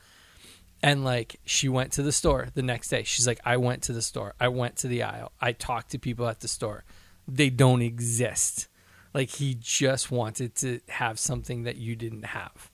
and 0.81 1.03
like 1.03 1.39
she 1.45 1.67
went 1.67 1.91
to 1.93 2.03
the 2.03 2.11
store 2.11 2.47
the 2.53 2.61
next 2.61 2.89
day. 2.89 3.03
She's 3.03 3.27
like, 3.27 3.39
I 3.45 3.57
went 3.57 3.83
to 3.83 3.93
the 3.93 4.01
store. 4.01 4.33
I 4.39 4.47
went 4.47 4.77
to 4.77 4.87
the 4.87 5.03
aisle. 5.03 5.31
I 5.41 5.51
talked 5.51 5.91
to 5.91 5.99
people 5.99 6.27
at 6.27 6.39
the 6.39 6.47
store. 6.47 6.83
They 7.27 7.49
don't 7.49 7.81
exist. 7.81 8.67
Like 9.13 9.29
he 9.29 9.55
just 9.59 10.11
wanted 10.11 10.55
to 10.57 10.79
have 10.87 11.19
something 11.19 11.63
that 11.63 11.75
you 11.75 11.95
didn't 11.95 12.25
have. 12.25 12.71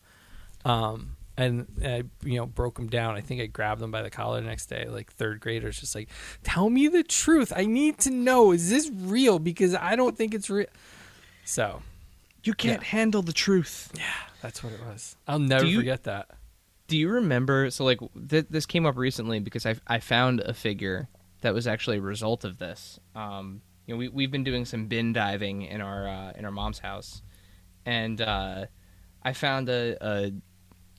Um, 0.63 1.17
and 1.37 1.67
I, 1.83 2.03
you 2.23 2.37
know, 2.37 2.45
broke 2.45 2.79
him 2.79 2.87
down. 2.87 3.15
I 3.15 3.21
think 3.21 3.41
I 3.41 3.45
grabbed 3.47 3.81
him 3.81 3.91
by 3.91 4.01
the 4.01 4.09
collar 4.09 4.39
the 4.41 4.47
next 4.47 4.67
day, 4.67 4.85
like 4.87 5.11
third 5.11 5.39
graders, 5.41 5.79
just 5.79 5.93
like, 5.95 6.09
tell 6.43 6.69
me 6.69 6.87
the 6.87 7.03
truth. 7.03 7.51
I 7.55 7.65
need 7.65 7.97
to 7.99 8.09
know. 8.09 8.51
Is 8.51 8.69
this 8.69 8.89
real? 8.93 9.39
Because 9.39 9.75
I 9.75 9.95
don't 9.95 10.17
think 10.17 10.33
it's 10.33 10.49
real. 10.49 10.67
So 11.43 11.81
You 12.43 12.53
can't 12.53 12.83
handle 12.83 13.21
the 13.21 13.33
truth. 13.33 13.91
Yeah, 13.97 14.03
that's 14.41 14.63
what 14.63 14.73
it 14.73 14.79
was. 14.85 15.15
I'll 15.27 15.39
never 15.39 15.65
you- 15.65 15.77
forget 15.79 16.03
that. 16.03 16.29
Do 16.87 16.97
you 16.97 17.09
remember? 17.09 17.71
So, 17.71 17.83
like, 17.83 17.99
th- 18.29 18.45
this 18.49 18.67
came 18.67 18.85
up 18.85 18.95
recently 18.95 19.39
because 19.39 19.65
I 19.65 19.73
I 19.87 19.99
found 19.99 20.41
a 20.41 20.53
figure 20.53 21.07
that 21.41 21.51
was 21.53 21.65
actually 21.65 21.97
a 21.97 22.01
result 22.01 22.43
of 22.45 22.59
this. 22.59 22.99
Um, 23.15 23.61
you 23.87 23.93
know, 23.95 23.97
we 23.97 24.07
we've 24.09 24.29
been 24.29 24.43
doing 24.43 24.65
some 24.65 24.85
bin 24.85 25.11
diving 25.11 25.63
in 25.63 25.81
our 25.81 26.07
uh, 26.07 26.31
in 26.37 26.45
our 26.45 26.51
mom's 26.51 26.77
house, 26.77 27.23
and 27.87 28.21
uh, 28.21 28.67
I 29.23 29.33
found 29.33 29.67
a, 29.67 29.97
a 29.99 30.31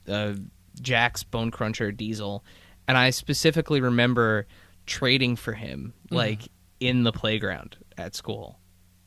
a 0.08 0.36
Jakks 0.80 1.28
Bone 1.28 1.50
Cruncher 1.50 1.92
Diesel, 1.92 2.44
and 2.88 2.96
I 2.96 3.10
specifically 3.10 3.80
remember 3.80 4.46
trading 4.86 5.36
for 5.36 5.52
him 5.52 5.92
like 6.10 6.42
in 6.80 7.02
the 7.02 7.12
playground 7.12 7.76
at 7.98 8.14
school. 8.14 8.58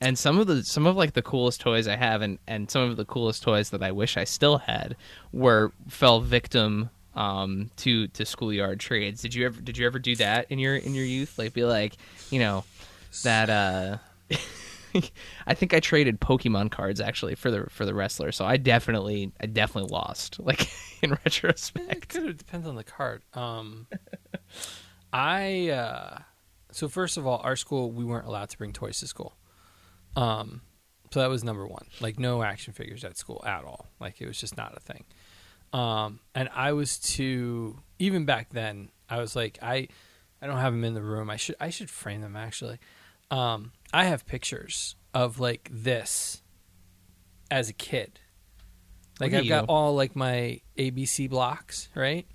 And 0.02 0.18
some 0.18 0.40
of 0.40 0.48
the 0.48 0.64
some 0.64 0.86
of 0.86 0.96
like 0.96 1.14
the 1.14 1.22
coolest 1.22 1.62
toys 1.62 1.88
I 1.88 1.96
have 1.96 2.22
and, 2.22 2.40
and 2.48 2.72
some 2.72 2.90
of 2.90 2.98
the 2.98 3.06
coolest 3.06 3.44
toys 3.44 3.70
that 3.72 3.84
I 3.84 3.92
wish 3.92 4.16
I 4.16 4.24
still 4.24 4.58
had 4.60 4.96
were 5.34 5.74
fell 5.90 6.22
victim 6.22 6.90
um, 7.16 7.70
to 7.78 8.08
to 8.08 8.26
schoolyard 8.26 8.80
trades. 8.80 9.22
Did 9.22 9.36
you 9.36 9.46
ever 9.46 9.60
did 9.60 9.78
you 9.78 9.86
ever 9.86 10.00
do 10.00 10.16
that 10.18 10.48
in 10.50 10.60
your 10.60 10.76
in 10.76 10.96
your 10.96 11.06
youth? 11.06 11.38
Like 11.38 11.54
be 11.54 11.66
like, 11.66 11.96
you 12.30 12.40
know, 12.40 12.64
that 13.24 13.50
uh 13.50 13.98
I 15.48 15.54
think 15.54 15.74
I 15.74 15.80
traded 15.80 16.20
Pokemon 16.20 16.72
cards 16.72 17.00
actually 17.00 17.36
for 17.36 17.52
the 17.52 17.68
for 17.70 17.86
the 17.86 17.94
wrestler. 17.94 18.32
So 18.32 18.46
I 18.46 18.58
definitely 18.58 19.32
I 19.40 19.46
definitely 19.46 19.92
lost 19.92 20.40
like 20.44 20.70
in 21.02 21.12
retrospect. 21.26 22.16
it 22.16 22.38
depends 22.38 22.68
on 22.68 22.76
the 22.76 22.84
card. 22.84 23.24
Um, 23.34 23.88
I 25.14 25.70
uh, 25.70 26.20
so 26.72 26.88
first 26.88 27.18
of 27.18 27.26
all, 27.26 27.42
our 27.44 27.56
school 27.56 27.92
we 27.92 28.06
weren't 28.06 28.28
allowed 28.28 28.50
to 28.50 28.58
bring 28.58 28.74
toys 28.74 29.00
to 29.00 29.08
school. 29.08 29.36
Um, 30.16 30.62
so 31.12 31.22
that 31.22 31.30
was 31.30 31.44
number 31.44 31.66
one. 31.66 31.86
Like 32.00 32.20
no 32.20 32.44
action 32.44 32.74
figures 32.74 33.04
at 33.04 33.18
school 33.18 33.44
at 33.46 33.64
all. 33.64 33.88
Like 34.00 34.22
it 34.22 34.28
was 34.28 34.40
just 34.40 34.58
not 34.58 34.76
a 34.76 34.80
thing. 34.80 35.06
Um, 35.72 36.20
and 36.34 36.50
I 36.54 36.74
was 36.74 36.98
too 37.00 37.80
even 38.00 38.26
back 38.26 38.50
then. 38.52 38.90
I 39.10 39.20
was 39.20 39.36
like 39.36 39.60
I 39.62 39.88
I 40.42 40.48
don't 40.48 40.58
have 40.58 40.74
them 40.74 40.84
in 40.84 40.94
the 40.94 41.02
room. 41.02 41.30
I 41.30 41.36
should 41.36 41.56
I 41.60 41.70
should 41.70 41.90
frame 41.90 42.22
them 42.22 42.36
actually. 42.36 42.80
Um, 43.32 43.72
I 43.94 44.06
have 44.06 44.26
pictures 44.26 44.96
of 45.14 45.40
like 45.40 45.70
this 45.72 46.42
as 47.52 47.70
a 47.70 47.74
kid. 47.74 48.20
Like 49.20 49.34
I've 49.34 49.48
got 49.48 49.66
all 49.68 49.96
like 49.96 50.16
my 50.16 50.62
ABC 50.78 51.30
blocks, 51.30 51.90
right? 51.94 52.26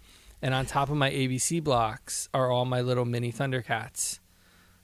And 0.42 0.54
on 0.54 0.66
top 0.66 0.90
of 0.90 0.96
my 0.96 1.10
ABC 1.10 1.62
blocks 1.62 2.28
are 2.34 2.50
all 2.50 2.66
my 2.66 2.82
little 2.82 3.06
mini 3.06 3.32
Thundercats. 3.32 4.18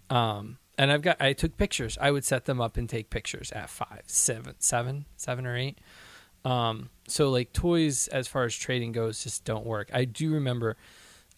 Um, 0.09 0.59
and 0.79 0.91
I've 0.91 1.03
got 1.03 1.21
I 1.21 1.35
took 1.35 1.59
pictures. 1.59 1.99
I 2.01 2.11
would 2.11 2.25
set 2.25 2.47
them 2.47 2.61
up 2.61 2.79
and 2.79 2.89
take 2.89 3.11
pictures 3.11 3.53
at 3.53 3.69
five, 3.69 4.03
seven, 4.07 4.55
seven, 4.59 5.05
seven 5.17 5.47
or 5.47 5.57
eight. 5.57 5.79
Um, 6.45 6.89
so 7.07 7.29
like 7.29 7.53
toys 7.53 8.09
as 8.09 8.27
far 8.27 8.45
as 8.45 8.55
trading 8.55 8.93
goes 8.93 9.23
just 9.23 9.45
don't 9.45 9.67
work. 9.67 9.91
I 9.93 10.07
do 10.07 10.33
remember 10.33 10.79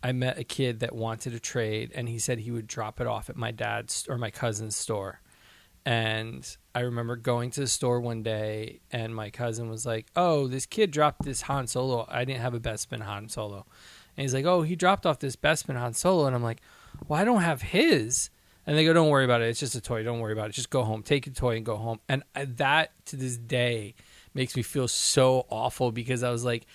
I 0.03 0.13
met 0.13 0.39
a 0.39 0.45
kid 0.45 0.81
that 0.81 0.95
wanted 0.95 1.33
to 1.33 1.41
trade 1.41 1.93
and 1.95 2.09
he 2.09 2.19
said 2.19 2.39
he 2.39 2.51
would 2.51 2.67
drop 2.67 3.01
it 3.01 3.07
off 3.07 3.31
at 3.31 3.37
my 3.37 3.51
dad's 3.53 4.07
or 4.09 4.19
my 4.19 4.31
cousin's 4.31 4.77
store. 4.77 5.21
And 5.85 6.57
I 6.75 6.81
remember 6.81 7.17
going 7.17 7.51
to 7.53 7.61
the 7.61 7.67
store 7.67 8.01
one 8.01 8.23
day 8.23 8.81
and 8.91 9.15
my 9.15 9.31
cousin 9.31 9.69
was 9.69 9.85
like, 9.85 10.07
"Oh, 10.15 10.47
this 10.47 10.67
kid 10.67 10.91
dropped 10.91 11.25
this 11.25 11.43
Han 11.43 11.67
Solo. 11.67 12.07
I 12.09 12.25
didn't 12.25 12.41
have 12.41 12.55
a 12.55 12.61
Bespin 12.61 13.03
Han 13.03 13.29
Solo." 13.29 13.67
And 14.17 14.23
he's 14.23 14.35
like, 14.35 14.45
"Oh, 14.45 14.63
he 14.63 14.77
dropped 14.77 15.07
off 15.07 15.19
this 15.19 15.37
Bespin 15.37 15.77
Han 15.77 15.95
Solo." 15.95 16.27
And 16.27 16.37
I'm 16.37 16.43
like, 16.43 16.61
"Well, 17.09 17.21
I 17.21 17.25
don't 17.25 17.43
have 17.43 17.63
his." 17.63 18.31
And 18.65 18.77
they 18.77 18.85
go, 18.85 18.93
"Don't 18.93 19.09
worry 19.09 19.25
about 19.25 19.43
it. 19.43 19.49
It's 19.49 19.59
just 19.59 19.75
a 19.75 19.81
toy. 19.81 20.05
Don't 20.05 20.21
worry 20.21 20.33
about 20.33 20.51
it. 20.51 20.53
Just 20.53 20.71
go 20.71 20.85
home. 20.85 21.03
Take 21.03 21.27
your 21.27 21.35
toy 21.35 21.57
and 21.57 21.67
go 21.67 21.77
home." 21.77 21.99
And 22.09 22.23
that 22.35 22.93
to 23.07 23.17
this 23.17 23.37
day 23.37 23.95
makes 24.35 24.55
me 24.55 24.63
feel 24.63 24.87
so 24.87 25.47
awful 25.51 25.91
because 25.91 26.23
I 26.23 26.31
was 26.31 26.45
like, 26.45 26.67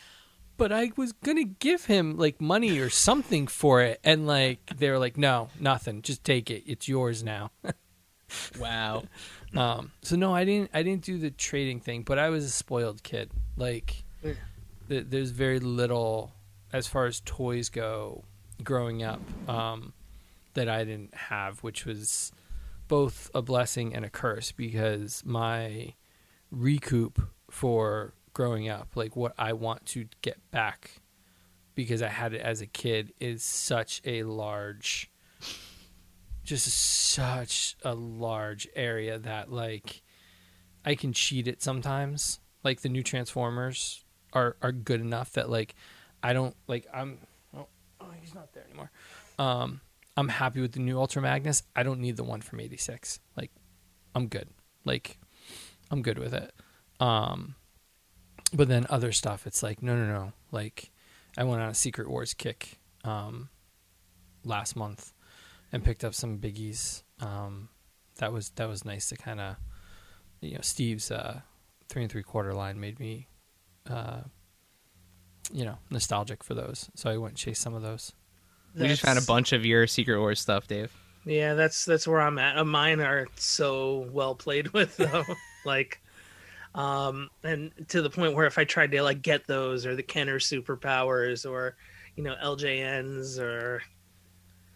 "But 0.58 0.72
I 0.72 0.92
was 0.96 1.14
going 1.14 1.38
to 1.38 1.44
give 1.44 1.86
him 1.86 2.18
like 2.18 2.42
money 2.42 2.80
or 2.80 2.90
something 2.90 3.48
for 3.48 3.82
it." 3.82 4.00
And 4.04 4.28
like 4.28 4.60
they 4.78 4.90
were 4.90 5.00
like, 5.00 5.18
"No, 5.18 5.50
nothing. 5.60 6.02
Just 6.02 6.24
take 6.24 6.50
it. 6.50 6.64
It's 6.66 6.88
yours 6.88 7.24
now." 7.24 7.52
Wow. 8.60 9.04
Um, 9.56 9.92
so 10.02 10.18
no, 10.18 10.36
I 10.36 10.44
didn't. 10.44 10.72
I 10.74 10.84
didn't 10.84 11.04
do 11.04 11.18
the 11.18 11.32
trading 11.32 11.80
thing, 11.80 12.04
but 12.04 12.20
I 12.20 12.28
was 12.30 12.44
a 12.44 12.50
spoiled 12.50 13.02
kid. 13.02 13.32
Like, 13.56 14.04
th- 14.90 15.06
there's 15.10 15.32
very 15.32 15.60
little 15.60 16.34
as 16.74 16.88
far 16.88 17.06
as 17.06 17.22
toys 17.24 17.70
go 17.70 18.26
growing 18.64 19.04
up 19.04 19.22
um, 19.50 19.94
that 20.56 20.68
I 20.68 20.84
didn't 20.84 21.16
have, 21.16 21.64
which 21.64 21.86
was 21.86 22.32
both 22.88 23.32
a 23.34 23.42
blessing 23.42 23.96
and 23.96 24.04
a 24.04 24.10
curse 24.10 24.52
because 24.52 25.24
my 25.26 25.94
recoup 26.52 27.22
for 27.50 28.14
growing 28.38 28.70
up, 28.70 28.90
like 28.94 29.16
what 29.16 29.34
I 29.36 29.54
want 29.54 29.88
to 29.88 30.06
get 30.22 30.38
back 30.52 31.02
because 31.74 32.04
I 32.04 32.08
had 32.08 32.36
it 32.36 32.42
as 32.42 32.62
a 32.62 32.68
kid, 32.68 33.12
is 33.20 33.44
such 33.44 34.00
a 34.06 34.22
large 34.22 35.10
just 36.44 36.68
such 36.68 37.76
a 37.84 37.96
large 37.96 38.68
area 38.76 39.18
that 39.18 39.52
like 39.52 40.04
I 40.86 40.94
can 40.94 41.14
cheat 41.14 41.48
it 41.48 41.64
sometimes. 41.64 42.40
Like 42.64 42.82
the 42.82 42.90
new 42.90 43.02
Transformers 43.02 44.06
are 44.34 44.56
are 44.62 44.72
good 44.72 45.02
enough 45.02 45.32
that 45.32 45.50
like 45.50 45.74
I 46.22 46.34
don't 46.34 46.56
like 46.68 46.86
I'm 46.94 47.18
oh, 47.56 47.66
oh 48.00 48.12
he's 48.22 48.36
not 48.36 48.54
there 48.54 48.66
anymore. 48.66 48.92
Um 49.40 49.82
I'm 50.16 50.30
happy 50.30 50.62
with 50.62 50.74
the 50.74 50.80
new 50.80 51.00
Ultra 51.00 51.24
Magnus. 51.24 51.64
I 51.76 51.82
don't 51.82 52.02
need 52.02 52.18
the 52.18 52.24
one 52.24 52.42
from 52.42 52.60
86. 52.60 53.20
Like 53.36 53.50
I'm 54.14 54.28
good. 54.28 54.50
Like 54.86 55.18
I'm 55.90 56.04
good 56.04 56.20
with 56.20 56.36
it. 56.36 56.54
Um 57.00 57.56
but 58.54 58.68
then 58.68 58.86
other 58.90 59.12
stuff 59.12 59.46
it's 59.48 59.62
like 59.64 59.82
no 59.82 59.96
no 59.96 60.06
no. 60.06 60.34
Like 60.52 60.92
I 61.38 61.44
went 61.44 61.62
on 61.62 61.70
a 61.70 61.74
Secret 61.76 62.10
Wars 62.10 62.34
kick 62.34 62.80
um 63.04 63.50
last 64.44 64.76
month 64.76 65.14
and 65.72 65.84
picked 65.84 66.04
up 66.04 66.14
some 66.14 66.38
biggies. 66.40 67.04
Um, 67.20 67.70
that 68.18 68.32
was 68.32 68.50
that 68.52 68.68
was 68.68 68.86
nice 68.86 69.10
to 69.10 69.18
kind 69.18 69.40
of, 69.40 69.56
you 70.42 70.56
know, 70.56 70.62
Steve's 70.62 71.12
uh, 71.12 71.42
three 71.90 72.04
and 72.04 72.12
three 72.12 72.24
quarter 72.24 72.54
line 72.54 72.80
made 72.80 73.00
me, 73.00 73.28
uh, 73.90 74.22
you 75.52 75.66
know, 75.66 75.78
nostalgic 75.90 76.44
for 76.44 76.54
those. 76.54 76.90
So 76.96 77.10
I 77.10 77.18
went 77.18 77.32
and 77.32 77.38
chased 77.38 77.62
some 77.62 77.74
of 77.74 77.82
those. 77.82 78.14
We 78.76 78.88
just 78.88 79.02
found 79.02 79.18
a 79.18 79.24
bunch 79.24 79.54
of 79.54 79.66
your 79.66 79.88
Secret 79.88 80.20
Wars 80.20 80.40
stuff, 80.40 80.68
Dave. 80.68 80.96
Yeah, 81.26 81.56
that's 81.56 81.84
that's 81.86 82.08
where 82.08 82.22
I'm 82.22 82.38
at. 82.38 82.58
Uh, 82.58 82.66
Mine 82.66 83.02
are 83.02 83.28
so 83.36 84.08
well 84.12 84.36
played 84.36 84.70
with 84.74 84.98
though. 84.98 85.24
like 85.66 86.02
um 86.78 87.30
and 87.44 87.72
to 87.90 88.02
the 88.02 88.10
point 88.10 88.36
where 88.36 88.46
if 88.46 88.58
I 88.58 88.64
tried 88.64 88.92
to 88.92 89.02
like 89.02 89.22
get 89.22 89.48
those 89.48 89.86
or 89.86 89.96
the 89.96 90.04
Kenner 90.04 90.40
superpowers 90.40 91.50
or 91.50 91.76
you 92.16 92.24
know 92.24 92.36
LJNs 92.42 93.40
or 93.40 93.82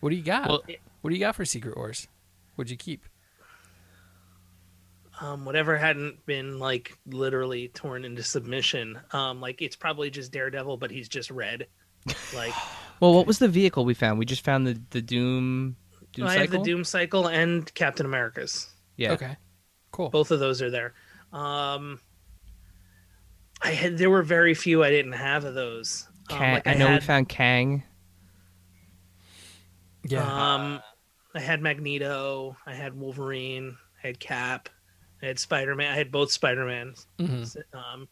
What 0.02 0.10
do 0.10 0.16
you 0.16 0.24
got? 0.24 0.50
Well- 0.50 0.64
what 1.02 1.10
do 1.10 1.16
you 1.16 1.20
got 1.20 1.36
for 1.36 1.46
Secret 1.46 1.76
Wars? 1.78 2.08
What'd 2.56 2.70
you 2.72 2.78
keep? 2.78 3.06
um 5.20 5.46
whatever 5.46 5.78
hadn't 5.78 6.26
been 6.26 6.58
like 6.58 6.98
literally 7.06 7.68
torn 7.70 8.04
into 8.06 8.24
submission. 8.24 9.00
Um 9.12 9.40
like 9.40 9.62
it's 9.62 9.76
probably 9.76 10.10
just 10.10 10.32
Daredevil 10.32 10.78
but 10.78 10.92
he's 10.92 11.08
just 11.10 11.30
red. 11.32 11.68
Like 12.36 12.54
Well, 13.00 13.14
what 13.16 13.26
was 13.26 13.40
the 13.40 13.48
vehicle 13.48 13.84
we 13.84 13.94
found? 13.96 14.20
We 14.20 14.26
just 14.26 14.44
found 14.44 14.66
the 14.68 14.80
the 14.92 15.02
Doom 15.02 15.76
Doom 16.14 16.28
I 16.28 16.38
have 16.38 16.52
the. 16.52 16.60
Doom 16.60 16.84
Cycle 16.84 17.28
and 17.28 17.72
Captain 17.74 18.06
America's. 18.06 18.68
Yeah. 18.98 19.14
Okay. 19.14 19.38
Cool. 19.92 20.10
Both 20.10 20.30
of 20.32 20.40
those 20.40 20.62
are 20.62 20.70
there. 20.70 20.94
Um, 21.34 22.00
I 23.62 23.72
had 23.72 23.98
there 23.98 24.10
were 24.10 24.24
very 24.24 24.54
few 24.54 24.84
I 24.84 24.90
didn't 24.90 25.14
have 25.14 25.46
of 25.46 25.54
those. 25.54 26.08
Um, 26.30 26.38
Kang, 26.38 26.54
like 26.56 26.68
I, 26.68 26.74
know 26.74 26.92
we 26.92 27.00
found 27.00 27.30
Kang. 27.30 27.84
Yeah. 30.04 30.24
Um, 30.56 30.82
I 31.34 31.40
had 31.40 31.62
Magneto. 31.62 32.58
I 32.66 32.74
had 32.74 32.98
Wolverine. 33.00 33.78
I 34.04 34.08
had 34.08 34.20
Cap. 34.20 34.70
I 35.22 35.28
had 35.28 35.40
Spider 35.40 35.76
Man. 35.76 35.92
I 35.92 35.96
had 35.96 36.12
both 36.12 36.32
Spider 36.32 36.66
Mans, 36.66 37.06
Mhm. 37.20 37.56
um, 37.74 38.08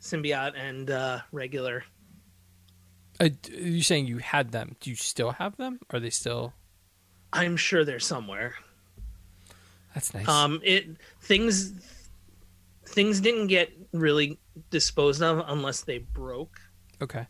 symbiote 0.00 0.52
and 0.56 0.88
uh, 0.90 1.20
regular. 1.32 1.84
Uh, 3.20 3.30
you're 3.50 3.82
saying 3.82 4.06
you 4.06 4.18
had 4.18 4.52
them. 4.52 4.76
Do 4.80 4.90
you 4.90 4.96
still 4.96 5.32
have 5.32 5.56
them? 5.56 5.80
Are 5.90 5.98
they 6.00 6.10
still? 6.10 6.52
I'm 7.32 7.56
sure 7.56 7.84
they're 7.84 7.98
somewhere. 8.00 8.54
That's 9.94 10.12
nice. 10.12 10.28
Um, 10.28 10.60
it 10.64 10.86
things 11.20 11.72
things 12.86 13.20
didn't 13.20 13.46
get 13.46 13.72
really 13.92 14.38
disposed 14.70 15.22
of 15.22 15.44
unless 15.48 15.82
they 15.82 15.98
broke. 15.98 16.60
okay. 17.00 17.26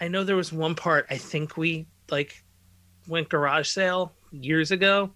I 0.00 0.06
know 0.08 0.22
there 0.22 0.36
was 0.36 0.52
one 0.52 0.74
part 0.76 1.06
I 1.10 1.16
think 1.18 1.56
we 1.56 1.86
like 2.10 2.44
went 3.08 3.28
garage 3.28 3.68
sale 3.68 4.12
years 4.30 4.70
ago, 4.70 5.10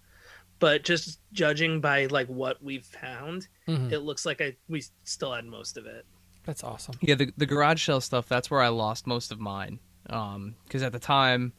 but 0.59 0.83
just 0.83 1.19
judging 1.31 1.79
by 1.79 2.07
like 2.07 2.27
what 2.27 2.61
we've 2.61 2.85
found, 2.85 3.47
Mhm. 3.67 3.91
it 3.93 3.99
looks 3.99 4.25
like 4.25 4.41
I 4.41 4.55
we 4.67 4.83
still 5.05 5.31
had 5.33 5.45
most 5.45 5.77
of 5.77 5.85
it. 5.85 6.05
That's 6.43 6.63
awesome. 6.65 6.95
Yeah, 7.01 7.15
the 7.15 7.31
the 7.37 7.45
garage 7.45 7.85
sale 7.85 8.01
stuff. 8.01 8.27
That's 8.27 8.51
where 8.51 8.59
I 8.61 8.67
lost 8.69 9.07
most 9.07 9.31
of 9.31 9.39
mine. 9.39 9.79
Um, 10.09 10.55
because 10.65 10.83
at 10.83 10.91
the 10.91 10.99
time, 10.99 11.53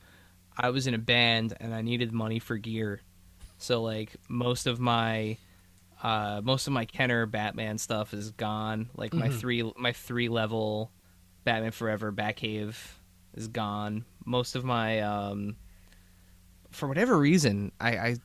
I 0.59 0.69
was 0.69 0.87
in 0.87 0.93
a 0.93 0.99
band 0.99 1.57
and 1.61 1.75
I 1.75 1.81
needed 1.81 2.12
money 2.12 2.39
for 2.39 2.59
gear, 2.59 3.01
so 3.59 3.83
like 3.83 4.17
most 4.29 4.67
of 4.67 4.81
my, 4.81 5.37
uh, 6.03 6.41
most 6.45 6.67
of 6.67 6.73
my 6.73 6.85
Kenner 6.85 7.27
Batman 7.27 7.79
stuff 7.79 8.13
is 8.15 8.31
gone. 8.33 8.91
Like 8.97 9.15
my 9.15 9.29
Mhm. 9.29 9.39
three 9.41 9.73
my 9.77 9.93
three 9.93 10.29
level 10.29 10.91
Batman 11.45 11.71
Forever 11.73 12.13
Batcave 12.13 12.75
is 13.35 13.49
gone. 13.49 14.05
Most 14.25 14.55
of 14.57 14.65
my 14.65 15.01
um, 15.01 15.57
for 16.71 16.89
whatever 16.89 17.17
reason, 17.19 17.73
I. 17.81 17.97
I 17.97 18.17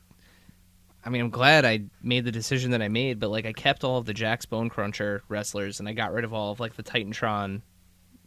I 1.01 1.09
mean, 1.09 1.21
I'm 1.21 1.29
glad 1.29 1.63
I 1.63 1.85
made 2.03 2.25
the 2.25 2.31
decision 2.31 2.71
that 2.71 2.81
I 2.81 2.89
made, 2.89 3.21
but 3.21 3.29
like 3.29 3.45
I 3.45 3.53
kept 3.53 3.85
all 3.85 3.97
of 3.99 4.05
the 4.05 4.13
Jakks 4.13 4.47
Bone 4.47 4.69
Cruncher 4.69 5.23
wrestlers, 5.29 5.79
and 5.79 5.87
I 5.87 5.93
got 5.93 6.11
rid 6.11 6.25
of 6.25 6.33
all 6.33 6.51
of 6.51 6.59
like 6.59 6.75
the 6.75 6.83
Titantron 6.83 7.61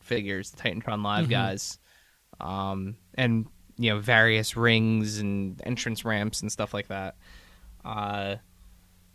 figures, 0.01 0.51
the 0.51 0.57
Titantron 0.63 1.05
Live 1.05 1.27
Mhm. 1.27 1.31
guys, 1.31 1.79
um, 2.41 2.97
and 3.15 3.47
you 3.83 3.91
know 3.91 3.99
various 3.99 4.57
rings 4.57 5.19
and 5.19 5.61
entrance 5.65 6.05
ramps 6.05 6.41
and 6.43 6.53
stuff 6.53 6.73
like 6.73 6.89
that. 6.89 7.17
Uh, 7.85 8.37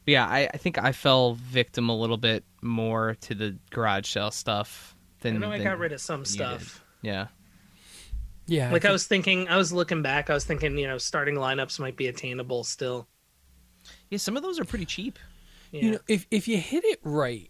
but 0.06 0.12
yeah, 0.12 0.26
I, 0.28 0.50
I 0.54 0.58
think 0.58 0.78
I 0.78 0.92
fell 0.92 1.34
victim 1.36 1.90
a 1.90 1.96
little 1.98 2.18
bit 2.18 2.44
more 2.62 3.16
to 3.22 3.36
the 3.36 3.58
garage 3.72 4.08
sale 4.10 4.32
stuff 4.32 4.96
I 5.20 5.24
than. 5.24 5.40
know 5.40 5.52
I 5.52 5.64
got 5.64 5.80
rid 5.80 5.92
of 5.94 6.02
some 6.02 6.26
stuff. 6.26 6.84
did. 7.02 7.08
Yeah, 7.10 7.28
Yeah. 8.48 8.72
Like 8.72 8.84
I 8.84 8.88
think- 8.88 8.92
was 8.94 9.08
thinking, 9.08 9.48
I 9.48 9.58
was 9.58 9.72
looking 9.72 10.02
back. 10.02 10.30
I 10.30 10.34
was 10.34 10.44
thinking, 10.46 10.78
you 10.78 10.88
know, 10.88 10.98
starting 10.98 11.36
lineups 11.36 11.80
might 11.80 11.96
be 11.96 12.08
attainable 12.08 12.64
still. 12.64 13.08
yeah. 14.10 14.18
Some 14.18 14.36
of 14.38 14.44
those 14.44 14.60
are 14.60 14.66
pretty 14.66 14.86
cheap. 14.86 15.18
Yeah. 15.72 15.82
You 15.82 15.92
know, 15.92 16.00
if 16.08 16.26
if 16.32 16.48
you 16.48 16.58
hit 16.58 16.84
it 16.86 17.00
right, 17.04 17.50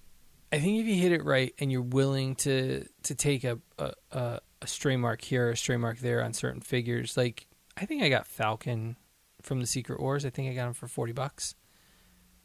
I 0.51 0.59
think 0.59 0.79
if 0.81 0.87
you 0.87 0.95
hit 0.95 1.11
it 1.11 1.23
right 1.23 1.53
and 1.59 1.71
you're 1.71 1.81
willing 1.81 2.35
to 2.37 2.85
to 3.03 3.15
take 3.15 3.43
a 3.43 3.59
a, 3.77 3.93
a, 4.11 4.39
a 4.67 4.69
stray 4.69 4.97
mark 4.97 5.23
here, 5.23 5.49
a 5.49 5.57
stray 5.57 5.77
mark 5.77 5.99
there 5.99 6.21
on 6.21 6.33
certain 6.33 6.61
figures, 6.61 7.15
like 7.15 7.47
I 7.77 7.85
think 7.85 8.03
I 8.03 8.09
got 8.09 8.27
Falcon 8.27 8.97
from 9.41 9.61
the 9.61 9.67
Secret 9.67 9.99
Wars. 9.99 10.25
I 10.25 10.29
think 10.29 10.51
I 10.51 10.53
got 10.53 10.67
him 10.67 10.73
for 10.73 10.87
forty 10.87 11.13
bucks, 11.13 11.55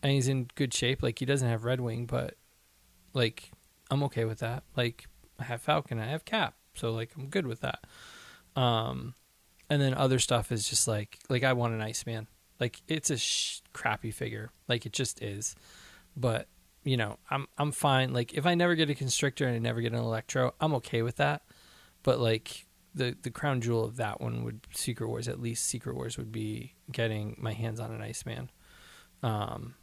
and 0.02 0.12
he's 0.12 0.28
in 0.28 0.48
good 0.54 0.72
shape. 0.72 1.02
Like 1.02 1.18
he 1.18 1.24
doesn't 1.24 1.48
have 1.48 1.64
Red 1.64 1.80
Wing, 1.80 2.06
but 2.06 2.36
like 3.12 3.50
I'm 3.90 4.02
okay 4.04 4.24
with 4.24 4.38
that. 4.38 4.62
Like 4.76 5.06
I 5.38 5.44
have 5.44 5.60
Falcon, 5.60 5.98
I 5.98 6.06
have 6.06 6.24
Cap, 6.24 6.54
so 6.74 6.92
like 6.92 7.10
I'm 7.16 7.26
good 7.26 7.46
with 7.46 7.60
that. 7.60 7.80
Um, 8.54 9.14
and 9.68 9.82
then 9.82 9.94
other 9.94 10.18
stuff 10.18 10.52
is 10.52 10.68
just 10.68 10.86
like 10.86 11.18
like 11.28 11.42
I 11.42 11.54
want 11.54 11.74
an 11.74 11.82
Iceman. 11.82 12.28
Like 12.60 12.80
it's 12.86 13.10
a 13.10 13.16
sh- 13.16 13.62
crappy 13.72 14.12
figure, 14.12 14.50
like 14.68 14.86
it 14.86 14.92
just 14.92 15.20
is. 15.20 15.56
But 16.16 16.46
you 16.84 16.96
know, 16.96 17.18
I'm 17.30 17.48
I'm 17.58 17.72
fine. 17.72 18.12
Like 18.12 18.34
if 18.34 18.46
I 18.46 18.54
never 18.54 18.76
get 18.76 18.90
a 18.90 18.94
Constrictor 18.94 19.46
and 19.46 19.56
I 19.56 19.58
never 19.58 19.80
get 19.80 19.92
an 19.92 19.98
Electro, 19.98 20.54
I'm 20.60 20.74
okay 20.74 21.02
with 21.02 21.16
that. 21.16 21.42
But 22.02 22.18
like 22.20 22.66
the 22.94 23.16
the 23.22 23.30
crown 23.30 23.60
jewel 23.60 23.84
of 23.84 23.96
that 23.96 24.20
one 24.20 24.44
would 24.44 24.66
Secret 24.74 25.08
Wars. 25.08 25.28
At 25.28 25.40
least 25.40 25.64
Secret 25.66 25.94
Wars 25.96 26.16
would 26.18 26.32
be 26.32 26.74
getting 26.90 27.36
my 27.40 27.52
hands 27.52 27.80
on 27.80 27.90
an 27.92 28.02
Iceman. 28.02 28.50
Um, 29.22 29.74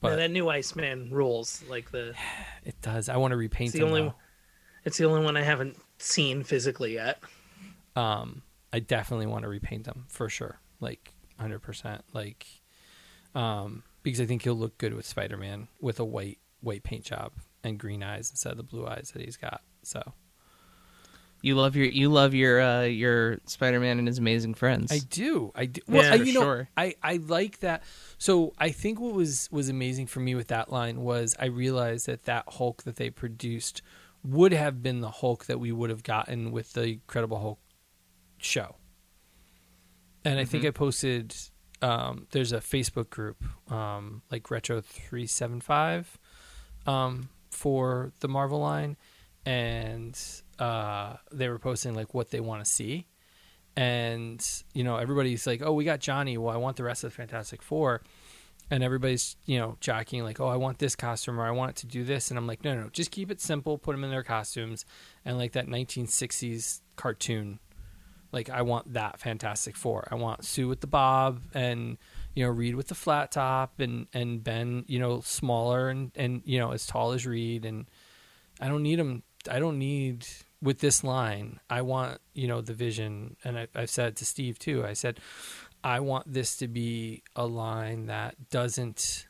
But 0.00 0.16
that 0.16 0.30
new 0.30 0.48
Iceman 0.48 1.10
rules. 1.10 1.62
Like 1.68 1.90
the 1.90 2.14
it 2.64 2.80
does. 2.82 3.08
I 3.08 3.16
want 3.16 3.32
to 3.32 3.36
repaint 3.36 3.70
It's 3.74 3.78
the 3.78 3.84
only- 3.86 4.02
though. 4.02 4.14
it's 4.84 4.98
the 4.98 5.04
only 5.06 5.24
one 5.24 5.36
I 5.36 5.42
haven't 5.42 5.76
seen 5.98 6.42
physically 6.44 6.92
yet. 6.94 7.18
um 7.96 8.42
i 8.72 8.78
definitely 8.78 9.24
want 9.26 9.42
to 9.44 9.48
repaint 9.48 9.84
them 9.84 10.04
for 10.08 10.28
sure 10.28 10.60
like 10.80 11.14
100% 11.40 12.02
like 12.12 12.44
um 13.34 13.82
because 14.02 14.20
i 14.20 14.26
think 14.26 14.42
he'll 14.42 14.54
look 14.54 14.76
good 14.76 14.92
with 14.92 15.06
spider-man 15.06 15.68
with 15.80 15.98
a 15.98 16.04
white 16.04 16.38
white 16.60 16.82
paint 16.82 17.04
job 17.04 17.32
and 17.64 17.78
green 17.78 18.02
eyes 18.02 18.28
instead 18.30 18.50
of 18.50 18.58
the 18.58 18.62
blue 18.62 18.86
eyes 18.86 19.12
that 19.14 19.22
he's 19.22 19.38
got 19.38 19.62
so 19.82 20.02
You 21.46 21.54
love 21.54 21.76
your 21.76 21.86
you 21.86 22.08
love 22.08 22.34
your 22.34 22.60
uh, 22.60 22.82
your 22.82 23.38
Spider 23.46 23.78
Man 23.78 23.98
and 24.00 24.08
his 24.08 24.18
amazing 24.18 24.54
friends. 24.54 24.90
i 24.90 24.98
do 24.98 25.52
i 25.54 25.66
do 25.66 25.80
well 25.86 26.02
Yeah, 26.02 26.12
I, 26.12 26.14
you 26.16 26.32
know 26.32 26.40
sure. 26.42 26.68
i 26.76 26.94
i 27.02 27.18
like 27.18 27.60
that 27.60 27.82
so 28.18 28.52
i 28.58 28.70
think 28.70 28.98
what 28.98 29.14
was 29.14 29.48
was 29.52 29.68
amazing 29.68 30.06
for 30.08 30.18
me 30.20 30.34
with 30.34 30.48
that 30.48 30.72
line 30.72 31.00
was 31.02 31.36
i 31.38 31.44
realized 31.46 32.06
that 32.06 32.24
that 32.24 32.44
hulk 32.48 32.82
that 32.82 32.96
they 32.96 33.10
produced 33.10 33.80
would 34.24 34.52
have 34.52 34.82
been 34.82 35.00
the 35.00 35.10
hulk 35.10 35.44
that 35.46 35.60
we 35.60 35.70
would 35.70 35.88
have 35.90 36.02
gotten 36.02 36.50
with 36.50 36.72
the 36.72 36.84
incredible 36.94 37.38
hulk 37.38 37.60
show 38.38 38.74
and 40.24 40.40
I 40.40 40.44
think 40.44 40.64
Mm-hmm. 40.64 40.68
I 40.68 40.70
posted. 40.72 41.36
Um, 41.82 42.26
there's 42.32 42.50
a 42.52 42.58
Facebook 42.58 43.10
group, 43.10 43.36
um, 43.70 44.22
like 44.32 44.50
Retro 44.50 44.80
three 44.80 45.26
seven 45.26 45.60
five, 45.60 46.18
um, 46.86 47.28
for 47.50 48.12
the 48.18 48.26
Marvel 48.26 48.58
line, 48.58 48.96
and 49.44 50.18
uh, 50.58 51.16
they 51.32 51.48
were 51.48 51.58
posting 51.58 51.94
like 51.94 52.14
what 52.14 52.30
they 52.30 52.40
want 52.40 52.64
to 52.64 52.70
see, 52.70 53.06
and 53.76 54.44
you 54.74 54.84
know 54.84 54.96
everybody's 54.96 55.46
like, 55.46 55.62
"Oh, 55.62 55.72
we 55.72 55.84
got 55.84 56.00
Johnny. 56.00 56.38
Well, 56.38 56.54
I 56.54 56.56
want 56.58 56.76
the 56.76 56.84
rest 56.84 57.04
of 57.04 57.10
the 57.10 57.16
Fantastic 57.16 57.62
Four. 57.62 58.02
and 58.68 58.82
everybody's 58.82 59.36
you 59.46 59.58
know 59.58 59.76
jockeying 59.80 60.24
like, 60.24 60.40
"Oh, 60.40 60.48
I 60.48 60.56
want 60.56 60.78
this 60.78 60.96
costume 60.96 61.38
or 61.38 61.44
I 61.46 61.52
want 61.52 61.70
it 61.70 61.76
to 61.76 61.86
do 61.86 62.04
this," 62.04 62.30
and 62.30 62.38
I'm 62.38 62.46
like, 62.46 62.64
"No, 62.64 62.74
no, 62.74 62.82
no. 62.82 62.88
just 62.90 63.10
keep 63.10 63.30
it 63.30 63.40
simple. 63.40 63.78
Put 63.78 63.92
them 63.92 64.02
in 64.04 64.10
their 64.10 64.24
costumes, 64.24 64.84
and 65.24 65.38
like 65.38 65.52
that 65.52 65.66
1960s 65.68 66.80
cartoon." 66.96 67.60
Like 68.32 68.50
I 68.50 68.62
want 68.62 68.92
that 68.94 69.20
Fantastic 69.20 69.76
Four. 69.76 70.08
I 70.10 70.16
want 70.16 70.44
Sue 70.44 70.68
with 70.68 70.80
the 70.80 70.86
bob 70.88 71.42
and 71.54 71.96
you 72.34 72.44
know 72.44 72.50
Reed 72.50 72.74
with 72.74 72.88
the 72.88 72.94
flat 72.94 73.30
top 73.32 73.78
and 73.80 74.08
and 74.12 74.42
Ben 74.42 74.84
you 74.88 74.98
know 74.98 75.20
smaller 75.20 75.88
and 75.88 76.10
and 76.16 76.42
you 76.44 76.58
know 76.58 76.72
as 76.72 76.86
tall 76.86 77.12
as 77.12 77.24
Reed 77.24 77.64
and 77.64 77.86
I 78.60 78.68
don't 78.68 78.82
need 78.82 78.98
them. 78.98 79.22
I 79.50 79.58
don't 79.58 79.78
need 79.78 80.26
with 80.62 80.78
this 80.80 81.04
line. 81.04 81.60
I 81.70 81.82
want 81.82 82.20
you 82.34 82.48
know 82.48 82.60
the 82.60 82.72
vision 82.74 83.36
and 83.44 83.58
I, 83.58 83.68
I've 83.74 83.90
said 83.90 84.16
to 84.16 84.24
Steve 84.24 84.58
too. 84.58 84.84
I 84.84 84.92
said 84.94 85.20
I 85.84 86.00
want 86.00 86.32
this 86.32 86.56
to 86.56 86.68
be 86.68 87.22
a 87.34 87.46
line 87.46 88.06
that 88.06 88.50
doesn't 88.50 89.26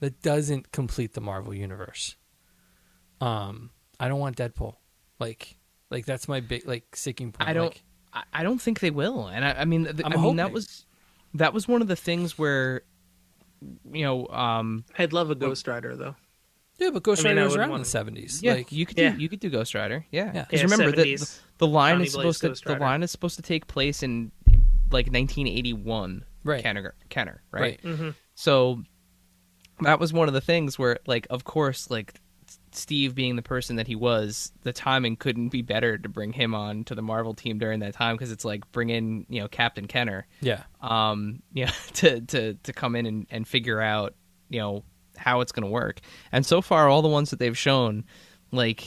that 0.00 0.22
doesn't 0.22 0.70
complete 0.72 1.14
the 1.14 1.20
Marvel 1.20 1.54
universe. 1.54 2.16
Um, 3.20 3.70
I 3.98 4.08
don't 4.08 4.20
want 4.20 4.36
Deadpool. 4.36 4.76
Like 5.18 5.56
like 5.90 6.04
that's 6.06 6.28
my 6.28 6.40
big 6.40 6.66
like 6.66 6.94
sticking 6.94 7.32
point. 7.32 7.48
I 7.48 7.52
don't. 7.52 7.64
Like, 7.64 7.82
I- 8.12 8.22
I 8.32 8.42
don't 8.42 8.60
think 8.60 8.80
they 8.80 8.90
will, 8.90 9.26
and 9.26 9.44
I, 9.44 9.50
I 9.52 9.64
mean, 9.66 9.84
th- 9.84 10.00
I'm 10.02 10.12
I 10.14 10.16
mean 10.16 10.36
that 10.36 10.50
was 10.50 10.86
that 11.34 11.52
was 11.52 11.68
one 11.68 11.82
of 11.82 11.88
the 11.88 11.94
things 11.94 12.38
where, 12.38 12.82
you 13.92 14.02
know, 14.02 14.26
um, 14.28 14.84
I'd 14.98 15.12
love 15.12 15.30
a 15.30 15.34
Ghost 15.34 15.68
Rider 15.68 15.94
though. 15.94 16.16
Yeah, 16.78 16.90
but 16.90 17.02
Ghost 17.02 17.24
I 17.24 17.28
mean, 17.30 17.36
Rider 17.36 17.46
was 17.46 17.56
around 17.56 17.72
in 17.72 17.78
the 17.80 17.84
seventies. 17.84 18.40
yeah, 18.42 18.54
like 18.54 18.72
you 18.72 18.86
could 18.86 18.98
Yeah. 18.98 19.10
do 19.14 19.20
you 19.20 19.28
could 19.28 19.40
do 19.40 19.50
Ghost 19.50 19.74
Rider, 19.74 20.06
yeah. 20.10 20.32
Yeah. 20.34 20.44
Because 20.44 20.60
Yeah, 20.60 20.64
remember 20.76 20.96
the, 20.96 21.16
the 21.16 21.30
the 21.58 21.66
line 21.66 21.94
Johnny 21.96 22.04
is 22.06 22.12
supposed 22.12 22.40
Blaze 22.42 22.60
to 22.60 22.68
the 22.68 22.76
line 22.78 23.02
is 23.02 23.10
supposed 23.10 23.36
to 23.36 23.42
take 23.42 23.66
place 23.66 24.02
in 24.02 24.30
like 24.90 25.06
1981, 25.06 26.24
right, 26.44 26.62
Kenner, 26.62 26.94
Kenner, 27.10 27.42
right? 27.50 27.60
right, 27.60 27.82
Mm-hmm. 27.82 28.10
So 28.34 28.82
that 29.80 30.00
was 30.00 30.12
one 30.12 30.28
of 30.28 30.34
the 30.34 30.40
things 30.40 30.78
where, 30.78 30.98
like, 31.06 31.26
of 31.30 31.44
course, 31.44 31.90
like 31.90 32.20
Steve 32.72 33.14
being 33.14 33.36
the 33.36 33.42
person 33.42 33.76
that 33.76 33.86
he 33.86 33.94
was, 33.94 34.52
the 34.62 34.72
timing 34.72 35.16
couldn't 35.16 35.48
be 35.50 35.60
better 35.62 35.98
to 35.98 36.08
bring 36.08 36.32
him 36.32 36.54
on 36.54 36.84
to 36.84 36.94
the 36.94 37.02
Marvel 37.02 37.34
team 37.34 37.58
during 37.58 37.80
that 37.80 37.94
time 37.94 38.16
because 38.16 38.32
it's 38.32 38.44
like 38.44 38.70
bring 38.72 38.88
in 38.90 39.26
you 39.28 39.40
know 39.42 39.48
Captain 39.48 39.86
Kenner, 39.86 40.26
yeah, 40.40 40.62
um, 40.80 41.42
you 41.52 41.66
know, 41.66 41.72
to 41.94 42.20
to 42.22 42.54
to 42.54 42.72
come 42.72 42.96
in 42.96 43.04
and, 43.06 43.26
and 43.30 43.46
figure 43.46 43.80
out 43.80 44.14
you 44.48 44.60
know 44.60 44.84
how 45.18 45.40
it's 45.40 45.52
going 45.52 45.64
to 45.64 45.70
work. 45.70 46.00
And 46.32 46.44
so 46.46 46.60
far, 46.62 46.88
all 46.88 47.02
the 47.02 47.08
ones 47.08 47.30
that 47.30 47.38
they've 47.38 47.56
shown, 47.56 48.04
like, 48.52 48.86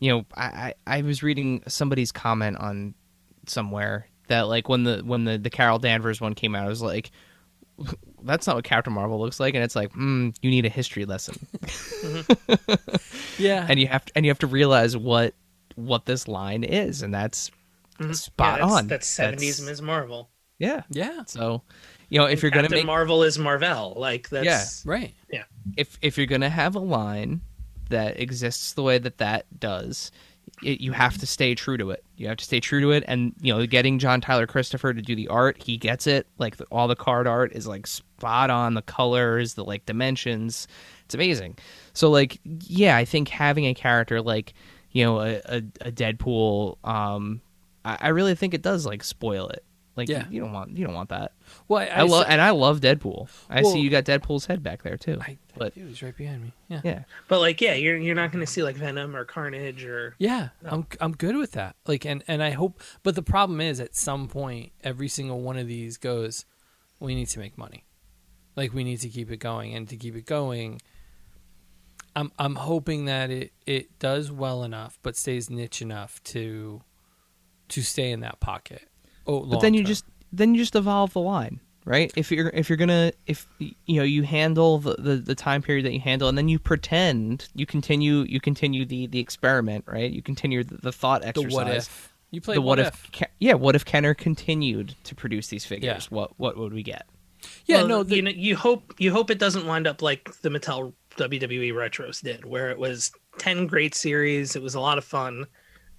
you 0.00 0.10
know, 0.10 0.24
I, 0.36 0.74
I 0.86 0.98
I 0.98 1.02
was 1.02 1.22
reading 1.22 1.62
somebody's 1.68 2.12
comment 2.12 2.58
on 2.58 2.94
somewhere 3.46 4.08
that 4.28 4.42
like 4.42 4.68
when 4.68 4.84
the 4.84 5.02
when 5.04 5.24
the 5.24 5.38
the 5.38 5.50
Carol 5.50 5.78
Danvers 5.78 6.20
one 6.20 6.34
came 6.34 6.54
out, 6.54 6.66
I 6.66 6.68
was 6.68 6.82
like, 6.82 7.10
that's 8.22 8.46
not 8.46 8.56
what 8.56 8.64
Captain 8.64 8.92
Marvel 8.92 9.18
looks 9.20 9.40
like, 9.40 9.54
and 9.54 9.62
it's 9.64 9.76
like, 9.76 9.92
mm, 9.92 10.34
you 10.42 10.50
need 10.50 10.66
a 10.66 10.68
history 10.70 11.04
lesson, 11.04 11.36
Yeah. 13.38 13.66
and 13.68 13.78
you 13.80 13.86
have 13.88 14.04
to, 14.04 14.12
and 14.14 14.24
you 14.24 14.30
have 14.30 14.38
to 14.40 14.46
realize 14.46 14.96
what 14.96 15.34
what 15.76 16.06
this 16.06 16.28
line 16.28 16.64
is, 16.64 17.02
and 17.02 17.14
that's 17.14 17.50
spot 18.12 18.58
Yeah, 18.60 18.64
that's, 18.66 18.72
on. 18.78 18.86
That's 18.88 19.06
seventies 19.06 19.60
Ms. 19.60 19.82
Marvel. 19.82 20.30
Yeah. 20.58 20.82
yeah. 20.90 21.22
So, 21.26 21.62
you 22.12 22.18
know, 22.18 22.26
if 22.26 22.42
you're 22.42 22.50
gonna 22.50 22.64
Captain 22.64 22.80
make 22.80 22.86
Marvel 22.86 23.22
is 23.22 23.38
Marvel. 23.38 23.94
Like 23.96 24.28
that's 24.28 24.44
Right. 24.84 25.14
Yeah, 25.32 25.44
if 25.78 25.98
if 26.02 26.18
you're 26.18 26.26
gonna 26.26 26.50
have 26.50 26.74
a 26.74 26.78
line 26.78 27.40
that 27.88 28.20
exists 28.20 28.74
the 28.74 28.82
way 28.82 28.98
that 28.98 29.16
that 29.16 29.46
does, 29.58 30.12
it, 30.62 30.82
you 30.82 30.92
have 30.92 31.16
to 31.16 31.26
stay 31.26 31.54
true 31.54 31.78
to 31.78 31.90
it. 31.90 32.04
You 32.18 32.28
have 32.28 32.36
to 32.36 32.44
stay 32.44 32.60
true 32.60 32.82
to 32.82 32.90
it, 32.90 33.04
and 33.08 33.32
you 33.40 33.54
know, 33.54 33.64
getting 33.64 33.98
John 33.98 34.20
Tyler 34.20 34.46
Christopher 34.46 34.92
to 34.92 35.00
do 35.00 35.16
the 35.16 35.28
art, 35.28 35.62
he 35.62 35.78
gets 35.78 36.06
it. 36.06 36.26
Like 36.36 36.58
the, 36.58 36.64
all 36.64 36.86
the 36.86 36.94
card 36.94 37.26
art 37.26 37.52
is 37.54 37.66
like 37.66 37.86
spot 37.86 38.50
on. 38.50 38.74
The 38.74 38.82
colors, 38.82 39.54
the 39.54 39.64
like 39.64 39.86
dimensions, 39.86 40.68
it's 41.06 41.14
amazing. 41.14 41.56
So 41.94 42.10
like, 42.10 42.40
yeah, 42.44 42.94
I 42.94 43.06
think 43.06 43.28
having 43.28 43.64
a 43.64 43.72
character 43.72 44.20
like 44.20 44.52
you 44.90 45.02
know 45.02 45.18
a 45.20 45.40
a, 45.46 45.56
a 45.80 45.90
Deadpool, 45.90 46.76
um, 46.86 47.40
I, 47.86 47.96
I 48.02 48.08
really 48.08 48.34
think 48.34 48.52
it 48.52 48.60
does 48.60 48.84
like 48.84 49.02
spoil 49.02 49.48
it. 49.48 49.64
Like 49.94 50.08
Yeah. 50.08 50.26
you, 50.28 50.36
you 50.36 50.40
don't 50.40 50.52
want 50.52 50.76
you 50.76 50.86
don't 50.86 50.94
want 50.94 51.10
that. 51.10 51.32
Well, 51.68 51.82
I, 51.82 51.86
I, 51.86 52.02
love 52.02 52.24
and 52.28 52.40
I 52.40 52.50
love 52.50 52.80
Deadpool. 52.80 53.28
I 53.50 53.60
Well- 53.62 53.72
see 53.72 53.80
you 53.80 53.90
got 53.90 54.04
Deadpool's 54.04 54.46
head 54.46 54.62
back 54.62 54.82
there 54.82 54.96
too. 54.96 55.18
I, 55.20 55.24
I 55.32 55.38
but 55.56 55.74
do. 55.74 55.86
He's 55.86 56.02
right 56.02 56.16
behind 56.16 56.42
me. 56.42 56.52
Yeah. 56.68 56.80
yeah, 56.82 57.02
But 57.28 57.40
like, 57.40 57.60
yeah, 57.60 57.74
you're 57.74 57.98
you're 57.98 58.14
not 58.14 58.32
going 58.32 58.44
to 58.44 58.50
see 58.50 58.62
like 58.62 58.76
Venom 58.76 59.14
or 59.14 59.24
Carnage 59.26 59.84
or 59.84 60.14
Yeah, 60.18 60.48
I'm 60.64 60.86
I'm 61.00 61.12
good 61.12 61.36
with 61.36 61.52
that. 61.52 61.76
Like, 61.86 62.06
and 62.06 62.24
and 62.26 62.42
I 62.42 62.50
hope. 62.50 62.80
But 63.02 63.14
the 63.16 63.22
problem 63.22 63.60
is, 63.60 63.80
at 63.80 63.94
some 63.94 64.28
point, 64.28 64.72
every 64.82 65.08
single 65.08 65.40
one 65.42 65.58
of 65.58 65.66
these 65.66 65.98
goes. 65.98 66.46
We 66.98 67.14
need 67.14 67.26
to 67.28 67.38
make 67.40 67.58
money. 67.58 67.84
Like, 68.54 68.72
we 68.72 68.84
need 68.84 69.00
to 69.00 69.08
keep 69.08 69.30
it 69.30 69.38
going, 69.38 69.74
and 69.74 69.88
to 69.88 69.96
keep 69.96 70.14
it 70.14 70.24
going, 70.24 70.80
I'm 72.14 72.30
I'm 72.38 72.54
hoping 72.54 73.06
that 73.06 73.30
it 73.30 73.52
it 73.66 73.98
does 73.98 74.30
well 74.30 74.62
enough, 74.62 74.98
but 75.02 75.16
stays 75.16 75.50
niche 75.50 75.82
enough 75.82 76.22
to 76.24 76.82
to 77.68 77.82
stay 77.82 78.10
in 78.10 78.20
that 78.20 78.38
pocket. 78.40 78.82
Oh, 79.26 79.40
but 79.40 79.60
then 79.60 79.74
you 79.74 79.80
long-term. 79.80 79.88
just 79.88 80.04
then 80.32 80.54
you 80.54 80.60
just 80.60 80.74
evolve 80.74 81.12
the 81.12 81.20
line 81.20 81.60
right? 81.84 82.12
If 82.16 82.30
you're 82.30 82.48
if 82.50 82.68
you're 82.68 82.76
gonna 82.76 83.12
if 83.26 83.48
you 83.58 83.96
know 83.96 84.02
you 84.02 84.22
handle 84.22 84.78
the, 84.78 84.94
the 84.94 85.16
the 85.16 85.34
time 85.34 85.62
period 85.62 85.84
that 85.86 85.92
you 85.92 86.00
handle 86.00 86.28
and 86.28 86.36
then 86.38 86.48
you 86.48 86.58
pretend 86.58 87.48
you 87.54 87.66
continue 87.66 88.24
you 88.28 88.40
continue 88.40 88.84
the 88.84 89.06
the 89.06 89.18
experiment 89.18 89.84
right? 89.86 90.10
You 90.10 90.22
continue 90.22 90.64
the, 90.64 90.76
the 90.76 90.92
thought 90.92 91.22
the 91.22 91.28
exercise. 91.28 91.52
what 91.52 91.68
if. 91.68 92.08
You 92.30 92.40
play 92.40 92.54
the 92.54 92.62
what, 92.62 92.78
if, 92.78 93.12
Ke- 93.12 93.30
yeah 93.40 93.52
what 93.52 93.76
if 93.76 93.84
kenner 93.84 94.14
continued 94.14 94.94
to 95.04 95.14
produce 95.14 95.48
these 95.48 95.66
figures? 95.66 96.10
What 96.10 96.38
what 96.38 96.56
would 96.56 96.72
we 96.72 96.82
get? 96.82 97.06
Yeah, 97.66 97.78
Well, 97.78 97.88
no, 97.88 98.02
the, 98.04 98.16
you 98.16 98.22
know, 98.22 98.30
you 98.30 98.56
hope 98.56 98.94
you 98.98 99.12
hope 99.12 99.30
it 99.30 99.38
doesn't 99.38 99.66
wind 99.66 99.86
up 99.86 100.00
like 100.00 100.30
the 100.40 100.48
Mattel 100.48 100.94
WWE 101.16 101.72
retros 101.72 102.22
did, 102.22 102.46
where 102.46 102.70
it 102.70 102.78
was 102.78 103.12
ten 103.38 103.66
great 103.66 103.94
series. 103.94 104.56
It 104.56 104.62
was 104.62 104.74
a 104.74 104.80
lot 104.80 104.96
of 104.96 105.04
fun, 105.04 105.46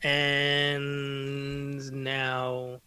and 0.01 1.91
now 1.91 2.79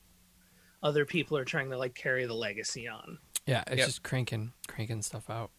other 0.82 1.04
people 1.04 1.36
are 1.36 1.44
trying 1.44 1.70
to 1.70 1.78
like 1.78 1.94
carry 1.94 2.26
the 2.26 2.34
legacy 2.34 2.88
on. 2.88 3.18
Yeah, 3.46 3.62
it's 3.68 3.78
Yep. 3.78 3.86
just 3.86 4.02
cranking 4.02 4.52
cranking 4.68 5.02
stuff 5.02 5.30
out. 5.30 5.50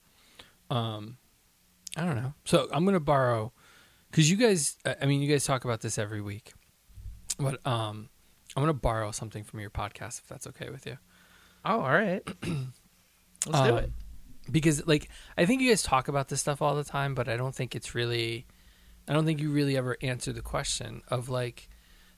Um, 0.70 1.18
I 1.95 2.03
don't 2.05 2.15
know. 2.15 2.34
So 2.45 2.68
I'm 2.72 2.86
gonna 2.86 2.99
borrow 2.99 3.53
because 4.11 4.30
you 4.30 4.38
guys. 4.38 4.78
I 4.86 4.95
I 5.01 5.05
mean, 5.05 5.22
you 5.22 5.30
guys 5.30 5.45
talk 5.45 5.65
about 5.65 5.82
this 5.82 5.97
every 5.97 6.22
week, 6.22 6.53
but 7.39 7.65
um, 7.65 8.09
I'm 8.55 8.61
gonna 8.63 8.74
borrow 8.74 9.11
something 9.11 9.43
from 9.43 9.59
your 9.59 9.70
podcast 9.70 10.20
if 10.20 10.28
that's 10.28 10.47
okay 10.47 10.70
with 10.70 10.86
you. 10.86 10.97
oh 11.65 11.82
all 11.82 11.91
right 11.91 12.22
let's 12.43 12.65
do 13.45 13.53
Um, 13.53 13.78
it 13.78 13.91
because 14.51 14.86
like 14.88 15.09
I 15.38 15.45
think 15.45 15.61
you 15.61 15.70
guys 15.70 15.82
talk 15.84 16.07
about 16.07 16.28
this 16.30 16.39
stuff 16.41 16.61
all 16.61 16.76
the 16.76 16.84
time, 16.84 17.15
but 17.15 17.28
I 17.28 17.38
don't 17.38 17.55
think 17.55 17.76
it's 17.76 17.95
really. 17.95 18.45
I 19.09 19.13
don't 19.13 19.26
think 19.26 19.39
you 19.39 19.49
really 19.51 19.78
ever 19.78 19.95
answer 20.01 20.34
the 20.34 20.41
question 20.41 21.01
of 21.07 21.30
like, 21.30 21.70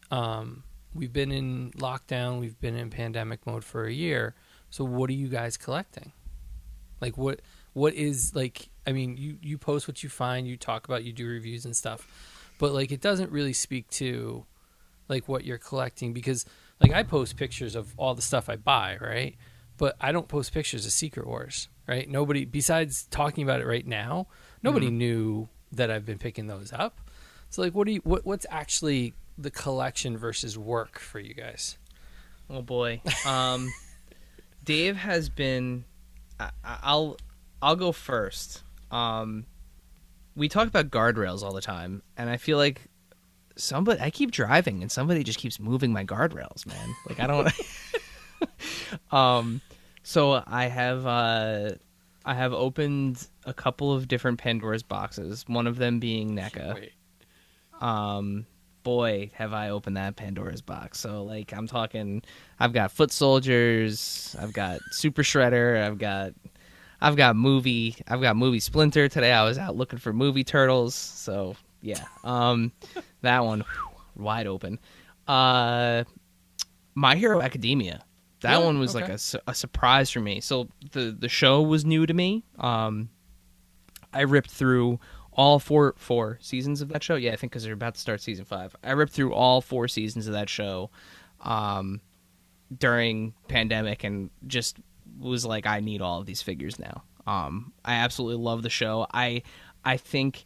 um, 0.10 0.64
we've 0.94 1.14
been 1.14 1.32
in 1.32 1.72
lockdown, 1.72 2.40
we've 2.40 2.60
been 2.60 2.76
in 2.76 2.90
pandemic 2.90 3.46
mode 3.46 3.64
for 3.64 3.86
a 3.86 3.94
year. 3.94 4.36
So 4.70 4.84
what 4.84 5.10
are 5.10 5.14
you 5.14 5.28
guys 5.28 5.58
collecting? 5.58 6.12
Like 7.02 7.18
what 7.18 7.42
what 7.74 7.94
is 7.94 8.36
like 8.36 8.70
I 8.86 8.92
mean, 8.92 9.18
you 9.18 9.38
you 9.42 9.58
post 9.58 9.88
what 9.88 10.04
you 10.04 10.10
find, 10.10 10.48
you 10.48 10.58
talk 10.58 10.88
about, 10.88 11.04
you 11.04 11.14
do 11.14 11.28
reviews 11.28 11.66
and 11.66 11.76
stuff. 11.76 12.08
But 12.60 12.74
like 12.74 12.92
it 12.92 13.02
doesn't 13.02 13.32
really 13.32 13.54
speak 13.54 13.90
to 13.92 14.46
like 15.08 15.28
what 15.28 15.46
you're 15.46 15.58
collecting 15.58 16.14
because 16.14 16.46
like 16.80 16.92
I 16.92 17.04
post 17.04 17.38
pictures 17.38 17.76
of 17.76 17.94
all 17.98 18.16
the 18.16 18.22
stuff 18.22 18.50
I 18.50 18.56
buy, 18.56 18.98
right? 19.00 19.36
But 19.78 19.96
I 20.02 20.12
don't 20.12 20.28
post 20.28 20.54
pictures 20.54 20.86
of 20.86 20.92
Secret 20.92 21.26
Wars, 21.26 21.70
right? 21.88 22.10
Nobody 22.10 22.46
besides 22.46 23.06
talking 23.10 23.44
about 23.44 23.62
it 23.62 23.68
right 23.68 23.86
now, 23.88 24.28
nobody 24.62 24.88
mm-hmm. 24.88 24.98
knew 24.98 25.50
that 25.72 25.90
I've 25.90 26.06
been 26.06 26.18
picking 26.18 26.48
those 26.48 26.74
up. 26.74 27.00
So 27.50 27.62
like 27.62 27.74
what 27.74 27.88
do 27.88 27.94
you 27.94 28.02
what 28.04 28.26
what's 28.26 28.46
actually 28.50 29.14
the 29.42 29.52
collection 29.52 30.18
versus 30.18 30.58
work 30.58 31.00
for 31.00 31.20
you 31.20 31.34
guys? 31.34 31.78
Oh 32.50 32.62
boy. 32.62 33.02
Um, 33.26 33.72
Dave 34.64 34.98
has 34.98 35.30
been. 35.30 35.86
I, 36.40 36.50
I'll 36.64 37.18
I'll 37.62 37.76
go 37.76 37.92
first. 37.92 38.64
Um, 38.92 39.46
we 40.36 40.50
talk 40.50 40.68
about 40.68 40.90
guardrails 40.90 41.44
all 41.44 41.54
the 41.54 41.62
time, 41.62 42.02
and 42.18 42.30
I 42.30 42.38
feel 42.38 42.58
like 42.58 42.82
somebody. 43.56 44.02
I 44.02 44.10
keep 44.10 44.32
driving, 44.32 44.82
and 44.82 44.92
somebody 44.92 45.24
just 45.24 45.40
keeps 45.40 45.60
moving 45.60 45.94
my 45.94 46.04
guardrails, 46.04 46.66
man. 46.66 46.96
Like 47.08 47.20
I 47.20 47.28
don't. 47.28 47.52
um, 49.12 49.62
so 50.04 50.44
I 50.46 50.66
have 50.66 51.06
uh, 51.06 51.72
I 52.26 52.34
have 52.34 52.54
opened 52.54 53.28
a 53.46 53.54
couple 53.54 53.94
of 53.94 54.08
different 54.08 54.40
Pandora's 54.40 54.84
boxes. 54.84 55.46
One 55.48 55.68
of 55.68 55.78
them 55.78 56.00
being 56.00 56.36
NECA 56.36 56.76
Wait. 56.76 56.92
um 57.82 58.46
boy 58.84 59.30
have 59.34 59.54
i 59.54 59.70
opened 59.70 59.98
that 59.98 60.16
pandora's 60.16 60.62
box. 60.62 61.00
So 61.00 61.24
like 61.24 61.54
i'm 61.54 61.68
talking 61.68 62.22
i've 62.60 62.74
got 62.74 62.92
foot 62.92 63.12
soldiers 63.12 64.36
i've 64.40 64.54
got 64.54 64.80
super 64.92 65.22
shredder 65.24 65.84
i've 65.84 65.98
got 65.98 66.34
i've 67.02 67.16
got 67.16 67.36
movie 67.36 67.96
i've 68.08 68.22
got 68.22 68.36
movie 68.36 68.60
splinter. 68.60 69.08
Today 69.08 69.32
i 69.32 69.44
was 69.44 69.58
out 69.58 69.76
looking 69.76 70.00
for 70.00 70.14
movie 70.14 70.44
turtles. 70.44 70.96
So 70.96 71.56
yeah 71.82 72.04
um 72.24 72.72
that 73.22 73.44
one 73.44 73.62
whew, 73.62 74.24
wide 74.24 74.48
open. 74.48 74.80
Uh 75.28 76.04
my 76.96 77.16
hero 77.16 77.42
academia. 77.42 78.04
That 78.42 78.64
one 78.64 78.80
was 78.80 78.96
like 78.96 79.10
a, 79.10 79.20
a 79.48 79.54
surprise 79.54 80.10
for 80.10 80.22
me. 80.22 80.40
So 80.40 80.70
the 80.92 81.16
the 81.18 81.30
show 81.30 81.62
was 81.62 81.86
new 81.86 82.06
to 82.06 82.14
me. 82.14 82.44
Um 82.60 83.10
I 84.14 84.22
ripped 84.22 84.50
through 84.50 85.00
all 85.40 85.58
four 85.58 85.94
four 85.96 86.38
seasons 86.42 86.82
of 86.82 86.90
that 86.90 87.02
show. 87.02 87.16
Yeah, 87.16 87.32
I 87.32 87.38
think 87.38 87.54
because 87.54 87.64
they're 87.64 87.72
about 87.72 87.96
to 87.96 88.02
start 88.02 88.20
season 88.20 88.44
five. 88.44 88.76
I 88.84 88.92
ripped 88.92 89.14
through 89.14 89.34
all 89.34 89.62
four 89.62 89.88
seasons 89.88 90.28
of 90.28 90.34
that 90.34 90.50
show 90.50 90.90
um, 91.40 92.02
during 92.78 93.34
pandemic, 93.48 94.04
and 94.04 94.32
just 94.48 94.80
was 95.18 95.46
like, 95.46 95.66
I 95.66 95.80
need 95.80 96.02
all 96.02 96.20
of 96.20 96.26
these 96.26 96.42
figures 96.42 96.78
now. 96.78 97.04
Um, 97.26 97.72
I 97.86 97.94
absolutely 97.94 98.44
love 98.44 98.64
the 98.64 98.70
show. 98.70 99.08
I 99.14 99.44
I 99.86 99.96
think 99.96 100.44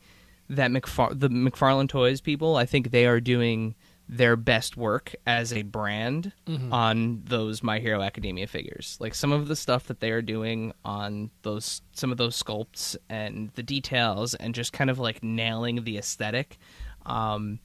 that 0.47 0.69
McFar- 0.69 1.19
the 1.19 1.29
McFarlane 1.29 1.89
Toys 1.89 2.21
people, 2.21 2.55
I 2.55 2.67
think 2.67 2.91
they 2.91 3.07
are 3.07 3.19
doing 3.19 3.73
their 4.09 4.35
best 4.35 4.75
work 4.77 5.15
as 5.25 5.53
a 5.53 5.61
brand 5.61 6.33
on 6.71 7.21
those 7.25 7.63
My 7.63 7.79
Hero 7.79 8.01
Academia 8.01 8.47
figures. 8.47 8.97
Like 8.99 9.15
some 9.15 9.31
of 9.31 9.47
the 9.47 9.55
stuff 9.55 9.87
that 9.87 10.01
they 10.01 10.11
are 10.11 10.21
doing 10.21 10.73
on 10.83 11.31
those 11.41 11.81
some 11.93 12.11
of 12.11 12.17
those 12.17 12.41
sculpts 12.41 12.95
and 13.09 13.49
the 13.55 13.63
details 13.63 14.33
and 14.35 14.53
just 14.53 14.73
kind 14.73 14.89
of 14.89 14.99
like 14.99 15.23
nailing 15.23 15.83
the 15.83 15.97
aesthetic. 15.97 16.57
Um, 17.05 17.59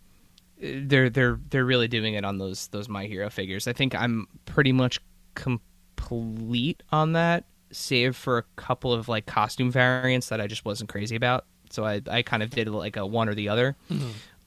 they're 0.60 1.10
they're 1.10 1.38
they're 1.50 1.64
really 1.64 1.88
doing 1.88 2.14
it 2.14 2.24
on 2.24 2.38
those 2.38 2.68
those 2.68 2.88
My 2.88 3.06
Hero 3.06 3.28
figures. 3.30 3.66
I 3.68 3.72
think 3.72 3.94
I'm 3.94 4.26
pretty 4.44 4.72
much 4.72 5.00
complete 5.34 6.82
on 6.90 7.12
that, 7.12 7.44
save 7.72 8.16
for 8.16 8.38
a 8.38 8.44
couple 8.56 8.92
of 8.92 9.08
like 9.08 9.26
costume 9.26 9.70
variants 9.70 10.28
that 10.28 10.40
I 10.40 10.46
just 10.46 10.64
wasn't 10.64 10.88
crazy 10.88 11.16
about. 11.16 11.46
So 11.70 11.84
I 11.84 12.00
I 12.08 12.22
kind 12.22 12.42
of 12.42 12.50
did 12.50 12.68
like 12.68 12.96
a 12.96 13.04
one 13.04 13.28
or 13.28 13.34
the 13.34 13.48
other. 13.48 13.76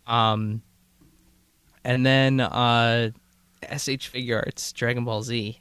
Um, 0.08 0.62
and 1.84 2.06
then 2.06 2.40
uh, 2.40 3.12
S.H. 3.64 4.12
Figuarts 4.12 4.74
Dragon 4.74 5.06
Ball 5.06 5.24
Z. 5.24 5.60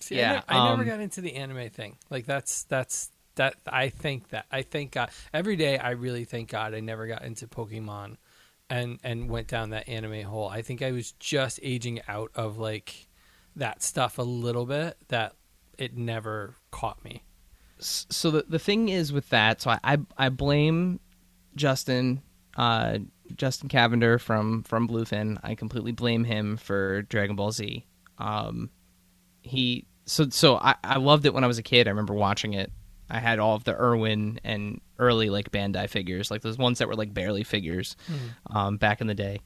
See, 0.00 0.16
Yeah, 0.16 0.42
I, 0.48 0.54
ne- 0.54 0.60
I 0.60 0.68
never 0.70 0.82
um, 0.82 0.88
got 0.88 1.00
into 1.00 1.20
the 1.20 1.34
anime 1.34 1.70
thing. 1.70 1.98
Like 2.10 2.26
that's 2.26 2.64
that's 2.64 3.10
that 3.36 3.54
I 3.66 3.88
think 3.88 4.28
that 4.30 4.46
I 4.50 4.62
thank 4.62 4.92
God 4.92 5.10
every 5.32 5.56
day. 5.56 5.78
I 5.78 5.90
really 5.90 6.24
thank 6.24 6.50
God 6.50 6.74
I 6.74 6.80
never 6.80 7.06
got 7.06 7.22
into 7.22 7.46
Pokemon, 7.46 8.16
and 8.68 8.98
and 9.02 9.30
went 9.30 9.48
down 9.48 9.70
that 9.70 9.88
anime 9.88 10.22
hole. 10.22 10.48
I 10.48 10.62
think 10.62 10.82
I 10.82 10.92
was 10.92 11.12
just 11.12 11.60
aging 11.62 12.00
out 12.08 12.30
of 12.34 12.58
like 12.58 13.08
that 13.56 13.82
stuff 13.82 14.18
a 14.18 14.22
little 14.22 14.66
bit. 14.66 14.96
That 15.08 15.34
it 15.78 15.96
never 15.96 16.54
caught 16.70 17.04
me. 17.04 17.24
So 17.78 18.30
the 18.30 18.44
the 18.48 18.58
thing 18.58 18.88
is 18.88 19.12
with 19.12 19.28
that, 19.30 19.60
so 19.60 19.70
I 19.70 19.80
I, 19.82 19.98
I 20.16 20.28
blame 20.28 21.00
Justin. 21.54 22.22
Uh, 22.56 22.98
Justin 23.34 23.68
Cavender 23.68 24.18
from 24.18 24.62
from 24.62 24.88
Bluefin. 24.88 25.38
I 25.42 25.54
completely 25.54 25.92
blame 25.92 26.24
him 26.24 26.56
for 26.56 27.02
Dragon 27.02 27.36
Ball 27.36 27.52
Z. 27.52 27.84
Um, 28.18 28.70
he 29.42 29.86
so 30.04 30.28
so 30.30 30.56
I, 30.56 30.76
I 30.82 30.98
loved 30.98 31.26
it 31.26 31.34
when 31.34 31.44
I 31.44 31.48
was 31.48 31.58
a 31.58 31.62
kid. 31.62 31.86
I 31.86 31.90
remember 31.90 32.14
watching 32.14 32.54
it. 32.54 32.72
I 33.08 33.18
had 33.20 33.38
all 33.38 33.54
of 33.54 33.64
the 33.64 33.74
Irwin 33.74 34.40
and 34.42 34.80
early 34.98 35.30
like 35.30 35.52
Bandai 35.52 35.88
figures, 35.88 36.30
like 36.30 36.42
those 36.42 36.58
ones 36.58 36.78
that 36.78 36.88
were 36.88 36.96
like 36.96 37.14
barely 37.14 37.44
figures, 37.44 37.96
um, 38.50 38.78
back 38.78 39.00
in 39.00 39.06
the 39.06 39.14
day. 39.14 39.40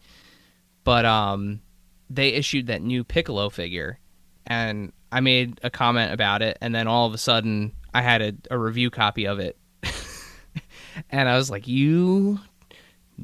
But 0.82 1.04
um, 1.04 1.60
they 2.08 2.30
issued 2.30 2.68
that 2.68 2.80
new 2.80 3.04
Piccolo 3.04 3.50
figure, 3.50 3.98
and 4.46 4.92
I 5.12 5.20
made 5.20 5.60
a 5.62 5.68
comment 5.68 6.12
about 6.12 6.40
it, 6.40 6.56
and 6.62 6.74
then 6.74 6.86
all 6.86 7.06
of 7.06 7.12
a 7.12 7.18
sudden 7.18 7.72
I 7.92 8.00
had 8.00 8.22
a, 8.22 8.32
a 8.50 8.58
review 8.58 8.90
copy 8.90 9.26
of 9.26 9.40
it, 9.40 9.58
and 11.10 11.28
I 11.28 11.36
was 11.36 11.50
like, 11.50 11.68
"You 11.68 12.40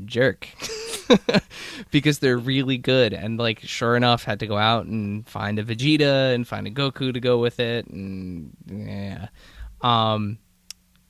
jerk." 0.04 0.48
because 1.90 2.18
they're 2.18 2.38
really 2.38 2.78
good 2.78 3.12
and 3.12 3.38
like 3.38 3.60
sure 3.60 3.96
enough 3.96 4.24
had 4.24 4.40
to 4.40 4.46
go 4.46 4.56
out 4.56 4.86
and 4.86 5.26
find 5.28 5.58
a 5.58 5.64
Vegeta 5.64 6.34
and 6.34 6.46
find 6.46 6.66
a 6.66 6.70
Goku 6.70 7.12
to 7.12 7.20
go 7.20 7.38
with 7.38 7.60
it 7.60 7.86
and 7.86 8.50
yeah 8.66 9.28
um 9.82 10.38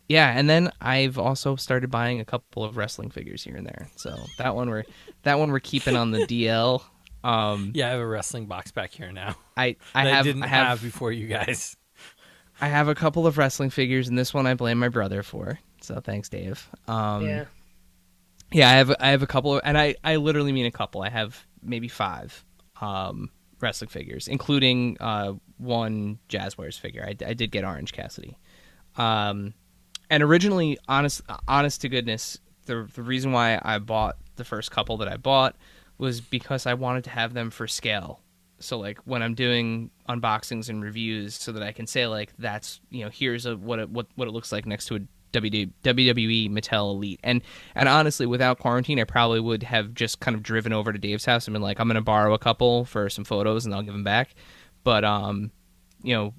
yeah 0.09 0.33
and 0.37 0.49
then 0.51 0.71
I've 0.81 1.19
also 1.19 1.57
started 1.57 1.91
buying 1.91 2.21
a 2.21 2.25
couple 2.25 2.65
of 2.65 2.77
wrestling 2.77 3.11
figures 3.11 3.43
here 3.43 3.57
and 3.57 3.67
there 3.67 3.89
so 3.97 4.15
that 4.39 4.55
one 4.55 4.69
we're 4.69 4.85
that 5.23 5.39
one 5.39 5.51
we're 5.51 5.61
keeping 5.61 5.97
on 5.97 6.11
the 6.11 6.21
DL 6.27 6.83
um 7.25 7.73
Yeah, 7.75 7.89
I 7.89 7.91
have 7.93 8.01
a 8.01 8.07
wrestling 8.07 8.47
box 8.47 8.71
back 8.71 8.93
here 8.93 9.13
now. 9.13 9.37
I 9.57 9.77
I 9.95 10.05
that 10.05 10.13
have 10.13 10.25
didn't 10.25 10.43
I 10.43 10.49
have, 10.49 10.67
have 10.67 10.83
before 10.83 11.11
you 11.13 11.27
guys. 11.27 11.77
I 12.61 12.69
have 12.69 12.89
a 12.89 12.95
couple 12.95 13.27
of 13.27 13.39
wrestling 13.39 13.71
figures 13.71 14.09
and 14.09 14.19
this 14.19 14.33
one 14.35 14.47
I 14.47 14.55
blame 14.55 14.79
my 14.79 14.89
brother 14.89 15.23
for 15.23 15.59
so 15.81 16.01
thanks 16.01 16.29
Dave 16.29 16.69
um 16.87 17.25
yeah. 17.25 17.45
Yeah, 18.53 18.69
I 18.71 18.75
have 18.75 18.95
I 19.01 19.09
have 19.11 19.23
a 19.23 19.27
couple 19.27 19.55
of, 19.55 19.61
and 19.65 19.77
I 19.77 19.97
I 20.05 20.17
literally 20.17 20.53
mean 20.53 20.67
a 20.67 20.71
couple. 20.71 21.03
I 21.03 21.11
have 21.11 21.45
maybe 21.63 21.89
five 21.89 22.45
um, 22.81 23.31
wrestling 23.61 23.91
figures, 23.91 24.29
including 24.29 24.97
uh, 25.01 25.35
one 25.59 26.19
Jazwares 26.29 26.79
figure. 26.79 27.05
I, 27.05 27.17
I 27.27 27.35
did 27.35 27.51
get 27.51 27.65
Orange 27.65 27.93
Cassidy, 27.93 28.39
um, 28.97 29.55
and 30.11 30.23
originally, 30.23 30.79
honest 30.89 31.23
honest 31.49 31.81
to 31.83 31.89
goodness, 31.89 32.39
the 32.67 32.89
the 32.95 33.03
reason 33.03 33.33
why 33.33 33.61
I 33.63 33.79
bought 33.79 34.17
the 34.37 34.45
first 34.45 34.71
couple 34.71 34.97
that 34.99 35.09
I 35.09 35.17
bought 35.17 35.57
was 35.99 36.21
because 36.21 36.67
I 36.67 36.75
wanted 36.75 37.05
to 37.05 37.11
have 37.11 37.35
them 37.35 37.51
for 37.51 37.67
scale. 37.67 38.21
So 38.59 38.79
like 38.79 38.99
when 39.05 39.23
I'm 39.23 39.35
doing 39.35 39.91
unboxings 40.09 40.69
and 40.69 40.83
reviews, 40.83 41.35
so 41.35 41.53
that 41.53 41.63
I 41.63 41.73
can 41.73 41.87
say 41.87 42.07
like 42.07 42.33
that's 42.39 42.81
you 42.91 43.05
know 43.05 43.11
here's 43.11 43.45
a 43.45 43.57
what 43.57 43.81
it, 43.81 43.91
what 43.91 44.07
what 44.15 44.29
it 44.29 44.31
looks 44.31 44.53
like 44.53 44.67
next 44.67 44.87
to 44.87 44.97
a 44.97 45.01
WWE 45.41 46.51
Mattel 46.51 46.93
Elite. 46.95 47.21
And 47.23 47.43
and 47.75 47.89
honestly, 47.89 48.27
without 48.27 48.59
quarantine, 48.59 49.01
I 49.01 49.05
probably 49.05 49.41
would 49.41 49.63
have 49.63 49.95
just 49.95 50.21
kind 50.21 50.35
of 50.35 50.43
driven 50.43 50.73
over 50.73 50.93
to 50.93 50.99
Dave's 50.99 51.25
house 51.25 51.47
and 51.47 51.53
been 51.53 51.63
like, 51.63 51.81
I'm 51.81 51.89
going 51.89 51.97
to 51.97 52.01
borrow 52.01 52.35
a 52.35 52.39
couple 52.39 52.85
for 52.85 53.09
some 53.09 53.25
photos 53.25 53.65
and 53.65 53.75
I'll 53.75 53.83
give 53.83 53.95
them 53.95 54.05
back. 54.05 54.35
But 54.85 55.05
um, 55.05 55.51
you 56.03 56.15
know, 56.15 56.35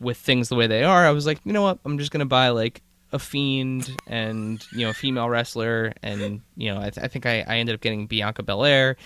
with 0.00 0.18
things 0.18 0.48
the 0.48 0.56
way 0.56 0.66
they 0.66 0.84
are, 0.84 1.06
I 1.06 1.10
was 1.10 1.26
like, 1.26 1.40
you 1.44 1.52
know 1.52 1.62
what? 1.62 1.78
I'm 1.84 1.98
just 1.98 2.10
going 2.10 2.20
to 2.20 2.26
buy 2.26 2.48
like 2.50 2.82
a 3.12 3.18
fiend 3.18 3.94
and 4.06 4.64
you 4.72 4.80
know 4.80 4.90
a 4.90 4.94
female 4.94 5.28
wrestler 5.28 5.92
and 6.02 6.40
you 6.56 6.72
know 6.72 6.80
I, 6.80 6.88
th- 6.88 7.04
I 7.04 7.08
think 7.08 7.26
I, 7.26 7.44
I 7.46 7.58
ended 7.58 7.74
up 7.74 7.82
getting 7.82 8.06
Bianca 8.06 8.42
Belair 8.42 8.96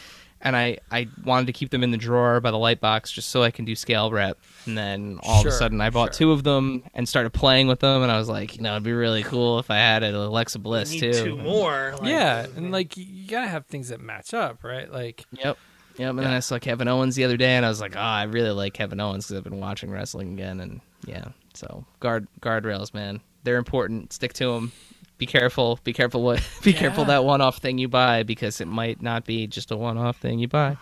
and 0.46 0.56
I, 0.56 0.78
I 0.90 1.08
wanted 1.24 1.46
to 1.46 1.52
keep 1.52 1.70
them 1.70 1.82
in 1.82 1.90
the 1.90 1.96
drawer 1.96 2.40
by 2.40 2.50
the 2.50 2.58
light 2.58 2.80
box 2.80 3.10
just 3.12 3.28
so 3.30 3.42
I 3.42 3.50
can 3.50 3.64
do 3.64 3.74
scale 3.76 4.10
rep. 4.10 4.38
And 4.66 4.78
then 4.78 5.18
all 5.22 5.42
Sure, 5.42 5.50
of 5.50 5.54
a 5.54 5.58
sudden, 5.58 5.80
I 5.80 5.90
bought 5.90 6.14
sure. 6.14 6.18
two 6.28 6.32
of 6.32 6.42
them 6.44 6.84
and 6.94 7.08
started 7.08 7.30
playing 7.30 7.68
with 7.68 7.80
them. 7.80 8.02
And 8.02 8.10
I 8.12 8.18
was 8.18 8.28
like, 8.28 8.56
you 8.56 8.62
know, 8.62 8.72
it'd 8.72 8.82
be 8.84 8.92
really 8.92 9.22
cool 9.22 9.58
if 9.58 9.70
I 9.70 9.76
had 9.76 10.02
an 10.02 10.14
Alexa 10.14 10.58
Bliss 10.58 10.90
Need 10.92 11.00
too. 11.00 11.12
two 11.12 11.36
more. 11.36 11.94
like- 11.98 12.08
yeah, 12.08 12.46
and 12.56 12.70
like 12.72 12.96
you- 12.96 13.04
you 13.04 13.28
gotta 13.28 13.48
have 13.48 13.66
things 13.66 13.88
that 13.88 14.00
match 14.00 14.32
up, 14.34 14.62
right? 14.64 14.90
Like 14.90 15.24
Yep. 15.32 15.58
Yep. 15.98 16.10
And 16.10 16.18
then 16.18 16.26
I 16.32 16.40
saw 16.40 16.58
Kevin 16.58 16.88
Owens 16.88 17.14
the 17.16 17.24
other 17.24 17.36
day, 17.38 17.56
and 17.56 17.64
I 17.64 17.68
was 17.70 17.80
like, 17.80 17.96
oh, 17.96 18.00
I 18.00 18.24
really 18.24 18.50
like 18.50 18.74
Kevin 18.74 19.00
Owens 19.00 19.26
because 19.26 19.38
I've 19.38 19.44
been 19.44 19.60
watching 19.60 19.90
wrestling 19.90 20.34
again. 20.34 20.60
And 20.60 20.80
yeah, 21.06 21.28
so 21.54 21.86
guard 22.00 22.28
guardrails, 22.42 22.92
man, 22.92 23.20
they're 23.44 23.56
important. 23.56 24.12
Stick 24.12 24.34
to 24.34 24.52
them. 24.52 24.72
Be 25.18 25.26
careful. 25.26 25.78
Be 25.82 25.92
careful 25.92 26.22
what. 26.22 26.42
Be 26.62 26.72
careful 26.72 27.06
that 27.06 27.24
one-off 27.24 27.58
thing 27.58 27.78
you 27.78 27.88
buy 27.88 28.22
because 28.22 28.60
it 28.60 28.68
might 28.68 29.00
not 29.00 29.24
be 29.24 29.46
just 29.46 29.70
a 29.70 29.76
one-off 29.76 30.18
thing 30.18 30.38
you 30.38 30.48
buy. 30.48 30.76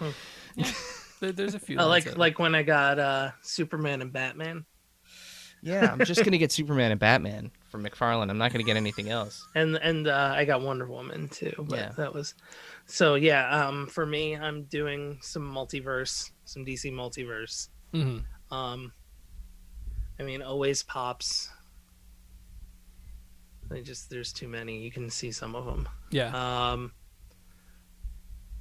there, 1.21 1.33
there's 1.33 1.55
a 1.55 1.59
few. 1.61 1.77
I 1.79 1.87
ones 1.87 2.07
like 2.07 2.19
like 2.19 2.39
when 2.39 2.55
I 2.55 2.63
got 2.65 2.99
uh, 2.99 3.31
Superman 3.43 4.03
and 4.03 4.13
Batman, 4.13 4.65
Yeah, 5.63 5.89
I'm 5.93 6.05
just 6.05 6.25
gonna 6.25 6.39
get 6.39 6.51
Superman 6.53 6.91
and 6.91 6.99
Batman 6.99 7.53
from 7.71 7.85
McFarlane. 7.85 8.29
I'm 8.31 8.39
not 8.39 8.53
gonna 8.53 8.65
get 8.65 8.77
anything 8.77 9.09
else. 9.09 9.47
and 9.55 9.77
and 9.77 10.09
uh, 10.09 10.33
I 10.35 10.45
got 10.45 10.63
Wonder 10.63 10.87
Woman 10.87 11.29
too. 11.29 11.53
But 11.69 11.79
Yeah. 11.79 11.93
that 11.97 12.13
was 12.13 12.35
so 12.87 13.15
yeah. 13.15 13.67
Um, 13.69 13.87
for 13.87 14.05
me, 14.05 14.35
I'm 14.37 14.65
doing 14.65 15.19
some 15.23 15.43
multiverse, 15.43 16.31
some 16.45 16.65
DC 16.65 16.93
multiverse. 16.93 17.69
Mhm. 17.93 18.25
Um, 18.51 18.93
I 20.19 20.23
mean, 20.25 20.43
always 20.43 20.83
pops. 20.83 21.51
I 23.71 23.81
just 23.81 24.11
there's 24.11 24.33
too 24.33 24.49
many. 24.49 24.79
You 24.83 24.91
can 24.91 25.11
see 25.11 25.33
some 25.33 25.55
of 25.55 25.65
them. 25.67 25.89
yeah, 26.11 26.71
Um, 26.73 26.93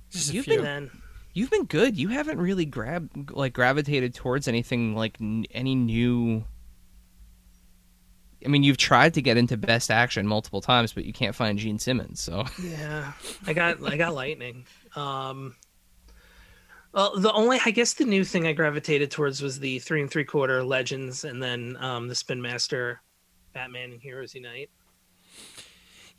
just 0.09 0.31
a 0.31 0.33
you've 0.33 0.45
few. 0.45 0.55
and 0.57 0.65
then 0.65 0.91
You've 1.35 1.49
been 1.49 1.65
good. 1.65 1.97
You 1.97 2.09
haven't 2.09 2.39
really 2.39 2.65
grabbed 2.65 3.31
like 3.31 3.53
gravitated 3.53 4.13
towards 4.13 4.47
anything 4.47 4.95
like 4.95 5.17
n- 5.19 5.45
any 5.51 5.73
new. 5.73 6.45
I 8.45 8.49
mean, 8.49 8.61
you've 8.61 8.77
tried 8.77 9.13
to 9.15 9.21
get 9.21 9.35
into 9.37 9.57
Best 9.57 9.89
Action 9.89 10.27
multiple 10.27 10.61
times, 10.61 10.93
but 10.93 11.05
you 11.05 11.13
can't 11.13 11.33
find 11.33 11.57
Gene 11.57 11.79
Simmons. 11.79 12.21
So 12.21 12.43
Yeah, 12.61 13.13
I 13.47 13.53
got 13.53 13.81
I 13.83 13.97
got 13.97 14.13
lightning. 14.13 14.65
Um, 14.95 15.55
well, 16.93 17.19
the 17.19 17.31
only 17.33 17.59
I 17.65 17.71
guess 17.71 17.93
the 17.95 18.05
new 18.05 18.23
thing 18.23 18.45
I 18.45 18.53
gravitated 18.53 19.09
towards 19.09 19.41
was 19.41 19.59
the 19.59 19.79
three 19.79 20.01
and 20.01 20.11
three 20.11 20.25
quarter 20.25 20.63
legends, 20.63 21.23
and 21.23 21.41
then 21.41 21.77
um, 21.79 22.07
the 22.09 22.15
Spin 22.15 22.41
Master, 22.43 23.01
Batman 23.53 23.91
and 23.93 24.01
Heroes 24.01 24.35
Unite. 24.35 24.69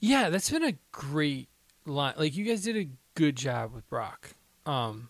Yeah, 0.01 0.29
that's 0.31 0.51
been 0.51 0.65
a 0.65 0.75
great 0.93 1.49
line. 1.87 2.15
Like 2.17 2.37
you 2.37 2.45
guys 2.45 2.63
did 2.63 2.77
a 2.77 2.89
good 3.15 3.37
job 3.37 3.73
with 3.75 3.89
Brock 3.89 4.35
um 4.67 5.09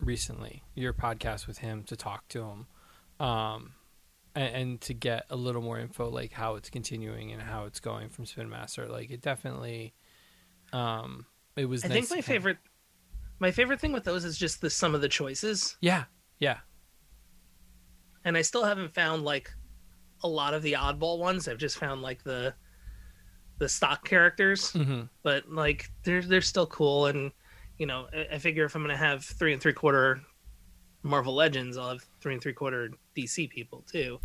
recently. 0.00 0.62
Your 0.74 0.92
podcast 0.92 1.46
with 1.46 1.58
him 1.58 1.82
to 1.84 1.96
talk 1.96 2.28
to 2.28 2.42
him. 2.44 2.66
Um 3.26 3.72
and, 4.34 4.54
and 4.54 4.80
to 4.82 4.94
get 4.94 5.24
a 5.30 5.36
little 5.36 5.62
more 5.62 5.78
info 5.78 6.08
like 6.08 6.32
how 6.32 6.54
it's 6.56 6.70
continuing 6.70 7.32
and 7.32 7.42
how 7.42 7.64
it's 7.64 7.80
going 7.80 8.08
from 8.10 8.26
Spin 8.26 8.48
Master. 8.48 8.86
Like 8.86 9.10
it 9.10 9.20
definitely 9.22 9.94
um 10.72 11.26
it 11.56 11.64
was 11.64 11.84
I 11.84 11.88
nice 11.88 12.08
think 12.08 12.18
my 12.18 12.20
favorite, 12.22 12.58
my 13.40 13.50
favorite 13.50 13.80
thing 13.80 13.92
with 13.92 14.04
those 14.04 14.24
is 14.24 14.38
just 14.38 14.60
the 14.60 14.70
some 14.70 14.94
of 14.94 15.00
the 15.00 15.08
choices, 15.08 15.76
Yeah. 15.80 16.04
Yeah. 16.38 16.58
and 18.24 18.36
I 18.36 18.42
still 18.42 18.62
haven't 18.64 18.94
found 18.94 19.24
like 19.24 19.50
a 20.22 20.28
lot 20.28 20.54
of 20.54 20.62
the 20.62 20.74
oddball 20.74 21.18
ones. 21.18 21.48
I've 21.48 21.58
just 21.58 21.78
found 21.78 22.02
like 22.02 22.22
the 22.22 22.54
the 23.58 23.68
stock 23.68 24.04
characters. 24.08 24.72
hmm 24.72 25.02
but 25.24 25.48
like 25.50 25.90
they're 26.04 26.22
they're 26.22 26.40
still 26.40 26.66
cool 26.68 27.06
and 27.06 27.32
you 27.76 27.86
know 27.86 28.06
I, 28.14 28.34
I 28.34 28.38
figure 28.38 28.64
if 28.64 28.74
i'm 28.76 28.82
gonna 28.82 28.96
have 28.96 29.24
three 29.24 29.52
and 29.52 29.60
three 29.60 29.72
quarter 29.72 30.20
marvel 31.02 31.34
legends 31.34 31.76
i'll 31.76 31.90
have 31.90 32.04
three 32.20 32.34
and 32.34 32.42
three 32.42 32.52
quarter 32.52 32.90
dc 33.16 33.50
people 33.50 33.84
too 33.90 34.20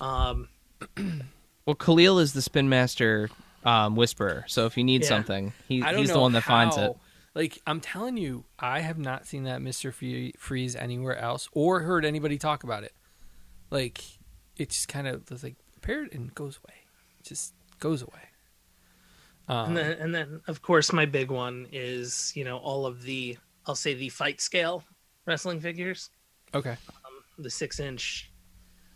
um 0.00 0.48
Well, 1.66 1.74
Khalil 1.74 2.20
is 2.20 2.32
the 2.32 2.42
Spin 2.42 2.68
Master 2.68 3.28
um, 3.64 3.96
whisperer, 3.96 4.44
so 4.46 4.66
if 4.66 4.76
you 4.76 4.84
need 4.84 5.02
Yeah. 5.02 5.08
something, 5.08 5.52
he, 5.66 5.82
he's 5.82 6.12
the 6.12 6.20
one 6.20 6.30
that 6.32 6.44
finds 6.44 6.76
it. 6.76 6.96
Like 7.34 7.58
I'm 7.66 7.80
telling 7.80 8.16
you, 8.16 8.44
I 8.58 8.80
have 8.80 8.98
not 8.98 9.26
seen 9.26 9.44
that 9.44 9.60
Mister 9.60 9.90
Freeze 9.90 10.76
anywhere 10.76 11.18
else, 11.18 11.48
or 11.52 11.80
heard 11.80 12.04
anybody 12.04 12.38
talk 12.38 12.62
about 12.62 12.84
it. 12.84 12.92
Like 13.70 14.00
it 14.56 14.70
just 14.70 14.86
kind 14.86 15.08
of 15.08 15.28
was 15.28 15.42
like 15.42 15.56
appeared 15.76 16.12
and 16.14 16.32
goes 16.34 16.58
away, 16.62 16.74
It 17.18 17.26
just 17.26 17.52
goes 17.80 18.00
away. 18.02 18.30
Um, 19.48 19.68
and 19.68 19.76
then 19.76 19.92
and 20.00 20.14
then 20.14 20.40
of 20.48 20.60
course 20.62 20.92
my 20.92 21.06
big 21.06 21.30
one 21.30 21.68
is 21.72 22.32
you 22.34 22.44
know 22.44 22.56
all 22.58 22.84
of 22.84 23.02
the 23.02 23.36
i'll 23.66 23.76
say 23.76 23.94
the 23.94 24.08
fight 24.08 24.40
scale 24.40 24.82
wrestling 25.24 25.60
figures. 25.60 26.10
Okay, 26.54 26.76
the 27.38 27.50
six 27.50 27.78
inch 27.80 28.30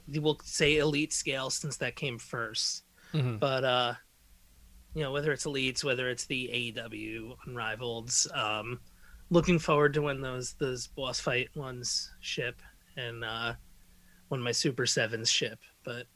the- 0.09 0.19
we'll 0.19 0.41
say 0.43 0.79
elite 0.79 1.13
scale 1.13 1.51
since 1.51 1.77
that 1.77 1.95
came 1.97 2.19
first. 2.19 2.83
Mhm. 3.15 3.39
but 3.41 3.65
uh 3.65 3.95
you 4.95 5.03
know 5.03 5.13
whether 5.13 5.31
it's 5.33 5.45
elites 5.45 5.85
whether 5.85 6.09
it's 6.11 6.27
the 6.27 6.49
aew 6.53 7.37
unrivaled 7.47 8.13
um 8.35 8.81
looking 9.31 9.59
forward 9.59 9.95
to 9.95 10.03
when 10.03 10.21
those 10.21 10.55
those 10.55 10.89
boss 10.89 11.21
fight 11.21 11.49
ones 11.55 12.11
ship 12.21 12.61
and 12.97 13.23
uh 13.25 13.55
when 14.29 14.41
my 14.41 14.53
super 14.53 14.87
sevens 14.87 15.31
ship. 15.31 15.59
But 15.85 16.07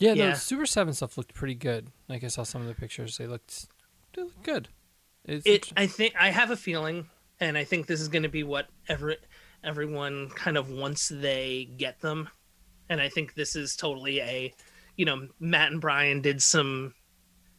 yeah, 0.00 0.12
Yeah. 0.14 0.30
the 0.30 0.36
Super 0.36 0.66
Seven 0.66 0.92
stuff 0.94 1.16
looked 1.16 1.34
pretty 1.34 1.54
good. 1.54 1.88
Like 2.08 2.24
I 2.24 2.28
saw 2.28 2.42
some 2.42 2.60
of 2.62 2.68
the 2.68 2.74
pictures; 2.74 3.18
they 3.18 3.26
looked, 3.26 3.66
they 4.14 4.22
looked 4.22 4.42
good. 4.44 4.68
It's 5.24 5.44
it 5.46 5.72
i 5.76 5.86
think 5.86 6.14
i 6.18 6.30
have 6.30 6.50
a 6.50 6.56
feeling 6.56 7.10
and 7.38 7.58
i 7.58 7.62
think 7.64 7.86
this 7.86 8.00
is 8.00 8.08
going 8.08 8.22
to 8.22 8.30
be 8.30 8.44
what 8.44 8.66
every 8.88 9.18
everyone 9.62 10.30
kind 10.30 10.56
of 10.56 10.70
once 10.70 11.08
they 11.12 11.68
get 11.76 12.00
them 12.00 12.30
and 12.88 12.98
i 12.98 13.10
think 13.10 13.34
this 13.34 13.54
is 13.54 13.76
totally 13.76 14.20
a 14.20 14.54
you 14.96 15.04
know 15.04 15.28
matt 15.38 15.70
and 15.70 15.82
brian 15.82 16.22
did 16.22 16.40
some 16.42 16.94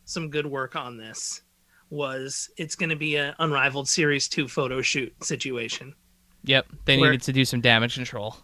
some 0.06 0.32
good 0.32 0.48
work 0.48 0.76
on 0.76 0.98
this 0.98 1.44
was 1.92 2.50
it's 2.58 2.76
going 2.76 2.90
to 2.90 2.96
be 2.96 3.18
an 3.18 3.36
unrivaled 3.38 3.88
series 3.88 4.28
2 4.28 4.48
photo 4.48 4.82
shoot 4.82 5.14
situation 5.24 5.94
Yep, 6.46 6.68
they 6.86 6.98
Where- 6.98 7.12
needed 7.12 7.26
to 7.26 7.34
do 7.34 7.44
some 7.46 7.60
damage 7.62 7.96
control. 7.96 8.38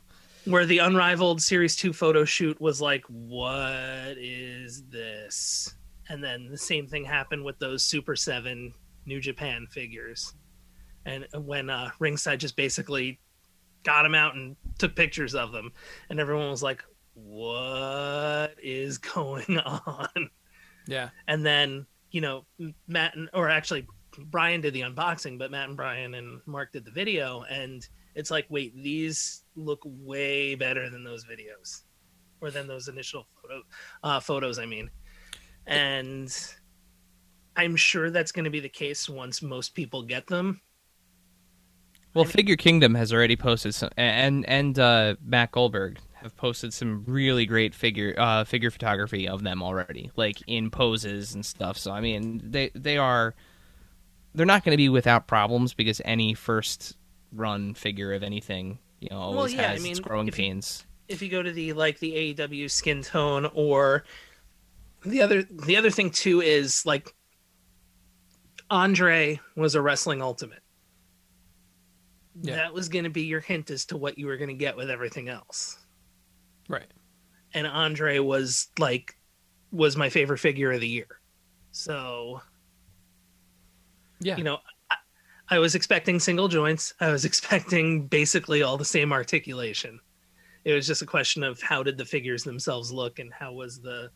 Where 0.46 0.66
the 0.66 0.78
unrivaled 0.80 1.42
series 1.42 1.76
2 1.76 1.94
photo 1.94 2.24
shoot 2.24 2.60
was 2.62 2.82
like 2.82 3.04
what 3.08 4.16
is 4.18 4.84
this? 4.90 5.76
And 6.10 6.24
then 6.24 6.50
the 6.50 6.58
same 6.58 6.88
thing 6.88 7.04
happened 7.04 7.44
with 7.44 7.58
those 7.60 7.84
super 7.84 8.16
7 8.16 8.74
new 9.06 9.20
japan 9.20 9.68
figures. 9.70 10.34
And 11.06 11.28
when 11.34 11.70
uh 11.70 11.90
ringside 12.00 12.40
just 12.40 12.56
basically 12.56 13.20
got 13.84 14.04
them 14.04 14.16
out 14.16 14.36
and 14.36 14.56
took 14.80 14.96
pictures 14.96 15.36
of 15.36 15.52
them 15.52 15.72
and 16.10 16.20
everyone 16.20 16.50
was 16.50 16.64
like 16.64 16.84
what 17.14 18.56
is 18.62 18.98
going 18.98 19.58
on? 19.66 20.30
Yeah. 20.88 21.10
and 21.28 21.44
then 21.46 21.88
you 22.12 22.22
know 22.22 22.46
matt 22.88 23.16
and 23.16 23.30
or 23.34 23.50
actually 23.50 23.88
brian 24.26 24.62
did 24.62 24.74
the 24.74 24.82
unboxing 24.82 25.40
but 25.40 25.50
matt 25.50 25.68
and 25.68 25.76
brian 25.76 26.14
and 26.14 26.42
mark 26.46 26.72
did 26.72 26.86
the 26.86 26.92
video. 26.92 27.44
And 27.50 27.88
it's 28.16 28.32
like 28.32 28.46
wait 28.50 28.76
these 28.76 29.44
look 29.56 29.82
way 29.86 30.56
better 30.56 30.90
than 30.90 31.04
those 31.04 31.26
videos. 31.26 31.82
Or 32.42 32.52
than 32.52 32.68
those 32.68 32.88
initial 32.88 33.28
photo 33.42 33.62
uh, 34.04 34.20
photos 34.20 34.60
i 34.60 34.66
mean. 34.66 34.90
And 35.68 36.36
i'm 37.56 37.76
sure 37.76 38.10
that's 38.10 38.32
going 38.32 38.46
to 38.46 38.52
be 38.52 38.60
the 38.60 38.70
case 38.70 39.08
once 39.10 39.42
most 39.42 39.74
people 39.74 40.04
get 40.04 40.28
them. 40.28 40.62
Well, 42.16 42.24
Figure 42.24 42.56
Kingdom 42.56 42.96
has 42.96 43.12
already 43.12 43.36
posted 43.36 43.76
some, 43.76 43.90
and 43.98 44.48
and 44.48 44.80
uh, 44.80 45.16
Matt 45.22 45.52
Goldberg 45.52 46.00
have 46.14 46.36
posted 46.38 46.74
some 46.74 47.04
really 47.06 47.46
great 47.46 47.76
figure 47.76 48.16
uh, 48.18 48.46
figure 48.46 48.72
photography 48.72 49.28
of 49.28 49.44
them 49.44 49.62
already, 49.62 50.12
like 50.16 50.38
in 50.48 50.72
poses 50.72 51.36
and 51.36 51.46
stuff. 51.46 51.78
So 51.78 51.92
I 51.92 52.00
mean, 52.00 52.42
they 52.42 52.72
they 52.74 52.98
are 52.98 53.36
they're 54.34 54.46
not 54.46 54.64
going 54.64 54.72
to 54.72 54.78
be 54.78 54.88
without 54.88 55.28
problems 55.28 55.74
because 55.74 56.02
any 56.06 56.34
first 56.34 56.96
run 57.36 57.74
figure 57.74 58.14
of 58.14 58.24
anything, 58.24 58.80
you 59.00 59.10
know, 59.10 59.18
always 59.18 59.54
yeah, 59.54 59.62
I 59.70 59.74
has 59.74 59.86
its 59.86 60.00
growing 60.00 60.28
if 60.28 60.38
you- 60.38 60.44
pains. 60.46 60.86
if 61.08 61.22
you 61.22 61.30
go 61.30 61.42
to 61.44 61.52
the 61.52 61.74
like 61.74 62.00
the 62.00 62.34
AEW 62.34 62.70
skin 62.72 63.02
tone 63.04 63.50
or 63.54 64.04
the 65.06 65.22
other 65.22 65.44
the 65.44 65.78
other 65.78 65.92
thing 65.92 66.10
too 66.10 66.42
is 66.42 66.86
like 66.86 67.14
Andre 68.72 69.40
was 69.56 69.76
a 69.76 69.82
wrestling 69.82 70.22
ultimate. 70.22 70.62
Yeah. 72.42 72.56
That 72.56 72.74
was 72.74 72.90
going 72.90 73.04
to 73.06 73.10
be 73.10 73.22
your 73.24 73.40
hint 73.40 73.70
as 73.70 73.86
to 73.86 73.98
what 73.98 74.18
you 74.18 74.26
were 74.28 74.38
going 74.38 74.50
to 74.50 74.54
get 74.56 74.76
with 74.76 74.90
everything 74.90 75.30
else. 75.30 75.78
Right. 76.68 76.88
And 77.54 77.68
Andre 77.68 78.20
was 78.20 78.68
like 78.80 79.16
was 79.72 79.96
my 79.96 80.10
favorite 80.10 80.40
figure 80.40 80.72
of 80.72 80.82
the 80.82 80.88
year. 80.88 81.20
So, 81.72 82.42
Yeah. 84.20 84.38
you 84.38 84.44
know, 84.44 84.58
I, 85.50 85.60
was 85.60 85.76
expecting 85.76 86.20
single 86.20 86.48
joints. 86.48 86.94
I 87.00 87.12
was 87.12 87.26
expecting 87.32 88.08
basically 88.08 88.62
all 88.64 88.78
the 88.78 88.86
same 88.86 89.12
articulation. 89.12 90.00
It 90.64 90.74
was 90.74 90.88
just 90.88 91.02
a 91.02 91.06
question 91.06 91.44
of 91.44 91.62
how 91.62 91.84
did 91.84 91.98
the 91.98 92.06
figures 92.06 92.44
themselves 92.44 92.92
look 92.92 93.20
and 93.20 93.32
how 93.34 93.54
was 93.54 93.80
the 93.80 94.10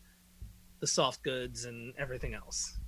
the 0.80 0.86
soft 0.86 1.22
goods 1.22 1.66
and 1.66 1.92
everything 1.98 2.32
else. 2.34 2.78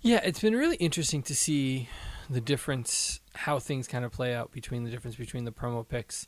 Yeah, 0.00 0.20
it's 0.24 0.40
been 0.40 0.56
really 0.56 0.76
interesting 0.76 1.22
to 1.22 1.34
see 1.34 1.88
the 2.28 2.40
difference, 2.40 3.20
how 3.34 3.60
things 3.60 3.86
kind 3.86 4.04
of 4.04 4.10
play 4.10 4.34
out 4.34 4.50
between 4.50 4.82
the 4.82 4.90
difference 4.90 5.16
between 5.16 5.44
the 5.44 5.52
promo 5.52 5.86
pics 5.88 6.26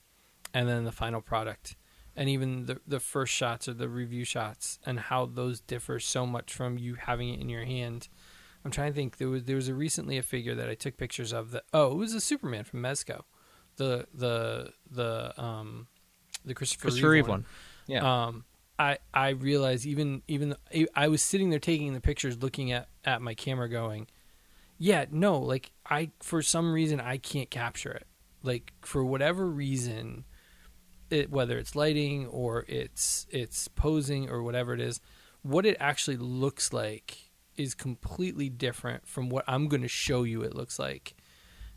and 0.52 0.68
then 0.68 0.84
the 0.84 0.92
final 0.92 1.20
product, 1.20 1.76
and 2.14 2.28
even 2.28 2.66
the 2.66 2.80
the 2.86 3.00
first 3.00 3.34
shots 3.34 3.68
or 3.68 3.74
the 3.74 3.88
review 3.88 4.24
shots, 4.24 4.78
and 4.86 5.00
how 5.00 5.26
those 5.26 5.60
differ 5.60 5.98
so 5.98 6.24
much 6.24 6.54
from 6.54 6.78
you 6.78 6.94
having 6.94 7.34
it 7.34 7.40
in 7.40 7.48
your 7.48 7.64
hand. 7.64 8.08
I'm 8.64 8.70
trying 8.70 8.92
to 8.92 8.96
think. 8.96 9.18
There 9.18 9.28
was 9.28 9.44
there 9.44 9.56
was 9.56 9.68
a 9.68 9.74
recently 9.74 10.16
a 10.16 10.22
figure 10.22 10.54
that 10.54 10.68
I 10.68 10.74
took 10.74 10.96
pictures 10.96 11.32
of 11.32 11.50
that. 11.50 11.64
Oh, 11.72 11.92
it 11.92 11.96
was 11.96 12.14
a 12.14 12.20
Superman 12.20 12.64
from 12.64 12.82
Mezco, 12.82 13.22
the 13.76 14.06
the 14.14 14.72
the 14.90 15.40
um 15.40 15.88
the 16.44 16.54
Christopher, 16.54 16.82
Christopher 16.82 17.10
Reeve 17.10 17.24
Reeve 17.24 17.28
one. 17.28 17.44
Yeah. 17.86 18.24
um, 18.26 18.44
I 18.78 18.98
I 19.12 19.30
realized 19.30 19.86
even 19.86 20.22
even 20.28 20.56
I 20.94 21.08
was 21.08 21.22
sitting 21.22 21.50
there 21.50 21.58
taking 21.58 21.92
the 21.94 22.00
pictures, 22.00 22.42
looking 22.42 22.72
at 22.72 22.88
at 23.04 23.20
my 23.20 23.34
camera, 23.34 23.68
going, 23.68 24.08
yeah, 24.78 25.04
no, 25.10 25.38
like 25.38 25.72
I 25.88 26.10
for 26.20 26.42
some 26.42 26.72
reason 26.72 27.00
I 27.00 27.18
can't 27.18 27.50
capture 27.50 27.92
it. 27.92 28.06
Like 28.42 28.72
for 28.80 29.04
whatever 29.04 29.46
reason, 29.46 30.24
it 31.10 31.30
whether 31.30 31.58
it's 31.58 31.76
lighting 31.76 32.26
or 32.26 32.64
it's 32.66 33.26
it's 33.30 33.68
posing 33.68 34.28
or 34.28 34.42
whatever 34.42 34.74
it 34.74 34.80
is, 34.80 35.00
what 35.42 35.66
it 35.66 35.76
actually 35.78 36.16
looks 36.16 36.72
like 36.72 37.23
is 37.56 37.74
completely 37.74 38.48
different 38.48 39.06
from 39.06 39.28
what 39.28 39.44
I'm 39.46 39.68
going 39.68 39.82
to 39.82 39.88
show 39.88 40.22
you 40.22 40.42
it 40.42 40.54
looks 40.54 40.78
like. 40.78 41.14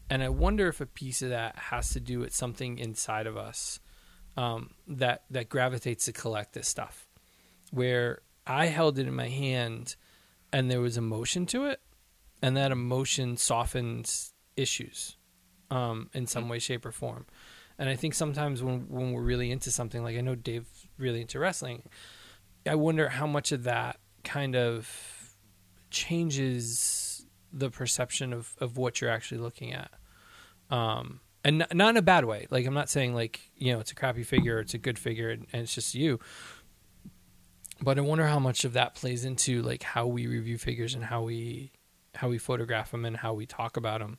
And 0.09 0.23
I 0.23 0.29
wonder 0.29 0.67
if 0.67 0.79
a 0.79 0.85
piece 0.85 1.21
of 1.21 1.29
that 1.29 1.57
has 1.57 1.91
to 1.91 1.99
do 1.99 2.19
with 2.19 2.33
something 2.33 2.79
inside 2.79 3.27
of 3.27 3.35
us 3.35 3.79
um, 4.37 4.71
that 4.87 5.23
that 5.31 5.49
gravitates 5.49 6.05
to 6.05 6.13
collect 6.13 6.53
this 6.53 6.67
stuff. 6.67 7.07
Where 7.71 8.21
I 8.45 8.67
held 8.67 8.97
it 8.99 9.07
in 9.07 9.15
my 9.15 9.27
hand, 9.27 9.95
and 10.53 10.71
there 10.71 10.79
was 10.79 10.97
emotion 10.97 11.45
to 11.47 11.65
it, 11.65 11.81
and 12.41 12.55
that 12.55 12.71
emotion 12.71 13.35
softens 13.35 14.33
issues 14.55 15.17
um, 15.69 16.09
in 16.13 16.27
some 16.27 16.47
way, 16.47 16.59
shape, 16.59 16.85
or 16.85 16.91
form. 16.91 17.25
And 17.77 17.89
I 17.89 17.95
think 17.95 18.13
sometimes 18.13 18.63
when 18.63 18.87
when 18.87 19.11
we're 19.11 19.21
really 19.21 19.51
into 19.51 19.71
something, 19.71 20.03
like 20.03 20.17
I 20.17 20.21
know 20.21 20.35
Dave's 20.35 20.87
really 20.97 21.21
into 21.21 21.39
wrestling, 21.39 21.83
I 22.65 22.75
wonder 22.75 23.09
how 23.09 23.27
much 23.27 23.51
of 23.51 23.63
that 23.63 23.99
kind 24.23 24.55
of 24.55 25.16
changes 25.89 27.25
the 27.51 27.69
perception 27.69 28.33
of, 28.33 28.55
of 28.59 28.77
what 28.77 29.01
you're 29.01 29.09
actually 29.09 29.39
looking 29.39 29.73
at. 29.73 29.91
Um, 30.69 31.21
and 31.43 31.61
n- 31.61 31.67
not 31.73 31.91
in 31.91 31.97
a 31.97 32.01
bad 32.01 32.25
way. 32.25 32.47
Like 32.49 32.65
I'm 32.65 32.73
not 32.73 32.89
saying 32.89 33.15
like 33.15 33.39
you 33.55 33.73
know 33.73 33.79
it's 33.79 33.91
a 33.91 33.95
crappy 33.95 34.23
figure, 34.23 34.59
it's 34.59 34.73
a 34.73 34.77
good 34.77 34.99
figure, 34.99 35.29
and, 35.29 35.47
and 35.53 35.63
it's 35.63 35.73
just 35.73 35.95
you. 35.95 36.19
But 37.81 37.97
I 37.97 38.01
wonder 38.01 38.27
how 38.27 38.39
much 38.39 38.65
of 38.65 38.73
that 38.73 38.95
plays 38.95 39.23
into 39.23 39.61
like 39.61 39.83
how 39.83 40.07
we 40.07 40.27
review 40.27 40.57
figures 40.57 40.93
and 40.93 41.03
how 41.03 41.23
we 41.23 41.71
how 42.15 42.27
we 42.27 42.37
photograph 42.37 42.91
them 42.91 43.05
and 43.05 43.15
how 43.15 43.33
we 43.33 43.45
talk 43.45 43.77
about 43.77 44.01
them. 44.01 44.17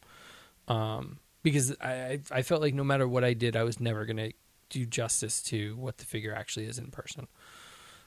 Um, 0.68 1.18
because 1.42 1.76
I 1.80 2.20
I 2.30 2.42
felt 2.42 2.62
like 2.62 2.74
no 2.74 2.84
matter 2.84 3.06
what 3.06 3.24
I 3.24 3.34
did, 3.34 3.56
I 3.56 3.64
was 3.64 3.80
never 3.80 4.04
gonna 4.04 4.30
do 4.70 4.86
justice 4.86 5.42
to 5.44 5.76
what 5.76 5.98
the 5.98 6.04
figure 6.04 6.34
actually 6.34 6.66
is 6.66 6.78
in 6.78 6.90
person. 6.90 7.26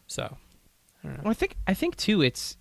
So 0.07 0.37
I 1.03 1.07
don't 1.07 1.17
know. 1.17 1.23
Well, 1.23 1.31
I 1.31 1.35
think 1.35 1.57
I 1.67 1.73
think 1.73 1.95
too. 1.95 2.21
It's 2.21 2.57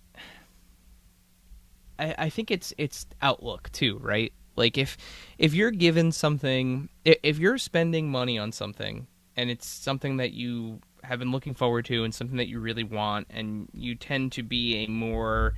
I, 2.01 2.15
I 2.25 2.29
think 2.29 2.51
it's 2.51 2.73
it's 2.77 3.05
outlook 3.21 3.71
too, 3.71 3.97
right? 3.99 4.33
Like 4.55 4.77
if 4.77 4.97
if 5.37 5.53
you're 5.53 5.71
given 5.71 6.11
something, 6.11 6.89
if 7.05 7.39
you're 7.39 7.57
spending 7.57 8.09
money 8.09 8.37
on 8.37 8.51
something, 8.51 9.07
and 9.37 9.49
it's 9.49 9.67
something 9.67 10.17
that 10.17 10.31
you 10.33 10.81
have 11.03 11.19
been 11.19 11.31
looking 11.31 11.53
forward 11.53 11.85
to, 11.85 12.03
and 12.03 12.13
something 12.13 12.37
that 12.37 12.47
you 12.47 12.59
really 12.59 12.83
want, 12.83 13.27
and 13.29 13.69
you 13.73 13.95
tend 13.95 14.33
to 14.33 14.43
be 14.43 14.83
a 14.83 14.87
more 14.87 15.53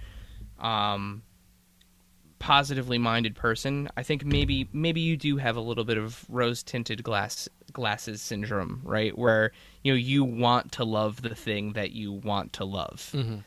um, 0.59 1.23
positively 2.39 2.97
minded 2.97 3.35
person, 3.35 3.89
I 3.97 4.03
think 4.03 4.25
maybe 4.25 4.67
maybe 4.73 4.99
you 5.01 5.17
do 5.17 5.37
have 5.37 5.55
a 5.55 5.61
little 5.61 5.83
bit 5.85 5.97
of 5.97 6.25
rose 6.29 6.61
tinted 6.63 7.03
glass 7.03 7.47
glasses 7.71 8.21
syndrome, 8.21 8.81
right? 8.83 9.17
Where 9.17 9.51
you 9.83 9.93
know 9.93 9.97
you 9.97 10.23
want 10.23 10.71
to 10.73 10.83
love 10.83 11.21
the 11.21 11.35
thing 11.35 11.73
that 11.73 11.91
you 11.91 12.11
want 12.11 12.53
to 12.53 12.65
love, 12.65 13.09
Mm-hmm. 13.13 13.37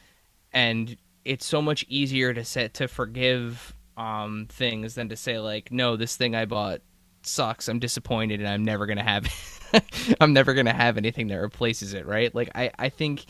and 0.53 0.97
it's 1.27 1.45
so 1.45 1.61
much 1.61 1.85
easier 1.89 2.33
to 2.33 2.45
set 2.45 2.74
to 2.74 2.87
forgive 2.87 3.74
um, 3.97 4.47
things 4.49 4.95
than 4.95 5.09
to 5.09 5.16
say 5.16 5.39
like, 5.41 5.72
no, 5.72 5.97
this 5.97 6.16
thing 6.16 6.35
I 6.37 6.45
bought 6.45 6.83
sucks. 7.22 7.68
I'm 7.68 7.81
disappointed, 7.81 8.41
and 8.41 8.49
I'm 8.49 8.64
never 8.64 8.87
gonna 8.87 9.03
have. 9.03 9.27
I'm 10.20 10.33
never 10.33 10.55
gonna 10.55 10.72
have 10.72 10.97
anything 10.97 11.27
that 11.29 11.37
replaces 11.37 11.95
it, 11.95 12.07
right? 12.07 12.33
Like 12.35 12.51
I, 12.55 12.70
I 12.79 12.89
think, 12.89 13.24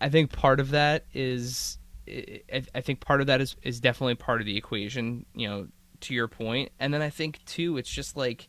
I 0.00 0.08
think 0.08 0.32
part 0.32 0.58
of 0.58 0.70
that 0.70 1.04
is, 1.14 1.78
I, 2.08 2.80
think 2.80 3.00
part 3.00 3.20
of 3.20 3.28
that 3.28 3.40
is 3.40 3.54
is 3.62 3.80
definitely 3.80 4.16
part 4.16 4.40
of 4.40 4.46
the 4.46 4.56
equation. 4.56 5.24
You 5.34 5.48
know, 5.48 5.68
to 6.00 6.14
your 6.14 6.26
point, 6.26 6.72
and 6.80 6.92
then 6.92 7.02
I 7.02 7.10
think 7.10 7.44
too, 7.44 7.76
it's 7.78 7.90
just 7.90 8.16
like, 8.16 8.48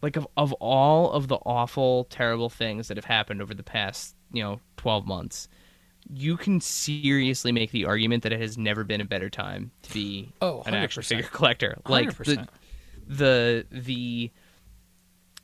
like 0.00 0.16
of 0.16 0.26
of 0.38 0.54
all 0.54 1.12
of 1.12 1.28
the 1.28 1.36
awful, 1.36 2.04
terrible 2.04 2.48
things 2.48 2.88
that 2.88 2.96
have 2.96 3.04
happened 3.04 3.42
over 3.42 3.52
the 3.52 3.62
past, 3.62 4.16
you 4.32 4.42
know, 4.42 4.60
twelve 4.78 5.06
months. 5.06 5.48
You 6.12 6.36
can 6.36 6.60
seriously 6.60 7.52
make 7.52 7.70
the 7.70 7.84
argument 7.86 8.22
that 8.24 8.32
it 8.32 8.40
has 8.40 8.58
never 8.58 8.84
been 8.84 9.00
a 9.00 9.04
better 9.04 9.30
time 9.30 9.70
to 9.82 9.92
be 9.92 10.32
Oh, 10.42 10.62
an 10.66 10.74
action 10.74 11.02
figure 11.02 11.28
collector. 11.32 11.78
Like 11.88 12.08
100%. 12.08 12.48
the 13.06 13.66
the 13.70 14.30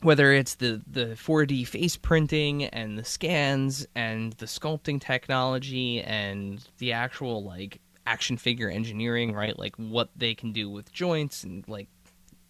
whether 0.02 0.32
it's 0.32 0.54
the 0.54 0.80
the 0.86 1.06
4D 1.16 1.66
face 1.66 1.96
printing 1.96 2.64
and 2.64 2.98
the 2.98 3.04
scans 3.04 3.86
and 3.94 4.32
the 4.34 4.46
sculpting 4.46 5.00
technology 5.00 6.00
and 6.00 6.66
the 6.78 6.92
actual 6.92 7.44
like 7.44 7.80
action 8.06 8.36
figure 8.36 8.68
engineering, 8.70 9.32
right? 9.32 9.58
Like 9.58 9.76
what 9.76 10.08
they 10.16 10.34
can 10.34 10.52
do 10.52 10.70
with 10.70 10.90
joints 10.92 11.44
and 11.44 11.66
like 11.68 11.88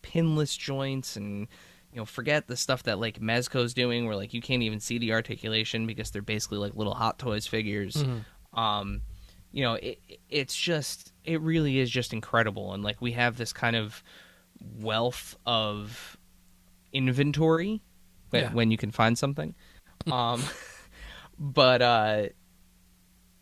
pinless 0.03 0.57
joints 0.57 1.17
and 1.17 1.49
you 1.93 1.99
know 2.01 2.05
forget 2.05 2.47
the 2.47 2.57
stuff 2.57 2.83
that 2.85 2.99
like 2.99 3.21
Mezco's 3.21 3.75
doing 3.75 4.07
where 4.07 4.17
like 4.17 4.33
you 4.35 4.41
can't 4.41 4.63
even 4.63 4.81
see 4.81 4.99
the 4.99 5.13
articulation 5.13 5.87
because 5.87 6.11
they're 6.11 6.23
basically 6.23 6.59
like 6.59 6.75
little 6.77 6.95
hot 6.95 7.19
toys 7.19 7.47
figures 7.47 7.95
Mhm. 7.97 8.25
um 8.59 9.03
you 9.53 9.63
know 9.65 9.75
it, 9.75 9.99
it's 10.29 10.55
just 10.57 11.13
it 11.25 11.41
really 11.41 11.79
is 11.79 11.91
just 11.91 12.13
incredible 12.13 12.73
and 12.75 12.83
like 12.85 13.01
we 13.01 13.13
have 13.13 13.37
this 13.37 13.53
kind 13.53 13.75
of 13.77 14.03
wealth 14.79 15.37
of 15.47 16.17
inventory 16.93 17.83
when, 18.31 18.43
Yeah. 18.43 18.53
when 18.53 18.71
you 18.71 18.77
can 18.77 18.91
find 18.91 19.17
something. 19.19 19.55
um, 20.11 20.43
but 21.39 21.83
uh, 21.83 22.27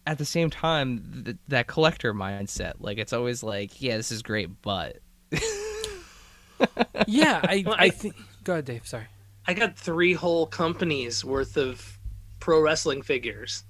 at 0.07 0.17
the 0.19 0.25
same 0.25 0.49
time, 0.49 1.23
th- 1.25 1.37
that 1.49 1.67
collector 1.67 2.15
mindset, 2.15 2.75
like 2.79 2.97
it's 2.99 3.13
always 3.13 3.43
like, 3.43 3.83
yeah, 3.83 3.97
this 3.99 4.11
is 4.13 4.23
great, 4.23 4.63
but 4.63 4.99
Yeah, 7.07 7.41
I 7.43 7.65
I- 7.67 7.91
think. 7.91 8.15
Go 8.49 8.55
ahead, 8.55 8.65
Dave. 8.65 8.87
Sorry. 8.87 9.05
I 9.47 9.53
got 9.53 9.77
three 9.77 10.15
whole 10.15 10.47
companies 10.47 11.23
worth 11.23 11.59
of 11.59 11.99
pro 12.41 12.63
wrestling 12.63 13.03
figures, 13.03 13.63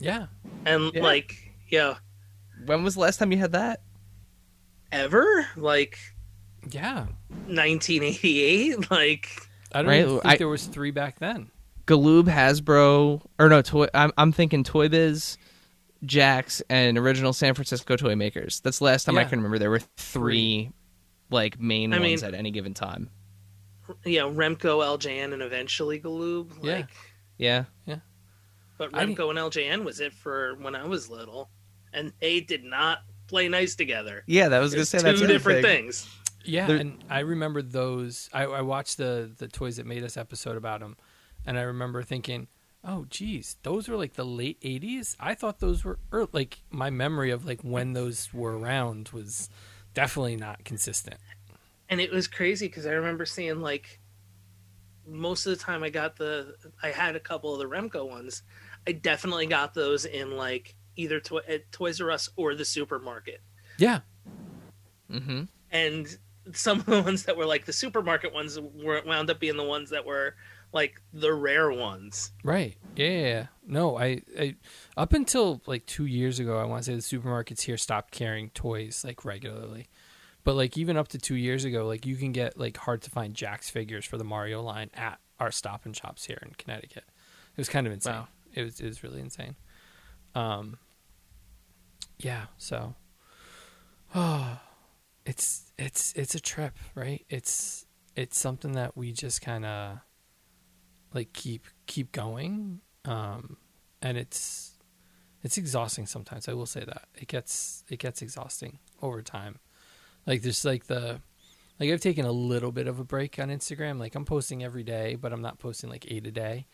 Yeah. 0.00 0.28
and 0.64 0.90
Yeah. 0.94 1.02
like, 1.02 1.52
yeah, 1.68 1.96
when 2.64 2.84
was 2.84 2.94
the 2.94 3.00
last 3.00 3.18
time 3.18 3.32
you 3.32 3.36
had 3.38 3.52
that? 3.52 3.82
ever 4.90 5.46
like 5.56 5.98
Yeah. 6.70 7.08
1988, 7.48 8.90
like 8.90 9.28
I 9.72 9.82
don't 9.82 9.90
Right, 9.90 10.00
even 10.00 10.12
think 10.20 10.24
I- 10.26 10.36
there 10.38 10.48
was 10.48 10.64
three 10.64 10.90
back 10.90 11.18
then. 11.18 11.50
Galoob, 11.86 12.24
Hasbro, 12.24 13.20
or 13.38 13.48
no, 13.50 13.60
Toy. 13.60 13.88
I'm 13.92 14.10
I'm 14.16 14.32
thinking 14.32 14.64
Toy 14.64 14.88
Biz, 14.88 15.36
Jakks, 16.06 16.62
and 16.70 16.96
original 16.96 17.34
San 17.34 17.52
Francisco 17.52 17.96
toy 17.96 18.14
makers. 18.16 18.60
That's 18.60 18.78
the 18.78 18.84
last 18.86 19.04
time 19.04 19.18
I 19.18 19.24
can 19.24 19.38
remember. 19.40 19.58
There 19.58 19.68
were 19.70 19.80
three, 19.98 20.70
like 21.28 21.60
main 21.60 21.92
I 21.92 21.98
ones 21.98 22.22
mean- 22.22 22.24
at 22.24 22.38
any 22.38 22.50
given 22.50 22.72
time. 22.72 23.10
You 24.04 24.18
know 24.18 24.30
Remco, 24.30 24.82
LJN, 24.84 25.32
and 25.32 25.42
eventually 25.42 26.00
Galoob. 26.00 26.50
Like, 26.62 26.88
yeah. 27.36 27.56
Like, 27.56 27.66
Yeah, 27.86 27.96
but 28.76 28.94
I 28.94 29.04
Remco 29.06 29.30
and 29.30 29.38
LJN 29.38 29.84
was 29.84 30.00
it 30.00 30.12
for 30.12 30.54
when 30.60 30.74
I 30.74 30.86
was 30.86 31.08
little, 31.10 31.48
and 31.92 32.12
they 32.20 32.40
did 32.40 32.64
not 32.64 32.98
play 33.26 33.48
nice 33.48 33.74
together. 33.74 34.24
yeah. 34.26 34.48
That 34.48 34.60
was 34.60 34.72
gonna 34.72 34.82
It's 34.82 34.90
say 34.90 34.98
two 34.98 35.04
that's 35.04 35.20
the 35.20 35.26
different 35.26 35.62
thing. 35.64 35.84
things. 35.84 36.08
Yeah, 36.44 36.66
There- 36.66 36.76
and 36.78 37.02
I 37.10 37.20
remember 37.20 37.60
those. 37.62 38.30
I, 38.32 38.44
I 38.44 38.60
watched 38.62 38.96
the 38.96 39.30
the 39.36 39.48
Toys 39.48 39.76
That 39.76 39.86
Made 39.86 40.02
Us 40.04 40.16
episode 40.16 40.56
about 40.56 40.80
them, 40.80 40.96
and 41.44 41.58
I 41.58 41.62
remember 41.62 42.02
thinking, 42.02 42.46
"Oh, 42.82 43.04
geez, 43.10 43.56
those 43.64 43.86
were 43.88 43.96
like 43.96 44.14
the 44.14 44.24
late 44.24 44.58
'80s." 44.62 45.14
I 45.20 45.34
thought 45.34 45.58
those 45.58 45.84
were 45.84 45.98
ear 46.12 46.26
like 46.32 46.60
my 46.70 46.88
memory 46.90 47.30
of 47.30 47.44
like 47.44 47.60
when 47.62 47.92
those 47.92 48.32
were 48.32 48.56
around 48.58 49.10
was 49.10 49.50
definitely 49.92 50.36
not 50.36 50.64
consistent. 50.64 51.16
And 51.88 52.00
it 52.00 52.10
was 52.12 52.26
crazy 52.28 52.66
because 52.68 52.86
I 52.86 52.92
remember 52.92 53.24
seeing 53.26 53.60
like 53.60 54.00
most 55.06 55.46
of 55.46 55.56
the 55.56 55.62
time 55.64 55.82
I 55.82 55.90
got 55.90 56.16
the 56.16 56.54
I 56.82 56.88
had 56.90 57.16
a 57.16 57.20
couple 57.20 57.52
of 57.52 57.58
the 57.60 57.64
Remco 57.76 58.08
ones. 58.08 58.42
I 58.86 58.92
definitely 58.92 59.46
got 59.46 59.74
those 59.74 60.04
in 60.04 60.36
like 60.36 60.74
either 60.96 61.20
to- 61.20 61.42
at 61.48 61.70
Toys 61.72 62.00
R 62.00 62.10
Us 62.10 62.28
or 62.36 62.54
the 62.54 62.64
supermarket. 62.64 63.40
Yeah, 63.78 64.00
Mm-hmm. 65.10 65.44
And 65.70 66.18
some 66.52 66.80
of 66.80 66.86
the 66.86 67.02
ones 67.02 67.24
that 67.24 67.36
were 67.36 67.46
like 67.46 67.64
the 67.64 67.72
supermarket 67.72 68.32
ones 68.32 68.58
were 68.60 69.02
wound 69.06 69.30
up 69.30 69.40
being 69.40 69.56
the 69.56 69.64
ones 69.64 69.90
that 69.90 70.04
were 70.04 70.34
like 70.72 71.00
the 71.14 71.32
rare 71.32 71.70
ones. 71.72 72.32
right. 72.44 72.76
Yeah, 72.96 73.06
yeah, 73.08 73.26
yeah. 73.26 73.46
No, 73.66 73.96
I, 73.96 74.22
I 74.38 74.56
up 74.96 75.12
until 75.12 75.62
like 75.66 75.86
two 75.86 76.04
years 76.04 76.38
ago, 76.40 76.58
I 76.58 76.64
want 76.64 76.84
to 76.84 76.90
say 76.90 76.94
the 77.16 77.18
supermarkets 77.18 77.62
here 77.62 77.76
stopped 77.76 78.10
carrying 78.12 78.50
toys 78.50 79.02
like 79.04 79.24
regularly. 79.24 79.88
But 80.48 80.56
like 80.56 80.78
even 80.78 80.96
up 80.96 81.08
to 81.08 81.18
two 81.18 81.34
years 81.34 81.66
ago, 81.66 81.86
like 81.86 82.06
you 82.06 82.16
can 82.16 82.32
get 82.32 82.58
like 82.58 82.78
hard 82.78 83.02
to 83.02 83.10
find 83.10 83.34
Jakks 83.34 83.70
figures 83.70 84.06
for 84.06 84.16
the 84.16 84.24
Mario 84.24 84.62
line 84.62 84.88
at 84.94 85.20
our 85.38 85.50
Stop 85.50 85.84
and 85.84 85.94
Shops 85.94 86.24
here 86.24 86.38
in 86.40 86.52
Connecticut. 86.56 87.04
It 87.06 87.58
was 87.58 87.68
kind 87.68 87.86
of 87.86 87.92
insane. 87.92 88.14
Wow. 88.14 88.28
It 88.54 88.62
was 88.62 88.80
it 88.80 88.86
was 88.86 89.02
really 89.02 89.20
insane. 89.20 89.56
Um. 90.34 90.78
Yeah. 92.16 92.46
So. 92.56 92.94
Oh, 94.14 94.58
it's 95.26 95.70
it's 95.76 96.14
it's 96.14 96.34
a 96.34 96.40
trip, 96.40 96.78
right? 96.94 97.26
It's 97.28 97.84
it's 98.16 98.40
something 98.40 98.72
that 98.72 98.96
we 98.96 99.12
just 99.12 99.42
kind 99.42 99.66
of 99.66 99.98
like 101.12 101.34
keep 101.34 101.66
keep 101.84 102.10
going, 102.10 102.80
um, 103.04 103.58
and 104.00 104.16
it's 104.16 104.78
it's 105.42 105.58
exhausting 105.58 106.06
sometimes. 106.06 106.48
I 106.48 106.54
will 106.54 106.64
say 106.64 106.84
that 106.86 107.08
it 107.14 107.28
gets 107.28 107.84
it 107.90 107.98
gets 107.98 108.22
exhausting 108.22 108.78
over 109.02 109.20
time. 109.20 109.58
Like 110.28 110.42
there's 110.42 110.64
like 110.64 110.86
the 110.86 111.20
like 111.80 111.90
I've 111.90 112.00
taken 112.00 112.26
a 112.26 112.32
little 112.32 112.70
bit 112.70 112.86
of 112.86 113.00
a 113.00 113.04
break 113.04 113.38
on 113.38 113.48
Instagram. 113.48 113.98
Like 113.98 114.14
I'm 114.14 114.26
posting 114.26 114.62
every 114.62 114.82
day, 114.82 115.16
but 115.16 115.32
I'm 115.32 115.40
not 115.40 115.58
posting 115.58 115.88
like 115.88 116.06
eight 116.10 116.26
a 116.26 116.30
day. 116.30 116.66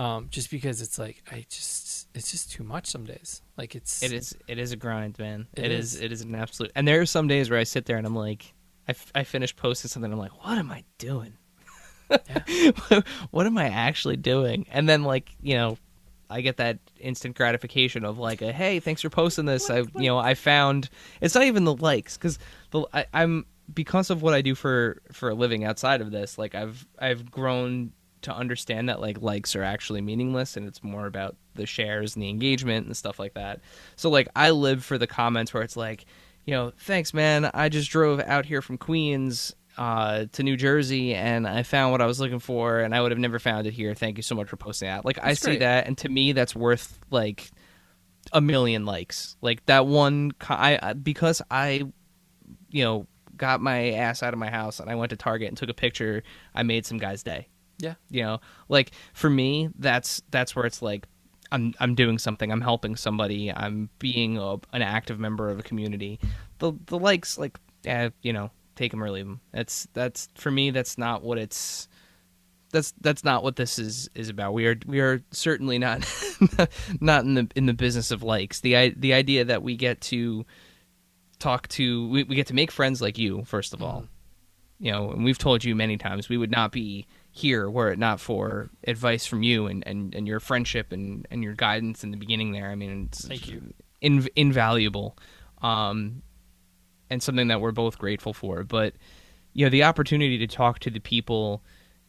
Um, 0.00 0.28
just 0.30 0.50
because 0.50 0.80
it's 0.82 0.98
like 0.98 1.22
I 1.30 1.46
just 1.48 2.08
it's 2.14 2.32
just 2.32 2.50
too 2.50 2.64
much 2.64 2.86
some 2.86 3.04
days. 3.04 3.42
Like 3.56 3.76
it's 3.76 4.02
It 4.02 4.12
is. 4.12 4.36
It 4.48 4.58
is 4.58 4.72
a 4.72 4.76
grind, 4.76 5.18
man. 5.18 5.46
It 5.54 5.66
it 5.66 5.70
is. 5.70 5.94
is. 5.94 6.00
It 6.00 6.10
is 6.10 6.22
an 6.22 6.34
absolute. 6.34 6.72
And 6.74 6.88
there 6.88 7.00
are 7.00 7.06
some 7.06 7.28
days 7.28 7.48
where 7.48 7.60
I 7.60 7.64
sit 7.64 7.84
there 7.84 7.96
and 7.96 8.06
I'm 8.06 8.16
like, 8.16 8.52
I, 8.88 8.92
f- 8.92 9.12
I 9.14 9.22
finish 9.22 9.54
posting 9.54 9.88
something. 9.88 10.12
I'm 10.12 10.18
like, 10.18 10.44
what 10.44 10.58
am 10.58 10.70
I 10.72 10.82
doing? 10.98 11.34
what 13.30 13.46
am 13.46 13.56
I 13.56 13.68
actually 13.68 14.16
doing? 14.16 14.66
And 14.72 14.88
then 14.88 15.04
like 15.04 15.30
you 15.40 15.54
know, 15.54 15.78
I 16.30 16.40
get 16.40 16.58
that 16.58 16.78
instant 16.98 17.36
gratification 17.36 18.04
of 18.04 18.18
like, 18.18 18.40
a, 18.40 18.52
hey, 18.52 18.80
thanks 18.80 19.02
for 19.02 19.10
posting 19.10 19.46
this. 19.46 19.68
I 19.68 19.78
you 19.78 20.06
know 20.06 20.18
I 20.18 20.34
found 20.34 20.88
it's 21.20 21.34
not 21.34 21.44
even 21.44 21.64
the 21.64 21.74
likes 21.74 22.16
because 22.16 22.38
the 22.70 22.86
I, 22.92 23.06
I'm 23.12 23.46
because 23.72 24.10
of 24.10 24.22
what 24.22 24.34
I 24.34 24.42
do 24.42 24.54
for 24.54 25.02
for 25.12 25.30
a 25.30 25.34
living 25.34 25.64
outside 25.64 26.00
of 26.00 26.10
this. 26.10 26.38
Like 26.38 26.54
I've 26.54 26.86
I've 26.98 27.30
grown 27.30 27.92
to 28.22 28.34
understand 28.34 28.88
that 28.88 29.00
like 29.00 29.20
likes 29.22 29.56
are 29.56 29.62
actually 29.62 30.00
meaningless 30.00 30.56
and 30.56 30.66
it's 30.66 30.82
more 30.82 31.06
about 31.06 31.36
the 31.54 31.66
shares 31.66 32.14
and 32.14 32.22
the 32.22 32.28
engagement 32.28 32.86
and 32.86 32.96
stuff 32.96 33.18
like 33.18 33.34
that. 33.34 33.60
So 33.96 34.10
like 34.10 34.28
I 34.36 34.50
live 34.50 34.84
for 34.84 34.98
the 34.98 35.06
comments 35.06 35.54
where 35.54 35.62
it's 35.62 35.76
like, 35.76 36.04
you 36.44 36.54
know, 36.54 36.72
thanks 36.78 37.14
man, 37.14 37.50
I 37.54 37.68
just 37.68 37.90
drove 37.90 38.20
out 38.20 38.46
here 38.46 38.62
from 38.62 38.78
Queens 38.78 39.54
uh, 39.78 40.26
to 40.32 40.42
New 40.42 40.56
Jersey 40.56 41.14
and 41.14 41.46
I 41.46 41.62
found 41.62 41.92
what 41.92 42.00
I 42.00 42.06
was 42.06 42.20
looking 42.20 42.38
for 42.40 42.80
and 42.80 42.94
I 42.94 43.00
would 43.00 43.12
have 43.12 43.18
never 43.18 43.38
found 43.38 43.66
it 43.66 43.72
here. 43.72 43.94
Thank 43.94 44.16
you 44.16 44.22
so 44.22 44.34
much 44.34 44.48
for 44.48 44.56
posting 44.56 44.88
that. 44.88 45.04
Like 45.04 45.18
I 45.22 45.34
see 45.34 45.52
great. 45.52 45.60
that 45.60 45.86
and 45.86 45.96
to 45.98 46.08
me 46.08 46.32
that's 46.32 46.54
worth 46.54 46.98
like 47.10 47.50
a 48.32 48.40
million 48.40 48.84
likes. 48.84 49.36
Like 49.40 49.64
that 49.66 49.86
one 49.86 50.32
I 50.48 50.78
I- 50.82 50.92
because 50.94 51.40
I 51.50 51.84
you 52.70 52.84
know 52.84 53.06
got 53.36 53.60
my 53.60 53.92
ass 53.92 54.22
out 54.22 54.34
of 54.34 54.38
my 54.38 54.50
house 54.50 54.80
and 54.80 54.90
I 54.90 54.94
went 54.96 55.10
to 55.10 55.16
Target 55.16 55.48
and 55.48 55.56
took 55.56 55.70
a 55.70 55.74
picture, 55.74 56.22
I 56.54 56.62
made 56.62 56.84
some 56.86 56.98
guy's 56.98 57.22
day 57.22 57.48
yeah 57.82 57.94
you 58.10 58.22
know 58.22 58.38
like 58.68 58.90
for 59.14 59.30
me 59.30 59.70
that's 59.78 60.20
that's 60.30 60.54
where 60.54 60.66
it's 60.66 60.82
like 60.82 61.06
i'm 61.50 61.72
i'm 61.80 61.94
doing 61.94 62.18
something 62.18 62.52
i'm 62.52 62.60
helping 62.60 62.94
somebody 62.94 63.50
i'm 63.50 63.88
being 63.98 64.36
a, 64.36 64.56
an 64.74 64.82
active 64.82 65.18
member 65.18 65.48
of 65.48 65.58
a 65.58 65.62
community 65.62 66.20
the 66.58 66.74
the 66.88 66.98
likes 66.98 67.38
like 67.38 67.58
eh, 67.86 68.10
you 68.20 68.34
know 68.34 68.50
take 68.80 68.90
them 68.90 69.02
or 69.02 69.10
leave 69.10 69.26
them 69.26 69.40
that's 69.52 69.86
that's 69.92 70.28
for 70.34 70.50
me 70.50 70.70
that's 70.70 70.96
not 70.98 71.22
what 71.22 71.38
it's 71.38 71.88
that's 72.72 72.94
that's 73.00 73.24
not 73.24 73.42
what 73.42 73.56
this 73.56 73.78
is 73.78 74.08
is 74.14 74.28
about. 74.28 74.52
We 74.52 74.66
are 74.66 74.76
we 74.86 75.00
are 75.00 75.22
certainly 75.30 75.78
not 75.78 76.06
not 77.00 77.24
in 77.24 77.34
the 77.34 77.48
in 77.56 77.66
the 77.66 77.74
business 77.74 78.10
of 78.10 78.22
likes. 78.22 78.60
The 78.60 78.94
the 78.96 79.12
idea 79.12 79.44
that 79.44 79.62
we 79.62 79.76
get 79.76 80.00
to 80.02 80.46
talk 81.38 81.68
to 81.68 82.08
we, 82.08 82.24
we 82.24 82.36
get 82.36 82.46
to 82.48 82.54
make 82.54 82.70
friends 82.70 83.00
like 83.00 83.18
you 83.18 83.44
first 83.44 83.74
of 83.74 83.82
all. 83.82 84.06
You 84.78 84.92
know 84.92 85.10
and 85.10 85.24
we've 85.24 85.38
told 85.38 85.64
you 85.64 85.74
many 85.74 85.96
times 85.96 86.28
we 86.28 86.36
would 86.36 86.50
not 86.50 86.72
be 86.72 87.06
here 87.32 87.70
were 87.70 87.92
it 87.92 87.98
not 87.98 88.20
for 88.20 88.70
advice 88.86 89.24
from 89.26 89.42
you 89.42 89.66
and, 89.66 89.86
and, 89.86 90.14
and 90.14 90.26
your 90.26 90.40
friendship 90.40 90.90
and, 90.90 91.28
and 91.30 91.44
your 91.44 91.54
guidance 91.54 92.02
in 92.02 92.10
the 92.10 92.16
beginning 92.16 92.50
there. 92.50 92.70
I 92.70 92.74
mean, 92.74 93.06
it's 93.06 93.24
Thank 93.24 93.48
you. 93.48 93.72
In, 94.00 94.26
invaluable, 94.34 95.16
um, 95.62 96.22
and 97.10 97.22
something 97.22 97.48
that 97.48 97.60
we're 97.60 97.72
both 97.72 97.98
grateful 97.98 98.32
for. 98.32 98.62
But 98.64 98.94
you 99.52 99.66
know, 99.66 99.70
the 99.70 99.82
opportunity 99.84 100.38
to 100.38 100.46
talk 100.46 100.78
to 100.80 100.90
the 100.90 101.00
people, 101.00 101.62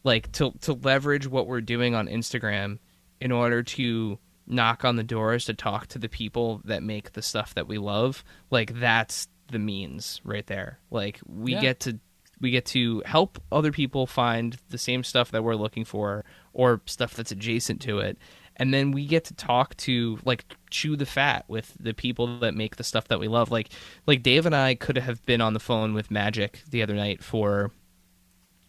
like 0.04 0.30
to 0.32 0.52
to 0.62 0.74
leverage 0.74 1.26
what 1.26 1.46
we're 1.46 1.60
doing 1.60 1.94
on 1.94 2.06
Instagram 2.06 2.78
in 3.20 3.32
order 3.32 3.62
to 3.62 4.18
knock 4.46 4.84
on 4.84 4.96
the 4.96 5.02
doors 5.04 5.44
to 5.46 5.54
talk 5.54 5.86
to 5.88 5.98
the 5.98 6.08
people 6.08 6.60
that 6.64 6.82
make 6.82 7.12
the 7.12 7.22
stuff 7.22 7.54
that 7.54 7.68
we 7.68 7.78
love. 7.78 8.24
Like 8.50 8.78
that's 8.78 9.28
the 9.50 9.58
means 9.58 10.20
right 10.24 10.46
there. 10.46 10.78
Like 10.90 11.20
we 11.26 11.52
Yeah. 11.52 11.60
get 11.60 11.80
to 11.80 11.98
we 12.40 12.50
get 12.50 12.64
to 12.66 13.02
help 13.06 13.40
other 13.52 13.70
people 13.70 14.04
find 14.06 14.56
the 14.70 14.78
same 14.78 15.04
stuff 15.04 15.30
that 15.30 15.44
we're 15.44 15.54
looking 15.54 15.84
for 15.84 16.24
or 16.52 16.80
stuff 16.86 17.14
that's 17.14 17.30
adjacent 17.30 17.80
to 17.82 18.00
it 18.00 18.18
and 18.56 18.72
then 18.72 18.90
we 18.92 19.06
get 19.06 19.24
to 19.24 19.34
talk 19.34 19.76
to 19.76 20.18
like 20.24 20.44
chew 20.70 20.96
the 20.96 21.06
fat 21.06 21.44
with 21.48 21.74
the 21.80 21.92
people 21.94 22.38
that 22.40 22.54
make 22.54 22.76
the 22.76 22.84
stuff 22.84 23.08
that 23.08 23.18
we 23.20 23.28
love 23.28 23.50
like 23.50 23.68
like 24.06 24.22
dave 24.22 24.46
and 24.46 24.54
i 24.54 24.74
could 24.74 24.96
have 24.98 25.24
been 25.26 25.40
on 25.40 25.52
the 25.54 25.60
phone 25.60 25.94
with 25.94 26.10
magic 26.10 26.60
the 26.70 26.82
other 26.82 26.94
night 26.94 27.22
for 27.22 27.70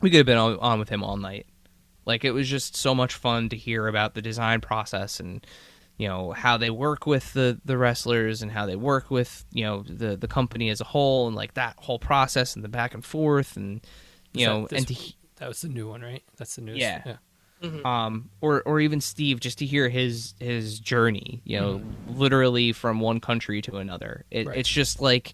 we 0.01 0.09
could 0.09 0.17
have 0.17 0.25
been 0.25 0.38
on, 0.38 0.57
on 0.59 0.79
with 0.79 0.89
him 0.89 1.03
all 1.03 1.17
night 1.17 1.45
like 2.05 2.23
it 2.25 2.31
was 2.31 2.47
just 2.49 2.75
so 2.75 2.93
much 2.93 3.13
fun 3.13 3.49
to 3.49 3.55
hear 3.55 3.88
about 3.88 4.13
the 4.13 4.21
design 4.21 4.59
process 4.61 5.19
and 5.19 5.45
you 5.97 6.07
know 6.07 6.31
how 6.31 6.57
they 6.57 6.69
work 6.69 7.05
with 7.05 7.31
the 7.34 7.59
the 7.63 7.77
wrestlers 7.77 8.41
and 8.41 8.51
how 8.51 8.65
they 8.65 8.75
work 8.75 9.11
with 9.11 9.45
you 9.51 9.63
know 9.63 9.84
the 9.88 10.17
the 10.17 10.27
company 10.27 10.69
as 10.69 10.81
a 10.81 10.86
whole 10.86 11.27
and 11.27 11.36
like 11.36 11.53
that 11.53 11.75
whole 11.77 11.99
process 11.99 12.55
and 12.55 12.63
the 12.63 12.69
back 12.69 12.93
and 12.93 13.05
forth 13.05 13.55
and 13.55 13.86
you 14.34 14.41
Is 14.41 14.45
that 14.47 14.53
know 14.53 14.67
this- 14.67 14.79
and 14.79 14.88
to 14.88 15.13
that 15.38 15.47
was 15.47 15.61
the 15.61 15.67
new 15.69 15.89
one, 15.89 16.01
right? 16.01 16.23
That's 16.38 16.55
the 16.55 16.61
new 16.61 16.73
Yeah. 16.73 17.01
yeah. 17.05 17.17
Mhm. 17.64 17.86
um 17.86 18.30
or 18.41 18.61
or 18.64 18.80
even 18.82 18.99
Steve 19.01 19.39
just 19.39 19.57
to 19.59 19.66
hear 19.66 19.88
his 19.89 20.34
his 20.39 20.80
journey 20.80 21.41
you 21.45 21.57
know 21.59 21.82
literally 22.09 22.74
from 22.74 22.99
one 22.99 23.20
country 23.22 23.61
to 23.61 23.78
another 23.78 24.26
it, 24.30 24.45
Right. 24.47 24.57
it's 24.57 24.70
just 24.70 25.01
like 25.01 25.34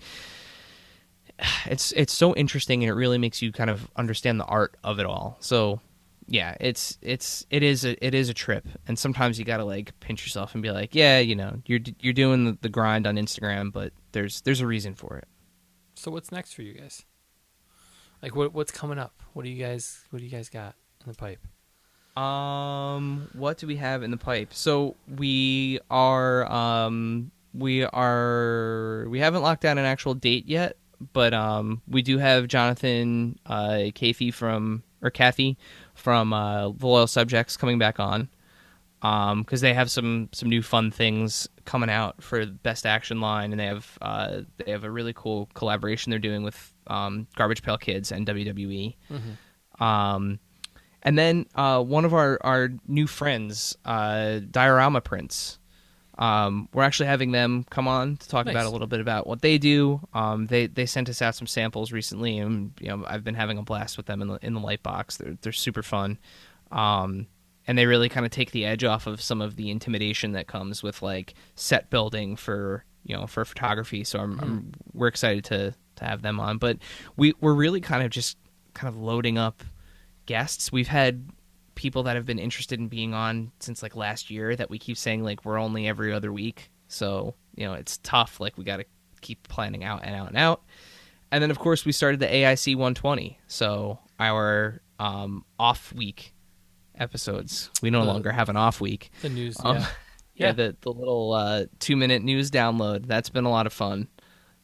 it's 1.65 1.91
it's 1.93 2.13
so 2.13 2.35
interesting 2.35 2.83
and 2.83 2.89
it 2.91 2.93
really 2.93 3.17
makes 3.17 3.41
you 3.41 3.51
kind 3.51 3.69
of 3.69 3.89
understand 3.95 4.39
the 4.39 4.45
art 4.45 4.75
of 4.83 4.99
it 4.99 5.05
all 5.05 5.37
so 5.39 5.81
yeah, 6.31 6.55
it's 6.59 6.99
it's 7.01 7.43
it 7.49 7.63
is 7.63 7.83
a 7.85 8.05
it 8.05 8.13
is 8.13 8.29
a 8.29 8.35
trip, 8.35 8.67
and 8.87 8.99
sometimes 8.99 9.39
you 9.39 9.45
gotta 9.45 9.65
like 9.65 9.99
pinch 9.99 10.23
yourself 10.23 10.53
and 10.53 10.61
be 10.61 10.69
like, 10.69 10.93
yeah, 10.93 11.17
you 11.17 11.35
know, 11.35 11.59
you're 11.65 11.79
you're 12.01 12.13
doing 12.13 12.45
the, 12.45 12.55
the 12.61 12.69
grind 12.69 13.07
on 13.07 13.15
Instagram, 13.15 13.71
but 13.73 13.93
there's 14.11 14.41
there's 14.41 14.61
a 14.61 14.67
reason 14.67 14.93
for 14.93 15.17
it. 15.17 15.27
So 15.95 16.11
what's 16.11 16.31
next 16.31 16.53
for 16.53 16.61
you 16.61 16.73
guys? 16.75 17.03
Like 18.21 18.35
what 18.35 18.53
what's 18.53 18.71
coming 18.71 18.99
up? 18.99 19.23
What 19.33 19.43
do 19.43 19.49
you 19.49 19.57
guys 19.57 20.05
what 20.11 20.19
do 20.19 20.25
you 20.25 20.29
guys 20.29 20.49
got 20.49 20.75
in 21.03 21.11
the 21.11 21.17
pipe? 21.17 21.39
Um, 22.17 23.29
what 23.33 23.57
do 23.57 23.67
we 23.67 23.77
have 23.77 24.03
in 24.03 24.11
the 24.11 24.17
pipe? 24.17 24.53
So 24.53 24.95
we 25.17 25.79
are 25.89 26.49
um 26.51 27.31
we 27.53 27.83
are 27.83 29.05
we 29.09 29.19
haven't 29.19 29.41
locked 29.41 29.61
down 29.61 29.77
an 29.77 29.85
actual 29.85 30.13
date 30.13 30.47
yet, 30.47 30.75
but 31.13 31.33
um 31.33 31.81
we 31.87 32.01
do 32.01 32.17
have 32.17 32.47
Jonathan 32.47 33.39
uh 33.45 33.85
Kathy 33.95 34.31
from 34.31 34.83
or 35.01 35.09
Kathy 35.09 35.57
from 35.95 36.33
uh 36.33 36.69
the 36.69 36.87
Loyal 36.87 37.07
Subjects 37.07 37.57
coming 37.57 37.79
back 37.79 37.99
on. 37.99 38.29
Um, 39.01 39.43
because 39.43 39.61
they 39.61 39.73
have 39.73 39.89
some 39.89 40.27
some 40.33 40.49
new 40.49 40.61
fun 40.61 40.91
things 40.91 41.47
coming 41.63 41.89
out 41.89 42.21
for 42.21 42.45
Best 42.45 42.85
Action 42.85 43.21
line, 43.21 43.51
and 43.51 43.59
they 43.59 43.65
have 43.67 43.97
uh 44.01 44.41
they 44.57 44.71
have 44.71 44.83
a 44.83 44.91
really 44.91 45.13
cool 45.15 45.47
collaboration 45.53 46.09
they're 46.09 46.19
doing 46.19 46.43
with 46.43 46.73
um 46.87 47.25
Garbage 47.37 47.61
Pail 47.63 47.77
Kids 47.77 48.11
and 48.11 48.27
WWE. 48.27 48.95
Um, 49.79 50.39
and 51.03 51.17
then 51.17 51.45
uh, 51.55 51.81
one 51.81 52.05
of 52.05 52.13
our, 52.13 52.37
our 52.41 52.69
new 52.87 53.07
friends, 53.07 53.77
uh, 53.85 54.39
Diorama 54.51 55.01
Prints, 55.01 55.59
um, 56.17 56.67
we're 56.73 56.83
actually 56.83 57.07
having 57.07 57.31
them 57.31 57.65
come 57.69 57.87
on 57.87 58.17
to 58.17 58.27
talk 58.27 58.45
Nice. 58.45 58.53
about 58.53 58.65
a 58.65 58.69
little 58.69 58.87
bit 58.87 58.99
about 58.99 59.25
what 59.25 59.41
they 59.41 59.57
do. 59.57 60.01
Um, 60.13 60.47
they 60.47 60.67
they 60.67 60.85
sent 60.85 61.07
us 61.07 61.21
out 61.21 61.35
some 61.35 61.47
samples 61.47 61.93
recently, 61.93 62.37
and 62.37 62.73
you 62.81 62.89
know 62.89 63.05
I've 63.07 63.23
been 63.23 63.35
having 63.35 63.57
a 63.57 63.63
blast 63.63 63.95
with 63.95 64.05
them 64.05 64.21
in 64.21 64.27
the 64.27 64.39
in 64.41 64.53
the 64.53 64.59
light 64.59 64.83
box. 64.83 65.15
They're 65.15 65.37
they're 65.41 65.53
super 65.53 65.81
fun, 65.81 66.17
um, 66.73 67.27
and 67.65 67.77
they 67.77 67.85
really 67.85 68.09
kind 68.09 68.25
of 68.25 68.33
take 68.33 68.51
the 68.51 68.65
edge 68.65 68.83
off 68.83 69.07
of 69.07 69.21
some 69.21 69.41
of 69.41 69.55
the 69.55 69.71
intimidation 69.71 70.33
that 70.33 70.47
comes 70.47 70.83
with 70.83 71.01
like 71.01 71.35
set 71.55 71.89
building 71.89 72.35
for 72.35 72.83
you 73.05 73.15
know 73.15 73.25
for 73.25 73.45
photography. 73.45 74.03
So 74.03 74.19
I'm, 74.19 74.39
I'm 74.41 74.71
we're 74.91 75.07
excited 75.07 75.45
to 75.45 75.73
to 75.95 76.05
have 76.05 76.21
them 76.21 76.41
on, 76.41 76.57
but 76.57 76.79
we 77.15 77.33
we're 77.39 77.53
really 77.53 77.79
kind 77.79 78.03
of 78.03 78.09
just 78.09 78.37
kind 78.73 78.93
of 78.93 78.99
loading 78.99 79.37
up 79.37 79.63
guests. 80.29 80.71
We've 80.71 80.87
had 80.87 81.27
people 81.75 82.03
that 82.03 82.15
have 82.15 82.25
been 82.25 82.39
interested 82.39 82.79
in 82.79 82.87
being 82.87 83.13
on 83.13 83.51
since 83.59 83.81
like 83.81 83.95
last 83.95 84.29
year 84.29 84.55
that 84.55 84.69
we 84.69 84.77
keep 84.77 84.95
saying 84.97 85.23
like 85.23 85.43
we're 85.43 85.57
only 85.57 85.87
every 85.87 86.13
other 86.13 86.31
week. 86.31 86.69
So, 86.87 87.33
you 87.55 87.65
know, 87.65 87.73
it's 87.73 87.97
tough. 88.03 88.39
Like 88.39 88.57
we 88.57 88.63
got 88.63 88.77
to 88.77 88.85
keep 89.21 89.47
planning 89.47 89.83
out 89.83 90.01
and 90.03 90.15
out 90.15 90.27
and 90.27 90.37
out. 90.37 90.61
And 91.31 91.41
then 91.41 91.51
of 91.51 91.57
course 91.59 91.85
we 91.85 91.91
started 91.91 92.19
the 92.19 92.27
AIC 92.27 92.75
120. 92.75 93.39
So 93.47 93.99
our 94.19 94.81
um, 94.99 95.45
off 95.57 95.91
week 95.93 96.33
episodes. 96.97 97.69
We 97.81 97.89
no 97.89 98.01
The- 98.01 98.07
longer 98.11 98.31
have 98.31 98.49
an 98.49 98.57
off 98.57 98.79
week. 98.81 99.09
The 99.21 99.29
news. 99.29 99.57
Um, 99.63 99.77
yeah. 99.77 99.81
yeah, 100.35 100.45
Yeah. 100.47 100.51
the 100.51 100.75
the 100.81 100.91
little 100.91 101.33
uh, 101.33 101.65
two 101.79 101.95
minute 101.95 102.23
news 102.23 102.51
download. 102.51 103.07
That's 103.07 103.29
been 103.29 103.45
a 103.45 103.49
lot 103.49 103.65
of 103.67 103.73
fun. 103.73 104.07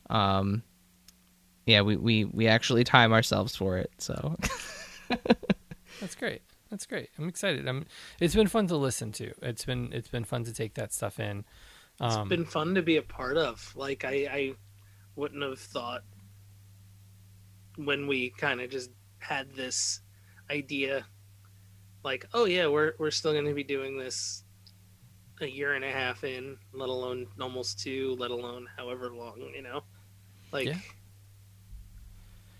Um, 0.09 0.63
yeah, 1.65 1.81
we, 1.81 1.95
we, 1.95 2.25
we 2.25 2.47
actually 2.47 2.83
time 2.83 3.11
ourselves 3.13 3.55
for 3.55 3.77
it. 3.77 3.89
So 3.97 4.35
That's 5.99 6.15
great. 6.15 6.41
That's 6.69 6.85
great. 6.85 7.09
I'm 7.17 7.27
excited. 7.27 7.67
I'm. 7.67 7.85
It's 8.19 8.35
been 8.35 8.47
fun 8.47 8.67
to 8.67 8.77
listen 8.77 9.11
to. 9.13 9.31
It's 9.41 9.65
been 9.65 9.91
it's 9.93 10.07
been 10.07 10.23
fun 10.23 10.43
to 10.45 10.53
take 10.53 10.73
that 10.75 10.93
stuff 10.93 11.19
in. 11.19 11.45
It's 12.01 12.15
um, 12.15 12.27
been 12.27 12.45
fun 12.45 12.75
to 12.75 12.81
be 12.81 12.97
a 12.97 13.01
part 13.01 13.37
of. 13.37 13.73
Like 13.75 14.03
I, 14.03 14.27
I 14.29 14.53
wouldn't 15.15 15.43
have 15.43 15.59
thought 15.59 16.03
when 17.77 18.07
we 18.07 18.31
kind 18.31 18.61
of 18.61 18.69
just 18.69 18.89
had 19.19 19.53
this 19.53 20.01
idea, 20.49 21.05
like, 22.03 22.25
oh 22.33 22.45
yeah, 22.45 22.67
we're 22.67 22.93
we're 22.99 23.11
still 23.11 23.31
going 23.33 23.45
to 23.45 23.53
be 23.53 23.63
doing 23.63 23.97
this 23.97 24.43
a 25.41 25.47
year 25.47 25.73
and 25.73 25.85
a 25.85 25.91
half 25.91 26.23
in, 26.23 26.57
let 26.73 26.89
alone 26.89 27.27
almost 27.39 27.79
two, 27.79 28.15
let 28.19 28.31
alone 28.31 28.67
however 28.77 29.11
long, 29.13 29.51
you 29.55 29.61
know, 29.61 29.81
like. 30.51 30.67
Yeah. 30.67 30.77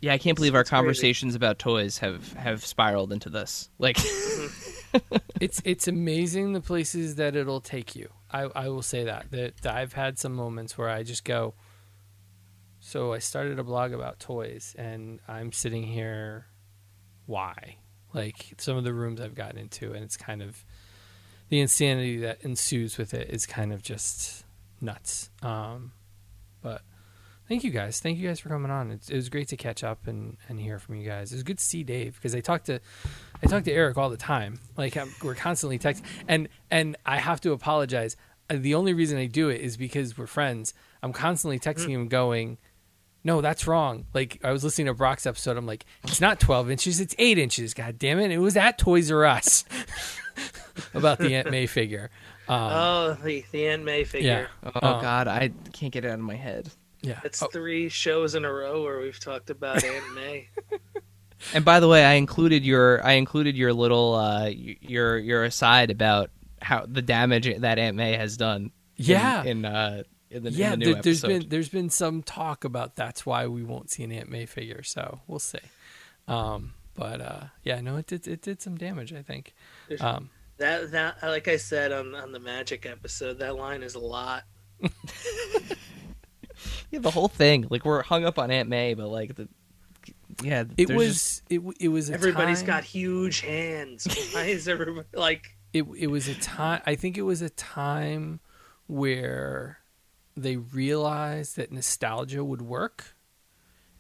Yeah, 0.01 0.13
I 0.13 0.17
can't 0.17 0.27
It's- 0.31 0.35
believe 0.37 0.55
our 0.55 0.61
it's 0.61 0.69
crazy. 0.69 0.77
conversations 0.79 1.35
about 1.35 1.59
toys 1.59 1.97
have 1.99 2.33
have 2.33 2.65
spiraled 2.65 3.11
into 3.11 3.29
this. 3.29 3.69
Like, 3.79 3.97
it's 5.41 5.61
it's 5.65 5.87
amazing 5.87 6.53
the 6.53 6.61
places 6.61 7.15
that 7.15 7.35
it'll 7.35 7.61
take 7.61 7.95
you. 7.95 8.09
I 8.31 8.41
I 8.55 8.69
will 8.69 8.81
say 8.81 9.03
that 9.05 9.31
that 9.31 9.65
I've 9.65 9.93
had 9.93 10.17
some 10.19 10.33
moments 10.33 10.77
where 10.77 10.89
I 10.89 11.03
just 11.03 11.23
go. 11.25 11.53
So 12.79 13.13
I 13.13 13.19
started 13.19 13.57
a 13.57 13.63
blog 13.63 13.93
about 13.93 14.19
toys, 14.19 14.75
and 14.77 15.19
I'm 15.27 15.51
sitting 15.51 15.83
here. 15.83 16.45
Why? 17.25 17.77
Like 18.13 18.53
some 18.59 18.77
of 18.77 18.83
the 18.83 18.93
rooms 18.93 19.19
I've 19.19 19.35
gotten 19.35 19.57
into, 19.57 19.93
and 19.93 20.03
it's 20.03 20.15
kind 20.17 20.41
of 20.41 20.63
the 21.49 21.59
insanity 21.59 22.17
that 22.19 22.41
ensues 22.43 22.97
with 22.97 23.13
it 23.13 23.29
is 23.29 23.45
kind 23.45 23.73
of 23.73 23.81
just 23.81 24.45
nuts. 24.81 25.29
Um, 25.41 25.91
but 26.61 26.81
thank 27.47 27.63
you 27.63 27.71
guys, 27.71 27.99
thank 27.99 28.17
you 28.17 28.27
guys 28.27 28.39
for 28.39 28.49
coming 28.49 28.71
on. 28.71 28.91
It's, 28.91 29.09
it 29.09 29.15
was 29.15 29.29
great 29.29 29.47
to 29.49 29.57
catch 29.57 29.83
up 29.83 30.07
and, 30.07 30.37
and 30.49 30.59
hear 30.59 30.79
from 30.79 30.95
you 30.95 31.07
guys. 31.07 31.31
It 31.31 31.35
was 31.35 31.43
good 31.43 31.57
to 31.59 31.63
see 31.63 31.83
Dave 31.83 32.15
because 32.15 32.35
I 32.35 32.39
talked 32.41 32.65
to 32.67 32.79
I 33.43 33.47
talk 33.47 33.63
to 33.65 33.71
Eric 33.71 33.97
all 33.97 34.09
the 34.09 34.17
time. 34.17 34.59
Like 34.77 34.95
I'm, 34.97 35.09
we're 35.23 35.35
constantly 35.35 35.77
texting, 35.79 36.03
and 36.27 36.47
and 36.71 36.95
I 37.05 37.17
have 37.17 37.41
to 37.41 37.51
apologize. 37.51 38.15
Uh, 38.49 38.57
The 38.59 38.75
only 38.75 38.93
reason 38.93 39.17
I 39.17 39.25
do 39.27 39.49
it 39.49 39.61
is 39.61 39.77
because 39.77 40.17
we're 40.17 40.27
friends. 40.27 40.73
I'm 41.03 41.13
constantly 41.13 41.59
texting 41.59 41.89
him, 41.89 42.07
going, 42.07 42.57
"No, 43.23 43.41
that's 43.41 43.67
wrong." 43.67 44.05
Like 44.13 44.39
I 44.43 44.51
was 44.51 44.63
listening 44.63 44.87
to 44.87 44.93
Brock's 44.93 45.25
episode. 45.25 45.57
I'm 45.57 45.65
like, 45.67 45.85
"It's 46.03 46.21
not 46.21 46.39
12 46.39 46.71
inches. 46.71 46.99
It's 46.99 47.15
eight 47.19 47.37
inches. 47.37 47.73
God 47.73 47.99
damn 47.99 48.19
it! 48.19 48.31
It 48.31 48.39
was 48.39 48.55
at 48.57 48.77
Toys 48.77 49.11
R 49.11 49.25
Us 49.25 49.65
about 50.93 51.19
the 51.19 51.35
Aunt 51.35 51.51
May 51.51 51.67
figure." 51.67 52.09
Um, 52.47 52.59
Oh, 52.71 53.17
the 53.23 53.43
the 53.51 53.67
Aunt 53.67 53.83
May 53.83 54.03
figure. 54.03 54.49
Yeah. 54.63 54.69
oh 54.75 54.79
Uh, 54.79 55.01
god, 55.01 55.27
I 55.27 55.51
can't 55.73 55.91
get 55.91 56.05
it 56.05 56.09
out 56.09 56.15
of 56.15 56.19
my 56.21 56.35
head. 56.35 56.69
Yeah. 57.05 57.19
It's 57.23 57.43
three 57.51 57.89
shows 57.89 58.35
in 58.35 58.45
a 58.45 58.51
row 58.51 58.83
where 58.83 58.99
we've 58.99 59.19
talked 59.19 59.49
about 59.49 59.83
Aunt 59.93 60.13
May. 60.15 60.49
And 61.53 61.63
by 61.63 61.79
the 61.79 61.87
way, 61.87 62.03
I 62.03 62.13
included 62.13 62.65
your 62.65 63.05
I 63.05 63.13
included 63.13 63.55
your 63.55 63.73
little 63.73 64.15
uh 64.15 64.47
your 64.47 65.17
your 65.17 65.43
aside 65.43 65.91
about 65.91 66.31
how 66.61 66.85
the 66.87 67.01
damage 67.01 67.49
that 67.59 67.77
Aunt 67.77 67.95
May 67.95 68.13
has 68.15 68.37
done. 68.37 68.71
Yeah. 68.95 69.43
in, 69.43 69.65
uh 69.65 70.03
in 70.31 70.43
the, 70.43 70.49
in 70.49 70.55
yeah, 70.55 70.69
the 70.71 70.77
new 70.77 70.93
there, 70.93 71.01
there's 71.03 71.23
episode. 71.23 71.39
been 71.41 71.49
there's 71.49 71.69
been 71.69 71.89
some 71.89 72.23
talk 72.23 72.63
about 72.65 72.95
that's 72.95 73.25
why 73.25 73.47
we 73.47 73.63
won't 73.63 73.91
see 73.91 74.03
an 74.03 74.11
Aunt 74.11 74.29
May 74.29 74.45
figure. 74.45 74.83
So 74.83 75.21
we'll 75.27 75.39
see. 75.39 75.59
Um, 76.27 76.73
but 76.95 77.21
uh, 77.21 77.43
yeah, 77.63 77.81
no, 77.81 77.97
it 77.97 78.07
did 78.07 78.27
it 78.27 78.41
did 78.41 78.61
some 78.61 78.77
damage. 78.77 79.13
I 79.13 79.21
think. 79.21 79.53
Um, 79.99 80.29
That 80.57 80.91
that 80.91 81.17
like 81.21 81.47
I 81.47 81.57
said 81.57 81.91
on 81.91 82.15
on 82.15 82.31
the 82.31 82.39
Magic 82.39 82.85
episode, 82.85 83.39
that 83.39 83.55
line 83.55 83.83
is 83.83 83.95
a 83.95 83.99
lot. 83.99 84.43
yeah, 86.95 86.99
the 87.01 87.11
whole 87.11 87.27
thing. 87.27 87.67
Like 87.69 87.85
we're 87.85 88.03
hung 88.03 88.25
up 88.25 88.39
on 88.39 88.51
Aunt 88.51 88.69
May, 88.69 88.93
but 88.93 89.07
like 89.07 89.35
the 89.35 89.47
yeah, 90.43 90.63
it 90.77 90.89
was 90.89 91.13
just- 91.13 91.43
it 91.49 91.61
it 91.79 91.87
was 91.89 92.09
a 92.09 92.13
Everybody's 92.13 92.59
time- 92.59 92.67
got 92.67 92.83
huge 92.83 93.41
hands. 93.41 94.07
Why 94.33 94.43
is 94.45 94.67
everybody 94.67 95.07
like? 95.13 95.45
it 95.73 95.83
it 95.97 96.07
was 96.07 96.27
a 96.27 96.35
time 96.35 96.81
I 96.85 96.95
think 96.95 97.17
it 97.17 97.23
was 97.23 97.41
a 97.41 97.49
time 97.49 98.39
where 98.87 99.79
they 100.37 100.57
realized 100.57 101.55
that 101.57 101.71
nostalgia 101.71 102.43
would 102.43 102.61
work. 102.61 103.15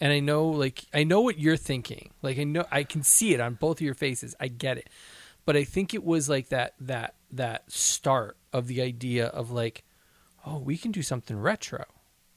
And 0.01 0.11
I 0.11 0.19
know 0.19 0.47
like 0.47 0.83
I 0.93 1.03
know 1.03 1.21
what 1.21 1.39
you're 1.39 1.57
thinking. 1.57 2.11
Like 2.21 2.37
I 2.37 2.43
know 2.43 2.65
I 2.71 2.83
can 2.83 3.03
see 3.03 3.33
it 3.33 3.39
on 3.39 3.53
both 3.55 3.77
of 3.77 3.81
your 3.81 3.93
faces. 3.93 4.35
I 4.39 4.47
get 4.49 4.77
it. 4.77 4.89
But 5.45 5.55
I 5.55 5.63
think 5.63 5.93
it 5.93 6.03
was 6.03 6.27
like 6.27 6.49
that 6.49 6.73
that 6.81 7.15
that 7.31 7.71
start 7.71 8.37
of 8.51 8.67
the 8.67 8.81
idea 8.81 9.27
of 9.27 9.51
like 9.51 9.83
oh, 10.45 10.59
we 10.59 10.77
can 10.77 10.91
do 10.91 11.01
something 11.01 11.37
retro. 11.37 11.85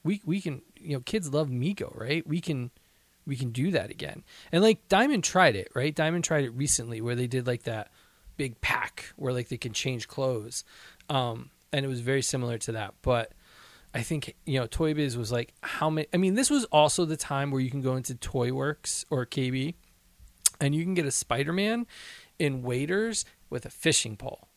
We 0.03 0.21
we 0.25 0.41
can 0.41 0.61
you 0.79 0.93
know 0.93 1.01
kids 1.01 1.31
love 1.33 1.49
Mego, 1.49 1.95
right? 1.97 2.25
We 2.25 2.41
can 2.41 2.71
we 3.25 3.35
can 3.35 3.51
do 3.51 3.71
that 3.71 3.91
again. 3.91 4.23
And 4.51 4.63
like 4.63 4.87
Diamond 4.87 5.23
tried 5.23 5.55
it, 5.55 5.69
right? 5.75 5.93
Diamond 5.93 6.23
tried 6.23 6.45
it 6.45 6.51
recently 6.51 7.01
where 7.01 7.15
they 7.15 7.27
did 7.27 7.45
like 7.45 7.63
that 7.63 7.91
big 8.37 8.59
pack 8.61 9.11
where 9.17 9.33
like 9.33 9.49
they 9.49 9.57
can 9.57 9.73
change 9.73 10.07
clothes. 10.07 10.63
Um 11.09 11.51
and 11.71 11.85
it 11.85 11.89
was 11.89 12.01
very 12.01 12.21
similar 12.21 12.57
to 12.59 12.71
that. 12.73 12.95
But 13.01 13.33
I 13.93 14.01
think 14.01 14.35
you 14.45 14.59
know 14.59 14.67
Toy 14.67 14.93
Biz 14.93 15.17
was 15.17 15.31
like 15.31 15.53
how 15.61 15.89
many 15.89 16.07
I 16.13 16.17
mean 16.17 16.35
this 16.35 16.49
was 16.49 16.65
also 16.65 17.05
the 17.05 17.17
time 17.17 17.51
where 17.51 17.61
you 17.61 17.69
can 17.69 17.81
go 17.81 17.95
into 17.95 18.15
Toy 18.15 18.51
Works 18.51 19.05
or 19.09 19.25
KB 19.25 19.75
and 20.59 20.75
you 20.75 20.83
can 20.83 20.93
get 20.93 21.05
a 21.05 21.11
Spider-Man 21.11 21.87
in 22.37 22.63
waders 22.63 23.25
with 23.49 23.65
a 23.65 23.69
fishing 23.69 24.17
pole. 24.17 24.48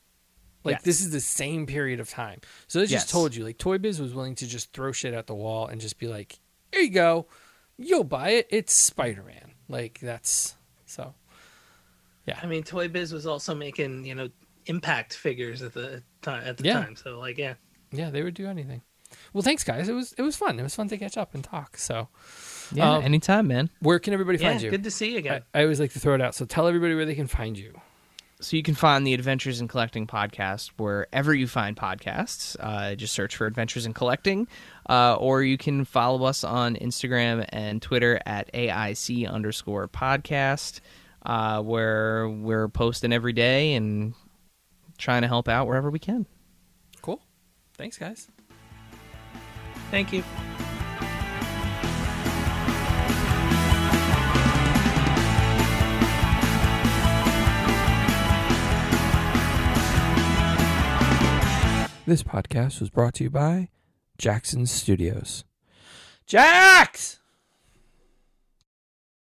Like 0.65 0.77
Yes. 0.77 0.83
this 0.85 1.01
is 1.01 1.11
the 1.11 1.21
same 1.21 1.67
period 1.67 1.99
of 2.01 2.09
time. 2.09 2.41
So 2.69 2.79
this 2.81 2.91
Yes. 2.91 3.03
just 3.03 3.13
told 3.13 3.35
you 3.35 3.45
like 3.45 3.59
Toy 3.59 3.79
Biz 3.79 4.01
was 4.01 4.15
willing 4.15 4.35
to 4.37 4.47
just 4.47 4.73
throw 4.73 4.93
shit 4.93 5.15
at 5.15 5.27
the 5.27 5.35
wall 5.35 5.67
and 5.67 5.81
just 5.81 5.99
be 5.99 6.07
like, 6.07 6.39
"Here 6.73 6.83
you 6.83 6.91
go. 6.91 7.27
You'll 7.79 8.05
buy 8.05 8.31
it. 8.31 8.47
It's 8.51 8.73
Spider-Man." 8.73 9.53
Like 9.69 9.99
that's 10.01 10.55
so 10.87 11.15
yeah. 12.27 12.39
I 12.43 12.47
mean, 12.47 12.63
Toy 12.63 12.89
Biz 12.89 13.13
was 13.13 13.27
also 13.27 13.55
making 13.55 14.05
you 14.05 14.15
know 14.15 14.29
impact 14.67 15.15
figures 15.15 15.63
at 15.63 15.73
the 15.75 16.03
time. 16.21 16.45
At 16.47 16.59
the 16.59 16.65
Yeah. 16.65 16.75
time, 16.85 16.95
so 16.97 17.19
like 17.19 17.39
yeah, 17.39 17.55
yeah, 17.91 18.11
they 18.11 18.23
would 18.23 18.35
do 18.35 18.47
anything. 18.47 18.83
Well, 19.33 19.43
thanks 19.43 19.65
guys. 19.65 19.89
It 19.89 19.93
was 19.95 20.13
it 20.15 20.23
was 20.23 20.37
fun. 20.37 20.59
It 20.59 20.63
was 20.63 20.75
fun 20.75 20.89
to 20.89 20.97
catch 20.97 21.17
up 21.19 21.35
and 21.35 21.43
talk. 21.45 21.77
So, 21.77 22.09
yeah, 22.73 22.93
um, 22.97 23.03
anytime, 23.05 23.47
man. 23.49 23.69
where 23.81 23.99
can 23.99 24.13
everybody 24.15 24.39
yeah, 24.39 24.51
find 24.51 24.63
you? 24.63 24.71
good 24.71 24.85
to 24.85 24.91
see 24.91 25.13
you 25.13 25.19
again. 25.19 25.43
I, 25.53 25.61
I 25.61 25.63
always 25.65 25.81
like 25.81 25.93
to 25.93 26.01
throw 26.01 26.15
it 26.15 26.21
out. 26.23 26.35
So 26.35 26.45
tell 26.45 26.67
everybody 26.69 26.95
where 26.95 27.05
they 27.05 27.15
can 27.15 27.27
find 27.27 27.59
you. 27.59 27.79
So 28.43 28.57
you 28.57 28.65
can 28.65 28.75
find 28.75 29.07
the 29.07 29.15
Adventures 29.15 29.61
in 29.61 29.69
Collecting 29.69 30.09
podcast 30.09 30.73
wherever 30.77 31.33
you 31.33 31.47
find 31.47 31.77
podcasts. 31.77 32.57
Uh, 32.59 32.97
just 32.97 33.15
search 33.15 33.37
for 33.37 33.47
Adventures 33.47 33.87
in 33.87 33.95
Collecting, 33.95 34.49
uh, 34.91 35.15
or 35.15 35.45
you 35.45 35.57
can 35.57 35.85
follow 35.85 36.25
us 36.25 36.43
on 36.43 36.75
Instagram 36.75 37.47
and 37.51 37.81
Twitter 37.81 38.21
at 38.27 38.53
AIC 38.53 39.31
underscore 39.31 39.87
podcast, 39.87 40.81
uh, 41.25 41.63
where 41.63 42.29
we're 42.29 42.69
posting 42.69 43.13
every 43.13 43.33
day 43.33 43.75
and 43.75 44.13
trying 44.99 45.23
to 45.23 45.29
help 45.29 45.49
out 45.49 45.69
wherever 45.69 45.89
we 45.89 46.01
can. 46.01 46.27
Cool. 47.01 47.21
Thanks, 47.75 47.97
guys. 47.97 48.27
Thank 49.93 50.13
you. 50.13 50.25
This 62.13 62.23
podcast 62.23 62.79
was 62.79 62.91
brought 62.91 63.15
to 63.15 63.25
you 63.25 63.31
by 63.31 63.71
Jackson 64.19 64.67
Studios. 64.67 65.45
Jax! 66.27 67.22